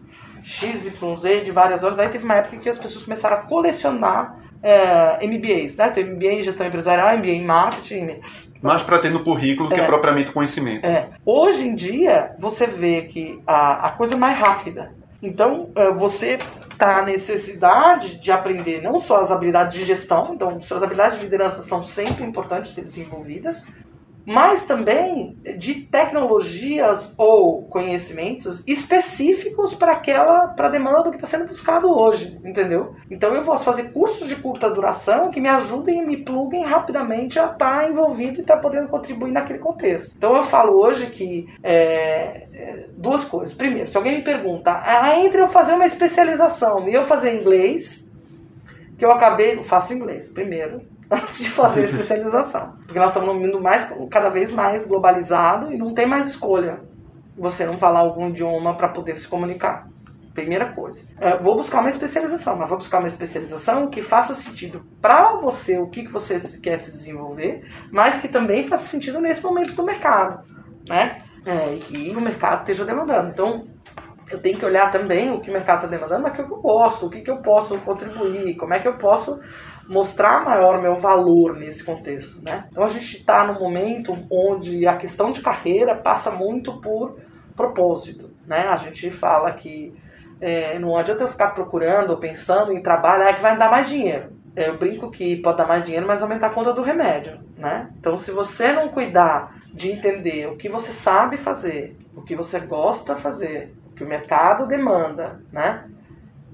XYZ 0.44 1.44
de 1.46 1.52
várias 1.52 1.84
horas. 1.84 1.96
Daí 1.96 2.10
teve 2.10 2.26
uma 2.26 2.34
época 2.34 2.58
que 2.58 2.68
as 2.68 2.80
pessoas 2.80 3.04
começaram 3.04 3.38
a 3.38 3.42
colecionar 3.42 4.40
é, 4.64 5.26
MBAs, 5.28 5.76
né? 5.76 5.92
Tem 5.92 6.04
MBA 6.04 6.34
em 6.34 6.42
gestão 6.42 6.66
empresarial, 6.66 7.16
MBA 7.16 7.28
em 7.28 7.46
marketing. 7.46 8.22
Mais 8.60 8.82
para 8.82 8.98
ter 8.98 9.12
no 9.12 9.24
currículo 9.24 9.72
é, 9.72 9.76
que 9.76 9.86
propriamente 9.86 10.32
conhecimento. 10.32 10.84
É. 10.84 11.10
Hoje 11.24 11.68
em 11.68 11.76
dia, 11.76 12.32
você 12.40 12.66
vê 12.66 13.04
que 13.04 13.40
a, 13.46 13.88
a 13.88 13.92
coisa 13.92 14.16
é 14.16 14.18
mais 14.18 14.36
rápida. 14.40 14.92
Então, 15.22 15.72
é, 15.76 15.92
você 15.92 16.38
está 16.72 16.98
na 16.98 17.04
necessidade 17.04 18.20
de 18.20 18.32
aprender 18.32 18.82
não 18.82 19.00
só 19.00 19.22
as 19.22 19.32
habilidades 19.32 19.78
de 19.78 19.86
gestão, 19.86 20.34
então 20.34 20.62
suas 20.62 20.84
habilidades 20.84 21.18
de 21.18 21.24
liderança 21.24 21.64
são 21.64 21.84
sempre 21.84 22.24
importantes 22.26 22.74
ser 22.74 22.82
desenvolvidas, 22.82 23.64
mas 24.26 24.66
também 24.66 25.38
de 25.58 25.76
tecnologias 25.82 27.14
ou 27.18 27.64
conhecimentos 27.64 28.64
específicos 28.68 29.74
para 29.76 29.94
aquela 29.94 30.48
para 30.48 30.68
a 30.68 30.72
demanda 30.72 31.04
do 31.04 31.10
que 31.12 31.18
está 31.18 31.28
sendo 31.28 31.48
buscado 31.48 31.88
hoje, 31.88 32.40
entendeu? 32.44 32.96
Então 33.10 33.34
eu 33.34 33.44
posso 33.44 33.64
fazer 33.64 33.92
cursos 33.92 34.28
de 34.28 34.36
curta 34.36 34.70
duração 34.70 35.30
que 35.30 35.40
me 35.40 35.50
ajudem 35.50 36.00
e 36.00 36.06
me 36.06 36.18
pluguem 36.18 36.64
rapidamente 36.64 37.40
a 37.40 37.46
estar 37.46 37.82
tá 37.82 37.90
envolvido 37.90 38.40
e 38.40 38.42
estar 38.42 38.56
tá 38.56 38.62
podendo 38.62 38.88
contribuir 38.88 39.32
naquele 39.32 39.60
contexto. 39.60 40.14
Então 40.18 40.36
eu 40.36 40.44
falo 40.44 40.74
hoje 40.82 41.08
que 41.08 41.48
é, 41.62 42.48
é, 42.54 42.86
duas 42.98 43.24
coisas. 43.24 43.56
Primeiro, 43.56 43.90
se 43.90 43.98
alguém 43.98 44.18
me 44.18 44.24
pergunta, 44.24 44.72
ah, 44.72 45.20
entre 45.20 45.42
eu 45.42 45.48
fazer 45.48 45.74
uma 45.74 45.86
especialização 45.86 46.88
e 46.90 46.94
eu 46.94 47.06
fazer 47.06 47.40
inglês, 47.40 48.04
que 48.98 49.06
eu 49.06 49.12
acabei, 49.12 49.58
eu 49.58 49.64
faço 49.64 49.94
inglês 49.94 50.30
primeiro, 50.30 50.82
antes 51.10 51.38
de 51.40 51.50
fazer 51.50 51.82
a 51.82 51.84
especialização. 51.84 52.74
Porque 52.86 53.00
nós 53.00 53.12
estamos 53.12 53.34
num 53.34 53.40
mundo 53.40 53.62
mais, 53.62 53.88
cada 54.10 54.30
vez 54.30 54.52
mais 54.52 54.86
globalizado 54.88 55.72
e 55.72 55.78
não 55.78 55.94
tem 55.94 56.06
mais 56.06 56.28
escolha 56.28 56.80
você 57.38 57.66
não 57.66 57.78
falar 57.78 58.00
algum 58.00 58.30
idioma 58.30 58.76
para 58.76 58.88
poder 58.88 59.20
se 59.20 59.28
comunicar. 59.28 59.88
Primeira 60.34 60.74
coisa. 60.74 61.02
É, 61.20 61.38
vou 61.38 61.56
buscar 61.56 61.80
uma 61.80 61.88
especialização, 61.88 62.58
mas 62.58 62.68
vou 62.68 62.78
buscar 62.78 63.00
uma 63.00 63.08
especialização 63.08 63.88
que 63.88 64.02
faça 64.02 64.34
sentido 64.34 64.82
para 65.02 65.34
você, 65.36 65.78
o 65.78 65.88
que, 65.88 66.04
que 66.04 66.12
você 66.12 66.38
quer 66.60 66.78
se 66.78 66.92
desenvolver, 66.92 67.66
mas 67.90 68.18
que 68.18 68.28
também 68.28 68.68
faça 68.68 68.84
sentido 68.84 69.22
nesse 69.22 69.42
momento 69.42 69.74
do 69.74 69.84
mercado. 69.84 70.44
Né? 70.88 71.22
É, 71.46 71.76
e 71.76 71.80
que 71.80 72.10
o 72.10 72.20
mercado 72.20 72.62
esteja 72.62 72.84
demandando. 72.84 73.30
Então, 73.30 73.66
eu 74.30 74.40
tenho 74.40 74.58
que 74.58 74.66
olhar 74.66 74.92
também 74.92 75.32
o 75.32 75.40
que 75.40 75.50
o 75.50 75.54
mercado 75.54 75.86
está 75.86 75.88
demandando, 75.88 76.24
mas 76.24 76.34
o 76.34 76.36
que 76.36 76.42
eu 76.42 76.58
gosto, 76.58 77.06
o 77.06 77.10
que, 77.10 77.22
que 77.22 77.32
eu 77.32 77.38
posso 77.38 77.78
contribuir, 77.80 78.56
como 78.58 78.74
é 78.74 78.80
que 78.80 78.88
eu 78.88 78.98
posso 78.98 79.40
mostrar 79.88 80.44
maior 80.44 80.82
meu 80.82 80.96
valor 80.96 81.56
nesse 81.56 81.84
contexto, 81.84 82.42
né? 82.44 82.66
Então 82.72 82.84
a 82.84 82.90
gente 82.90 83.18
está 83.18 83.46
num 83.46 83.60
momento 83.60 84.18
onde 84.30 84.88
a 84.88 84.98
questão 84.98 85.32
de 85.32 85.42
carreira 85.42 85.96
passa 85.96 86.32
muito 86.32 86.80
por 86.82 87.18
propósito, 87.56 88.30
né? 88.48 88.68
A 88.68 88.76
gente 88.76 89.12
fala 89.12 89.52
que 89.52 89.94
é, 90.42 90.78
não 90.80 90.98
adianta 90.98 91.24
eu 91.24 91.28
ficar 91.28 91.50
procurando 91.50 92.12
ou 92.12 92.18
pensando 92.18 92.72
em 92.72 92.82
trabalho 92.82 93.24
é 93.24 93.34
que 93.34 93.42
vai 93.42 93.58
dar 93.58 93.70
mais 93.70 93.88
dinheiro. 93.88 94.30
Eu 94.56 94.78
brinco 94.78 95.12
que 95.12 95.36
pode 95.38 95.58
dar 95.58 95.68
mais 95.68 95.84
dinheiro, 95.84 96.08
mas 96.08 96.22
aumentar 96.22 96.48
a 96.48 96.54
conta 96.54 96.74
do 96.74 96.82
remédio, 96.82 97.40
né? 97.58 97.90
Então 98.00 98.18
se 98.18 98.32
você 98.32 98.72
não 98.72 98.90
cuidar 98.90 99.56
de 99.74 99.92
entender 99.92 100.48
o 100.48 100.58
que 100.58 100.70
você 100.70 100.92
sabe 100.92 101.38
fazer, 101.38 101.96
o 102.16 102.22
que 102.22 102.36
você 102.36 102.60
gosta 102.60 103.16
fazer, 103.16 103.74
o 103.92 103.96
que 103.96 104.04
o 104.04 104.08
mercado 104.08 104.66
demanda, 104.66 105.40
né? 105.52 105.84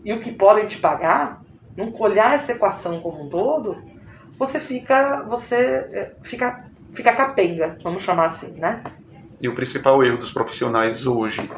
E 0.03 0.11
o 0.11 0.19
que 0.19 0.31
podem 0.31 0.67
te 0.67 0.77
pagar, 0.77 1.40
não 1.75 1.93
olhar 1.99 2.33
essa 2.33 2.51
equação 2.51 2.99
como 2.99 3.25
um 3.25 3.29
todo, 3.29 3.77
você 4.37 4.59
fica, 4.59 5.23
você 5.23 5.55
é, 5.55 6.11
fica, 6.23 6.65
fica 6.93 7.15
capenga, 7.15 7.77
vamos 7.83 8.03
chamar 8.03 8.25
assim, 8.25 8.51
né? 8.59 8.81
E 9.41 9.47
o 9.47 9.55
principal 9.55 10.03
erro 10.03 10.17
dos 10.17 10.31
profissionais 10.31 11.05
hoje 11.05 11.49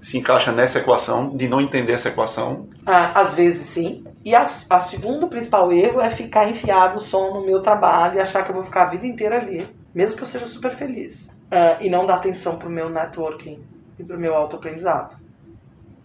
se 0.00 0.18
encaixa 0.18 0.52
nessa 0.52 0.78
equação, 0.78 1.36
de 1.36 1.48
não 1.48 1.60
entender 1.60 1.92
essa 1.92 2.08
equação? 2.08 2.68
Ah, 2.86 3.20
às 3.20 3.34
vezes 3.34 3.66
sim. 3.66 4.04
E 4.24 4.34
a, 4.34 4.46
a 4.70 4.80
segundo 4.80 5.26
principal 5.26 5.72
erro 5.72 6.00
é 6.00 6.10
ficar 6.10 6.48
enfiado 6.48 7.00
só 7.00 7.32
no 7.32 7.44
meu 7.44 7.60
trabalho 7.60 8.16
e 8.16 8.20
achar 8.20 8.44
que 8.44 8.50
eu 8.50 8.54
vou 8.54 8.64
ficar 8.64 8.82
a 8.82 8.90
vida 8.90 9.06
inteira 9.06 9.38
ali, 9.38 9.66
mesmo 9.94 10.16
que 10.16 10.22
eu 10.22 10.26
seja 10.28 10.46
super 10.46 10.70
feliz. 10.70 11.28
Ah, 11.50 11.78
e 11.80 11.88
não 11.88 12.06
dar 12.06 12.16
atenção 12.16 12.56
para 12.56 12.68
o 12.68 12.70
meu 12.70 12.88
networking 12.88 13.58
e 13.98 14.04
para 14.04 14.16
o 14.16 14.20
meu 14.20 14.34
autoaprendizado. 14.34 15.16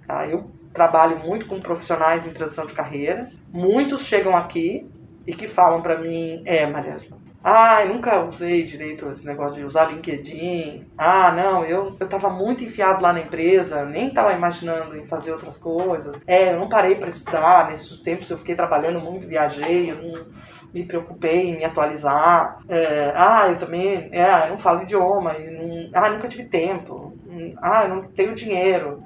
Tá? 0.07 0.27
Eu 0.27 0.49
trabalho 0.73 1.19
muito 1.19 1.45
com 1.45 1.59
profissionais 1.59 2.25
em 2.25 2.33
transição 2.33 2.65
de 2.65 2.73
carreira. 2.73 3.27
Muitos 3.51 4.05
chegam 4.05 4.35
aqui 4.35 4.87
e 5.27 5.33
que 5.33 5.47
falam 5.47 5.81
para 5.81 5.97
mim, 5.97 6.41
é, 6.45 6.65
Maria, 6.65 6.97
ah, 7.43 7.83
nunca 7.85 8.23
usei 8.23 8.63
direito 8.63 9.09
esse 9.09 9.25
negócio 9.25 9.55
de 9.55 9.65
usar 9.65 9.85
LinkedIn. 9.85 10.85
Ah, 10.95 11.31
não, 11.31 11.65
eu, 11.65 11.95
eu 11.99 12.07
tava 12.07 12.29
muito 12.29 12.63
enfiado 12.63 13.01
lá 13.01 13.11
na 13.11 13.21
empresa, 13.21 13.83
nem 13.83 14.11
tava 14.11 14.31
imaginando 14.33 14.95
em 14.95 15.05
fazer 15.07 15.31
outras 15.31 15.57
coisas. 15.57 16.15
É, 16.27 16.53
eu 16.53 16.59
não 16.59 16.69
parei 16.69 16.93
para 16.95 17.09
estudar, 17.09 17.69
nesses 17.69 17.99
tempos 18.01 18.29
eu 18.29 18.37
fiquei 18.37 18.53
trabalhando 18.53 18.99
muito, 18.99 19.25
viajei, 19.27 19.89
eu 19.89 19.95
não 19.95 20.25
me 20.71 20.85
preocupei 20.85 21.49
em 21.49 21.57
me 21.57 21.65
atualizar. 21.65 22.59
É, 22.69 23.11
ah, 23.15 23.47
eu 23.47 23.57
também, 23.57 24.09
é, 24.11 24.45
eu 24.45 24.49
não 24.51 24.57
falo 24.59 24.83
idioma, 24.83 25.33
não, 25.33 25.89
ah, 25.95 26.09
nunca 26.09 26.27
tive 26.27 26.45
tempo. 26.45 27.11
Ah, 27.59 27.85
eu 27.85 27.89
não 27.89 28.03
tenho 28.03 28.35
dinheiro. 28.35 29.01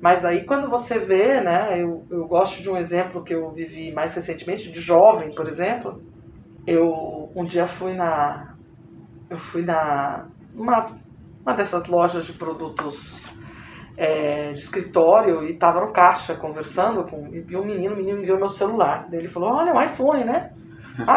Mas 0.00 0.24
aí 0.24 0.44
quando 0.44 0.68
você 0.68 0.98
vê, 0.98 1.40
né, 1.40 1.80
eu, 1.80 2.04
eu 2.10 2.26
gosto 2.26 2.62
de 2.62 2.68
um 2.68 2.76
exemplo 2.76 3.22
que 3.22 3.34
eu 3.34 3.50
vivi 3.50 3.92
mais 3.92 4.14
recentemente, 4.14 4.70
de 4.70 4.80
jovem, 4.80 5.34
por 5.34 5.48
exemplo. 5.48 6.00
Eu 6.66 7.30
um 7.34 7.44
dia 7.44 7.66
fui 7.66 7.94
na. 7.94 8.54
Eu 9.28 9.38
fui 9.38 9.62
na. 9.62 10.26
Uma, 10.54 10.90
uma 11.40 11.54
dessas 11.54 11.86
lojas 11.86 12.26
de 12.26 12.32
produtos 12.32 13.22
é, 13.96 14.52
de 14.52 14.58
escritório 14.58 15.48
e 15.48 15.54
tava 15.54 15.80
no 15.80 15.92
caixa 15.92 16.34
conversando 16.34 17.04
com. 17.04 17.28
E 17.28 17.40
vi 17.40 17.56
um 17.56 17.64
menino, 17.64 17.94
o 17.94 17.96
menino 17.96 18.18
me 18.18 18.24
viu 18.24 18.36
meu 18.36 18.48
celular. 18.48 19.06
Daí 19.08 19.20
ele 19.20 19.28
falou, 19.28 19.50
olha, 19.50 19.72
um 19.72 19.82
iPhone, 19.82 20.24
né? 20.24 20.50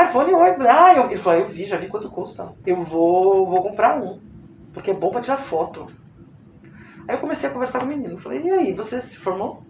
iPhone 0.07 0.33
8. 0.33 0.61
Ah, 0.67 0.93
eu, 0.95 1.05
ele 1.05 1.17
falou, 1.17 1.39
eu 1.39 1.47
vi, 1.47 1.65
já 1.65 1.77
vi 1.77 1.87
quanto 1.87 2.09
custa. 2.09 2.47
Eu 2.65 2.77
vou, 2.77 3.45
vou 3.45 3.63
comprar 3.63 3.97
um. 3.97 4.19
Porque 4.73 4.91
é 4.91 4.93
bom 4.93 5.09
para 5.09 5.21
tirar 5.21 5.37
foto. 5.37 5.87
Aí 7.07 7.15
eu 7.15 7.19
comecei 7.19 7.49
a 7.49 7.53
conversar 7.53 7.79
com 7.79 7.85
o 7.85 7.87
menino. 7.87 8.17
Falei, 8.17 8.41
e 8.41 8.51
aí, 8.51 8.73
você 8.73 8.99
se 8.99 9.17
formou? 9.17 9.63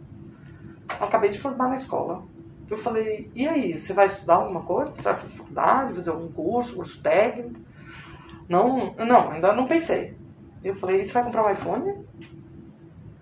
acabei 1.00 1.30
de 1.30 1.40
formar 1.40 1.70
na 1.70 1.76
escola. 1.76 2.24
Eu 2.70 2.78
falei, 2.78 3.30
e 3.36 3.48
aí, 3.48 3.78
você 3.78 3.94
vai 3.94 4.06
estudar 4.06 4.36
alguma 4.36 4.62
coisa? 4.62 4.96
Você 4.96 5.02
vai 5.02 5.16
fazer 5.16 5.36
faculdade, 5.36 5.94
fazer 5.94 6.10
algum 6.10 6.32
curso, 6.32 6.76
curso 6.76 7.02
técnico? 7.02 7.60
Não, 8.50 8.94
não, 8.94 9.32
ainda 9.32 9.54
não 9.54 9.68
pensei. 9.68 10.16
Eu 10.64 10.76
falei, 10.76 11.02
e 11.02 11.06
você 11.06 11.14
vai 11.14 11.24
comprar 11.24 11.46
um 11.46 11.52
iPhone? 11.52 12.06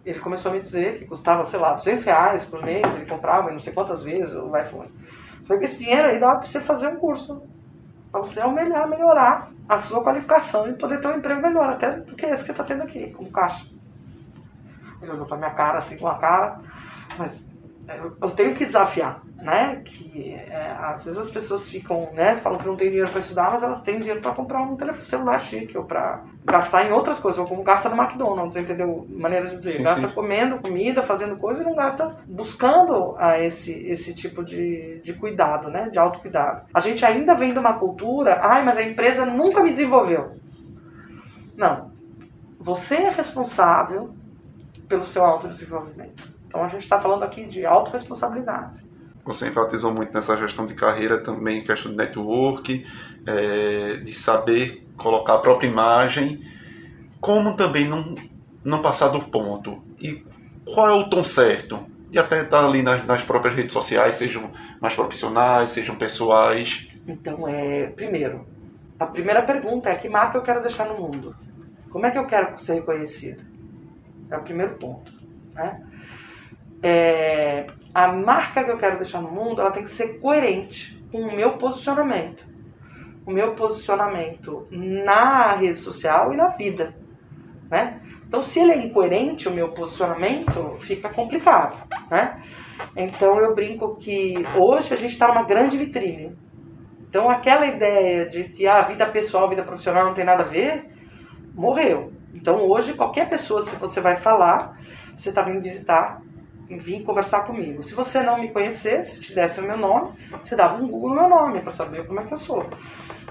Ele 0.05 0.19
começou 0.19 0.51
a 0.51 0.55
me 0.55 0.61
dizer 0.61 0.99
que 0.99 1.05
custava, 1.05 1.43
sei 1.43 1.59
lá, 1.59 1.73
200 1.73 2.05
reais 2.05 2.43
por 2.43 2.63
mês, 2.63 2.95
ele 2.95 3.05
comprava 3.05 3.51
não 3.51 3.59
sei 3.59 3.73
quantas 3.73 4.03
vezes 4.03 4.35
o 4.35 4.55
iPhone. 4.57 4.89
Eu 5.41 5.45
falei, 5.45 5.63
esse 5.63 5.79
dinheiro 5.79 6.07
aí 6.07 6.19
dá 6.19 6.35
pra 6.35 6.45
você 6.45 6.59
fazer 6.59 6.87
um 6.87 6.97
curso. 6.97 7.41
Pra 8.11 8.21
você 8.21 8.45
melhorar, 8.47 8.87
melhorar 8.87 9.51
a 9.67 9.81
sua 9.81 10.03
qualificação 10.03 10.69
e 10.69 10.73
poder 10.73 10.99
ter 10.99 11.07
um 11.07 11.17
emprego 11.17 11.41
melhor, 11.41 11.69
até 11.69 11.91
do 11.91 12.15
que 12.15 12.25
esse 12.25 12.43
que 12.43 12.47
você 12.47 12.53
tá 12.53 12.63
tendo 12.63 12.83
aqui, 12.83 13.11
como 13.13 13.31
caixa. 13.31 13.65
Ele 15.03 15.11
olhou 15.11 15.25
pra 15.25 15.37
minha 15.37 15.51
cara, 15.51 15.77
assim, 15.77 15.97
com 15.97 16.07
a 16.07 16.15
cara, 16.15 16.59
mas 17.17 17.45
eu 18.21 18.31
tenho 18.31 18.55
que 18.55 18.65
desafiar, 18.65 19.21
né? 19.41 19.81
Que 19.83 20.33
é, 20.33 20.73
às 20.79 21.03
vezes 21.03 21.19
as 21.19 21.29
pessoas 21.29 21.67
ficam, 21.67 22.09
né? 22.13 22.37
Falam 22.37 22.57
que 22.57 22.65
não 22.65 22.77
tem 22.77 22.87
dinheiro 22.87 23.11
para 23.11 23.19
estudar, 23.19 23.51
mas 23.51 23.61
elas 23.61 23.81
têm 23.81 23.99
dinheiro 23.99 24.21
para 24.21 24.31
comprar 24.31 24.61
um 24.61 24.77
telefone 24.77 25.09
celular 25.09 25.39
chique 25.39 25.77
ou 25.77 25.83
para 25.83 26.21
gastar 26.45 26.85
em 26.85 26.93
outras 26.93 27.19
coisas, 27.19 27.39
ou 27.39 27.45
como 27.45 27.61
gasta 27.61 27.89
no 27.89 28.01
McDonald's, 28.01 28.55
entendeu? 28.55 29.05
Maneira 29.09 29.47
de 29.47 29.55
dizer, 29.55 29.73
sim, 29.73 29.83
gasta 29.83 30.07
sim. 30.07 30.13
comendo 30.13 30.59
comida, 30.59 31.03
fazendo 31.03 31.35
coisa 31.35 31.61
e 31.61 31.65
não 31.65 31.75
gasta 31.75 32.07
buscando 32.25 33.15
a 33.17 33.39
esse 33.39 33.73
esse 33.73 34.13
tipo 34.13 34.43
de, 34.45 35.01
de 35.03 35.13
cuidado, 35.13 35.69
né? 35.69 35.89
De 35.89 35.99
autocuidado. 35.99 36.61
A 36.73 36.79
gente 36.79 37.05
ainda 37.05 37.33
vem 37.33 37.51
de 37.51 37.59
uma 37.59 37.73
cultura, 37.73 38.39
ai, 38.41 38.63
mas 38.63 38.77
a 38.77 38.83
empresa 38.83 39.25
nunca 39.25 39.61
me 39.61 39.71
desenvolveu. 39.71 40.31
Não. 41.57 41.91
Você 42.61 42.95
é 42.95 43.09
responsável 43.09 44.15
pelo 44.93 45.03
seu 45.03 45.25
autodesenvolvimento. 45.25 46.29
Então 46.47 46.63
a 46.63 46.67
gente 46.67 46.83
está 46.83 46.99
falando 46.99 47.23
aqui 47.23 47.45
de 47.45 47.65
autorresponsabilidade. 47.65 48.83
Você 49.25 49.47
enfatizou 49.47 49.91
muito 49.91 50.13
nessa 50.13 50.37
gestão 50.37 50.67
de 50.67 50.75
carreira 50.75 51.17
também, 51.17 51.63
questão 51.63 51.89
de 51.91 51.97
network, 51.97 52.85
é, 53.25 53.95
de 53.95 54.13
saber 54.13 54.85
colocar 54.95 55.33
a 55.33 55.37
própria 55.39 55.67
imagem, 55.67 56.43
como 57.19 57.55
também 57.55 57.87
não, 57.87 58.13
não 58.63 58.83
passar 58.83 59.07
do 59.07 59.19
ponto. 59.19 59.81
E 59.99 60.23
qual 60.63 60.87
é 60.87 60.91
o 60.91 61.09
tom 61.09 61.23
certo? 61.23 61.79
E 62.11 62.19
até 62.19 62.43
estar 62.43 62.61
tá 62.61 62.67
ali 62.67 62.83
nas, 62.83 63.03
nas 63.07 63.23
próprias 63.23 63.55
redes 63.55 63.73
sociais, 63.73 64.17
sejam 64.17 64.51
mais 64.79 64.93
profissionais, 64.93 65.71
sejam 65.71 65.95
pessoais. 65.95 66.87
Então, 67.07 67.47
é, 67.47 67.87
primeiro, 67.87 68.45
a 68.99 69.07
primeira 69.07 69.41
pergunta 69.41 69.89
é 69.89 69.95
que 69.95 70.07
marca 70.07 70.37
eu 70.37 70.43
quero 70.43 70.61
deixar 70.61 70.85
no 70.85 70.99
mundo? 70.99 71.35
Como 71.89 72.05
é 72.05 72.11
que 72.11 72.19
eu 72.19 72.27
quero 72.27 72.59
ser 72.59 72.75
reconhecido? 72.75 73.52
É 74.33 74.37
o 74.37 74.43
primeiro 74.43 74.75
ponto. 74.75 75.11
Né? 75.53 75.79
é, 76.83 77.65
a 77.95 78.09
marca 78.09 78.63
que 78.63 78.69
eu 78.69 78.77
quero 78.77 78.97
deixar 78.97 79.21
no 79.21 79.31
mundo, 79.31 79.61
ela 79.61 79.71
tem 79.71 79.83
que 79.83 79.89
ser 79.89 80.19
coerente 80.19 81.01
com 81.09 81.19
o 81.19 81.35
meu 81.35 81.53
posicionamento. 81.53 82.45
O 83.25 83.31
meu 83.31 83.53
posicionamento 83.53 84.67
na 84.69 85.55
rede 85.55 85.79
social 85.79 86.33
e 86.33 86.35
na 86.35 86.49
vida, 86.49 86.93
né? 87.71 88.01
Então, 88.27 88.43
se 88.43 88.59
ele 88.59 88.73
é 88.73 88.77
incoerente, 88.77 89.47
o 89.47 89.53
meu 89.53 89.69
posicionamento, 89.69 90.75
fica 90.81 91.07
complicado, 91.07 91.77
né? 92.11 92.43
Então, 92.97 93.39
eu 93.39 93.55
brinco 93.55 93.95
que 93.95 94.33
hoje 94.57 94.93
a 94.93 94.97
gente 94.97 95.13
está 95.13 95.27
numa 95.27 95.43
grande 95.43 95.77
vitrine. 95.77 96.35
Então, 97.07 97.29
aquela 97.29 97.65
ideia 97.65 98.25
de 98.25 98.43
que 98.45 98.67
a 98.67 98.81
vida 98.81 99.05
pessoal, 99.05 99.47
vida 99.47 99.63
profissional 99.63 100.05
não 100.05 100.13
tem 100.13 100.25
nada 100.25 100.43
a 100.43 100.47
ver, 100.47 100.83
morreu. 101.55 102.11
Então, 102.33 102.67
hoje, 102.67 102.93
qualquer 102.93 103.29
pessoa, 103.29 103.61
se 103.61 103.75
você 103.75 104.01
vai 104.01 104.15
falar, 104.15 104.77
você 105.15 105.29
está 105.29 105.41
vindo 105.41 105.61
visitar 105.61 106.21
vir 106.77 107.03
conversar 107.03 107.41
comigo. 107.41 107.83
Se 107.83 107.93
você 107.93 108.21
não 108.21 108.39
me 108.39 108.49
conhecesse, 108.49 109.19
te 109.19 109.33
desse 109.33 109.59
o 109.59 109.63
meu 109.63 109.77
nome, 109.77 110.11
você 110.43 110.55
dava 110.55 110.81
um 110.81 110.87
Google 110.87 111.09
no 111.09 111.15
meu 111.15 111.29
nome 111.29 111.59
para 111.61 111.71
saber 111.71 112.05
como 112.07 112.19
é 112.19 112.23
que 112.23 112.33
eu 112.33 112.37
sou. 112.37 112.65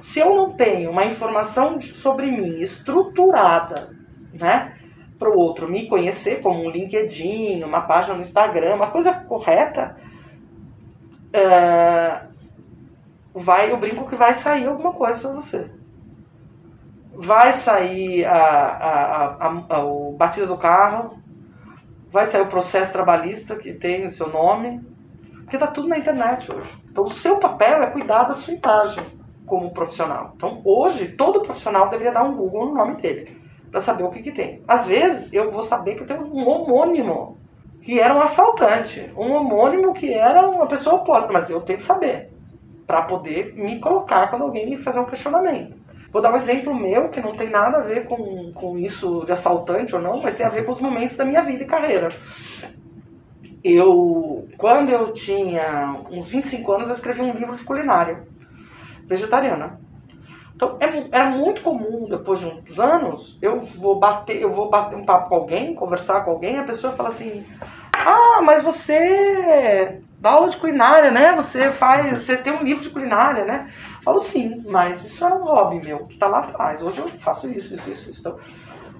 Se 0.01 0.19
eu 0.19 0.35
não 0.35 0.53
tenho 0.53 0.91
uma 0.91 1.05
informação 1.05 1.81
sobre 1.81 2.31
mim 2.31 2.61
estruturada, 2.61 3.91
né, 4.33 4.77
para 5.19 5.31
o 5.31 5.39
outro 5.39 5.69
me 5.69 5.87
conhecer, 5.89 6.41
como 6.41 6.65
um 6.65 6.71
LinkedIn, 6.71 7.63
uma 7.63 7.83
página 7.83 8.15
no 8.15 8.21
Instagram, 8.21 8.75
uma 8.75 8.91
coisa 8.91 9.13
correta, 9.13 9.97
uh, 11.29 12.29
vai, 13.35 13.71
eu 13.71 13.77
brinco 13.77 14.09
que 14.09 14.17
vai 14.17 14.35
sair 14.35 14.67
alguma 14.67 14.93
coisa 14.93 15.21
sobre 15.21 15.37
você. 15.37 15.82
Vai 17.15 17.53
sair 17.53 18.25
a, 18.25 18.37
a, 18.37 19.25
a, 19.47 19.65
a, 19.69 19.85
o 19.85 20.17
batida 20.17 20.47
do 20.47 20.57
carro, 20.57 21.17
vai 22.13 22.25
sair 22.27 22.43
o 22.43 22.47
processo 22.47 22.93
trabalhista 22.93 23.57
que 23.57 23.73
tem 23.73 24.05
o 24.05 24.11
seu 24.11 24.29
nome, 24.29 24.81
porque 25.41 25.57
está 25.57 25.67
tudo 25.67 25.89
na 25.89 25.99
internet 25.99 26.51
hoje. 26.53 26.71
Então, 26.91 27.05
o 27.05 27.11
seu 27.11 27.39
papel 27.39 27.83
é 27.83 27.87
cuidar 27.91 28.25
da 28.25 28.35
sua 28.35 28.55
imagem 28.55 29.05
como 29.47 29.73
profissional. 29.73 30.33
Então, 30.37 30.61
hoje, 30.65 31.09
todo 31.09 31.43
profissional 31.43 31.89
deveria 31.89 32.13
dar 32.13 32.25
um 32.25 32.35
Google 32.35 32.67
no 32.67 32.75
nome 32.75 32.97
dele, 32.97 33.37
para 33.71 33.81
saber 33.81 34.05
o 34.05 34.11
que, 34.11 34.23
que 34.23 34.33
tem. 34.33 34.63
Às 34.69 34.87
vezes, 34.87 35.33
eu 35.33 35.51
vou 35.51 35.63
saber 35.63 35.95
que 35.95 36.03
eu 36.03 36.07
tenho 36.07 36.23
um 36.23 36.49
homônimo, 36.49 37.37
que 37.83 37.99
era 37.99 38.15
um 38.15 38.21
assaltante, 38.21 39.11
um 39.17 39.33
homônimo 39.33 39.93
que 39.95 40.13
era 40.13 40.49
uma 40.49 40.67
pessoa 40.67 40.97
oposta, 40.97 41.33
mas 41.33 41.51
eu 41.51 41.61
tenho 41.61 41.79
que 41.79 41.85
saber, 41.85 42.29
para 42.87 43.03
poder 43.03 43.55
me 43.55 43.81
colocar 43.81 44.29
quando 44.29 44.43
alguém 44.43 44.69
me 44.69 44.77
fazer 44.77 45.01
um 45.01 45.07
questionamento. 45.07 45.82
Vou 46.13 46.21
dar 46.21 46.31
um 46.31 46.37
exemplo 46.37 46.75
meu, 46.75 47.09
que 47.09 47.23
não 47.23 47.35
tem 47.35 47.49
nada 47.49 47.79
a 47.79 47.83
ver 47.83 48.05
com, 48.05 48.53
com 48.53 48.79
isso 48.79 49.25
de 49.25 49.33
assaltante 49.33 49.95
ou 49.95 50.01
não, 50.01 50.21
mas 50.21 50.35
tem 50.35 50.45
a 50.45 50.51
ver 50.51 50.65
com 50.67 50.73
os 50.73 50.81
momentos 50.81 51.17
da 51.17 51.25
minha 51.25 51.43
vida 51.43 51.63
e 51.63 51.67
carreira. 51.67 52.11
Eu, 53.65 54.47
quando 54.59 54.91
eu 54.91 55.13
tinha 55.15 55.97
uns 56.11 56.29
25 56.29 56.73
anos, 56.73 56.89
eu 56.89 56.95
escrevi 56.95 57.23
um 57.23 57.33
livro 57.33 57.57
de 57.57 57.65
culinária 57.65 58.21
vegetariana. 59.07 59.81
Então, 60.55 60.77
é, 60.81 61.07
era 61.11 61.31
muito 61.31 61.63
comum, 61.63 62.07
depois 62.09 62.41
de 62.41 62.47
uns 62.47 62.79
anos, 62.79 63.39
eu 63.41 63.61
vou 63.61 63.99
bater, 63.99 64.41
eu 64.41 64.53
vou 64.53 64.69
bater 64.69 64.97
um 64.97 65.07
papo 65.07 65.31
com 65.31 65.37
alguém, 65.37 65.75
conversar 65.75 66.25
com 66.25 66.33
alguém, 66.33 66.59
a 66.59 66.65
pessoa 66.65 66.93
fala 66.93 67.09
assim: 67.09 67.45
"Ah, 67.93 68.43
mas 68.43 68.63
você 68.63 69.99
dá 70.23 70.31
aula 70.31 70.51
de 70.51 70.57
culinária, 70.57 71.11
né? 71.11 71.33
Você 71.35 71.73
faz, 71.73 72.23
você 72.23 72.37
tem 72.37 72.53
um 72.53 72.63
livro 72.63 72.81
de 72.81 72.91
culinária, 72.91 73.45
né? 73.45 73.69
Falo 74.05 74.21
sim, 74.21 74.63
mas 74.67 75.05
isso 75.05 75.25
era 75.25 75.35
um 75.35 75.43
hobby 75.43 75.81
meu 75.81 76.07
que 76.07 76.15
está 76.15 76.29
lá 76.29 76.39
atrás. 76.39 76.81
Hoje 76.81 77.01
eu 77.01 77.09
faço 77.09 77.51
isso, 77.51 77.75
isso, 77.75 77.91
isso. 77.91 78.21
Então, 78.21 78.39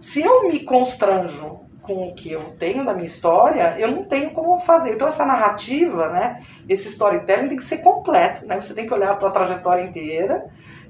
se 0.01 0.21
eu 0.21 0.49
me 0.49 0.65
constranjo 0.65 1.61
com 1.81 2.09
o 2.09 2.15
que 2.15 2.33
eu 2.33 2.41
tenho 2.59 2.85
da 2.85 2.93
minha 2.93 3.07
história, 3.07 3.77
eu 3.79 3.89
não 3.89 4.03
tenho 4.03 4.33
como 4.33 4.61
fazer. 4.63 4.95
Então 4.95 5.07
essa 5.07 5.25
narrativa, 5.25 6.09
né, 6.09 6.43
esse 6.69 6.89
storytelling 6.89 7.49
tem 7.49 7.57
que 7.57 7.65
ser 7.65 7.79
completo, 7.79 8.45
né? 8.45 8.61
Você 8.61 8.75
tem 8.75 8.87
que 8.87 8.93
olhar 8.93 9.13
a 9.13 9.17
tua 9.17 9.31
trajetória 9.31 9.83
inteira 9.83 10.45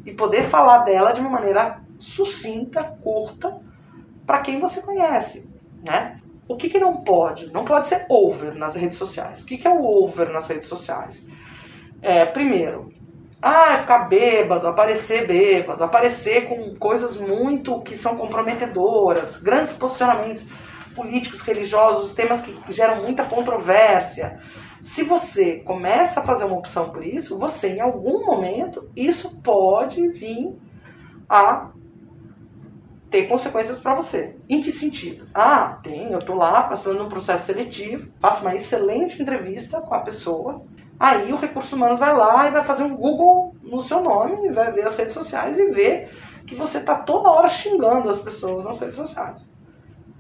e 0.05 0.12
poder 0.12 0.45
falar 0.49 0.78
dela 0.78 1.12
de 1.12 1.20
uma 1.20 1.28
maneira 1.28 1.76
sucinta, 1.99 2.83
curta, 3.03 3.55
para 4.26 4.41
quem 4.41 4.59
você 4.59 4.80
conhece, 4.80 5.47
né? 5.83 6.21
O 6.53 6.57
que, 6.57 6.68
que 6.68 6.78
não 6.78 6.98
pode? 6.98 7.53
Não 7.53 7.64
pode 7.64 7.88
ser 7.88 8.05
over 8.09 8.55
nas 8.55 8.74
redes 8.74 8.98
sociais. 8.98 9.42
O 9.42 9.46
que, 9.46 9.57
que 9.57 9.66
é 9.66 9.70
o 9.70 9.84
over 9.84 10.30
nas 10.30 10.46
redes 10.46 10.68
sociais? 10.68 11.26
É, 12.00 12.24
primeiro, 12.24 12.92
ah, 13.40 13.78
ficar 13.78 14.09
bêbado, 14.09 14.68
aparecer 14.68 15.26
bêbado, 15.26 15.82
aparecer 15.82 16.48
com 16.48 16.76
coisas 16.76 17.16
muito 17.16 17.80
que 17.80 17.96
são 17.96 18.16
comprometedoras, 18.16 19.36
grandes 19.36 19.72
posicionamentos 19.72 20.46
políticos, 20.94 21.40
religiosos, 21.40 22.14
temas 22.14 22.42
que 22.42 22.57
geram 22.72 23.03
muita 23.03 23.24
controvérsia. 23.24 24.38
Se 24.80 25.03
você 25.03 25.61
começa 25.61 26.20
a 26.20 26.22
fazer 26.24 26.44
uma 26.44 26.59
opção 26.59 26.90
por 26.90 27.05
isso, 27.05 27.38
você 27.38 27.68
em 27.68 27.80
algum 27.80 28.26
momento 28.26 28.88
isso 28.94 29.40
pode 29.42 30.07
vir 30.09 30.57
a 31.28 31.70
ter 33.12 33.28
consequências 33.28 33.78
para 33.78 33.94
você. 33.94 34.34
Em 34.48 34.62
que 34.62 34.72
sentido? 34.72 35.28
Ah, 35.34 35.78
tem, 35.82 36.10
eu 36.10 36.18
estou 36.18 36.34
lá 36.34 36.62
passando 36.62 37.04
um 37.04 37.08
processo 37.10 37.44
seletivo, 37.44 38.10
faço 38.18 38.40
uma 38.40 38.56
excelente 38.56 39.20
entrevista 39.20 39.82
com 39.82 39.94
a 39.94 40.00
pessoa, 40.00 40.62
aí 40.98 41.30
o 41.30 41.36
recurso 41.36 41.76
humanos 41.76 41.98
vai 41.98 42.16
lá 42.16 42.48
e 42.48 42.50
vai 42.50 42.64
fazer 42.64 42.84
um 42.84 42.96
Google 42.96 43.54
no 43.62 43.82
seu 43.82 44.00
nome, 44.00 44.48
vai 44.48 44.72
ver 44.72 44.86
as 44.86 44.96
redes 44.96 45.12
sociais 45.12 45.58
e 45.58 45.66
ver 45.66 46.08
que 46.46 46.54
você 46.54 46.78
está 46.78 46.94
toda 46.94 47.28
hora 47.28 47.50
xingando 47.50 48.08
as 48.08 48.18
pessoas 48.18 48.64
nas 48.64 48.78
redes 48.80 48.96
sociais. 48.96 49.36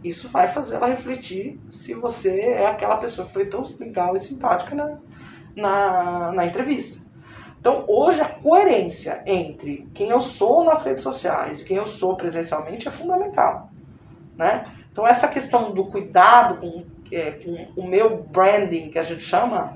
Isso 0.04 0.28
vai 0.28 0.52
fazer 0.52 0.74
ela 0.74 0.88
refletir 0.88 1.58
se 1.70 1.94
você 1.94 2.40
é 2.40 2.66
aquela 2.66 2.98
pessoa 2.98 3.26
que 3.26 3.32
foi 3.32 3.46
tão 3.46 3.62
legal 3.80 4.14
e 4.14 4.20
simpática 4.20 4.74
na, 4.74 4.98
na, 5.56 6.32
na 6.32 6.46
entrevista. 6.46 7.00
Então, 7.62 7.84
hoje, 7.86 8.20
a 8.20 8.28
coerência 8.28 9.22
entre 9.24 9.88
quem 9.94 10.08
eu 10.08 10.20
sou 10.20 10.64
nas 10.64 10.82
redes 10.82 11.00
sociais 11.00 11.60
e 11.60 11.64
quem 11.64 11.76
eu 11.76 11.86
sou 11.86 12.16
presencialmente 12.16 12.88
é 12.88 12.90
fundamental. 12.90 13.68
Né? 14.36 14.64
Então, 14.90 15.06
essa 15.06 15.28
questão 15.28 15.70
do 15.70 15.84
cuidado 15.84 16.56
com, 16.56 16.84
é, 17.12 17.30
com 17.30 17.80
o 17.80 17.86
meu 17.86 18.24
branding, 18.24 18.90
que 18.90 18.98
a 18.98 19.04
gente 19.04 19.22
chama, 19.22 19.74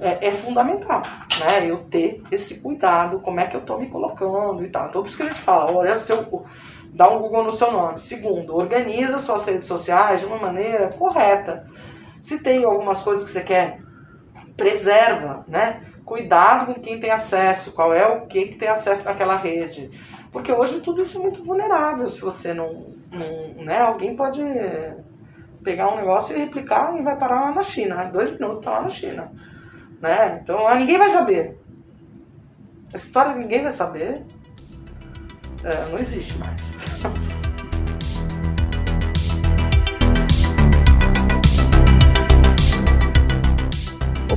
é, 0.00 0.26
é, 0.26 0.32
fundamental. 0.32 1.02
Né? 1.38 1.70
Eu 1.70 1.84
ter 1.84 2.20
esse 2.32 2.58
cuidado, 2.58 3.20
como 3.20 3.38
é 3.38 3.46
que 3.46 3.54
eu 3.54 3.60
estou 3.60 3.78
me 3.78 3.86
colocando 3.86 4.64
e 4.64 4.68
tal. 4.68 4.88
Então, 4.88 5.00
por 5.00 5.06
isso 5.06 5.16
que 5.16 5.22
a 5.22 5.28
gente 5.28 5.40
fala, 5.40 5.70
olha, 5.70 6.00
se 6.00 6.10
eu 6.10 6.44
dá 6.92 7.08
um 7.08 7.20
Google 7.20 7.44
no 7.44 7.52
seu 7.52 7.70
nome. 7.70 8.00
Segundo, 8.00 8.56
organiza 8.56 9.20
suas 9.20 9.44
redes 9.44 9.68
sociais 9.68 10.18
de 10.18 10.26
uma 10.26 10.36
maneira 10.36 10.88
correta. 10.88 11.64
Se 12.20 12.40
tem 12.42 12.64
algumas 12.64 13.00
coisas 13.00 13.22
que 13.22 13.30
você 13.30 13.40
quer, 13.40 13.78
preserva, 14.56 15.44
né? 15.46 15.80
Cuidado 16.10 16.66
com 16.66 16.80
quem 16.80 16.98
tem 16.98 17.12
acesso, 17.12 17.70
qual 17.70 17.94
é 17.94 18.04
o 18.04 18.26
que, 18.26 18.46
que 18.46 18.56
tem 18.56 18.68
acesso 18.68 19.04
naquela 19.04 19.36
rede. 19.36 19.88
Porque 20.32 20.52
hoje 20.52 20.80
tudo 20.80 21.02
isso 21.02 21.16
é 21.18 21.20
muito 21.20 21.44
vulnerável. 21.44 22.10
Se 22.10 22.20
você 22.20 22.52
não, 22.52 22.92
não 23.12 23.64
né, 23.64 23.78
alguém 23.78 24.16
pode 24.16 24.42
pegar 25.62 25.92
um 25.92 25.96
negócio 25.96 26.34
e 26.34 26.40
replicar 26.40 26.98
e 26.98 27.02
vai 27.02 27.16
parar 27.16 27.42
lá 27.42 27.52
na 27.52 27.62
China. 27.62 28.10
Dois 28.12 28.32
minutos 28.32 28.64
tá 28.64 28.72
lá 28.72 28.82
na 28.82 28.88
China. 28.88 29.30
Né? 30.00 30.40
Então 30.42 30.66
ah, 30.66 30.74
ninguém 30.74 30.98
vai 30.98 31.10
saber. 31.10 31.56
A 32.92 32.96
história 32.96 33.32
ninguém 33.36 33.62
vai 33.62 33.72
saber. 33.72 34.20
É, 35.62 35.90
não 35.92 35.98
existe 35.98 36.36
mais. 36.38 36.69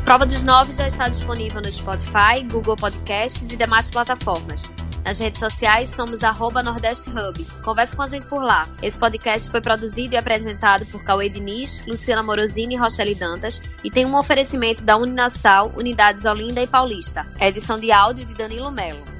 Prova 0.05 0.25
dos 0.25 0.43
Nove 0.43 0.73
já 0.73 0.85
está 0.85 1.07
disponível 1.07 1.61
no 1.61 1.71
Spotify, 1.71 2.43
Google 2.51 2.75
Podcasts 2.75 3.49
e 3.51 3.55
demais 3.55 3.89
plataformas. 3.89 4.69
Nas 5.05 5.19
redes 5.19 5.39
sociais 5.39 5.89
somos 5.89 6.23
arroba 6.23 6.61
Nordeste 6.61 7.09
Hub. 7.09 7.43
Converse 7.63 7.95
com 7.95 8.01
a 8.01 8.07
gente 8.07 8.25
por 8.27 8.43
lá. 8.43 8.67
Esse 8.81 8.99
podcast 8.99 9.49
foi 9.49 9.61
produzido 9.61 10.13
e 10.13 10.17
apresentado 10.17 10.85
por 10.87 11.03
Cauê 11.03 11.29
Diniz, 11.29 11.85
Luciana 11.87 12.21
Morosini 12.21 12.75
e 12.75 12.77
Rochelle 12.77 13.15
Dantas 13.15 13.61
e 13.83 13.89
tem 13.89 14.05
um 14.05 14.17
oferecimento 14.17 14.83
da 14.83 14.97
Uninasal, 14.97 15.71
Unidades 15.75 16.25
Olinda 16.25 16.61
e 16.61 16.67
Paulista. 16.67 17.25
edição 17.39 17.79
de 17.79 17.91
áudio 17.91 18.25
de 18.25 18.33
Danilo 18.33 18.71
Melo. 18.71 19.12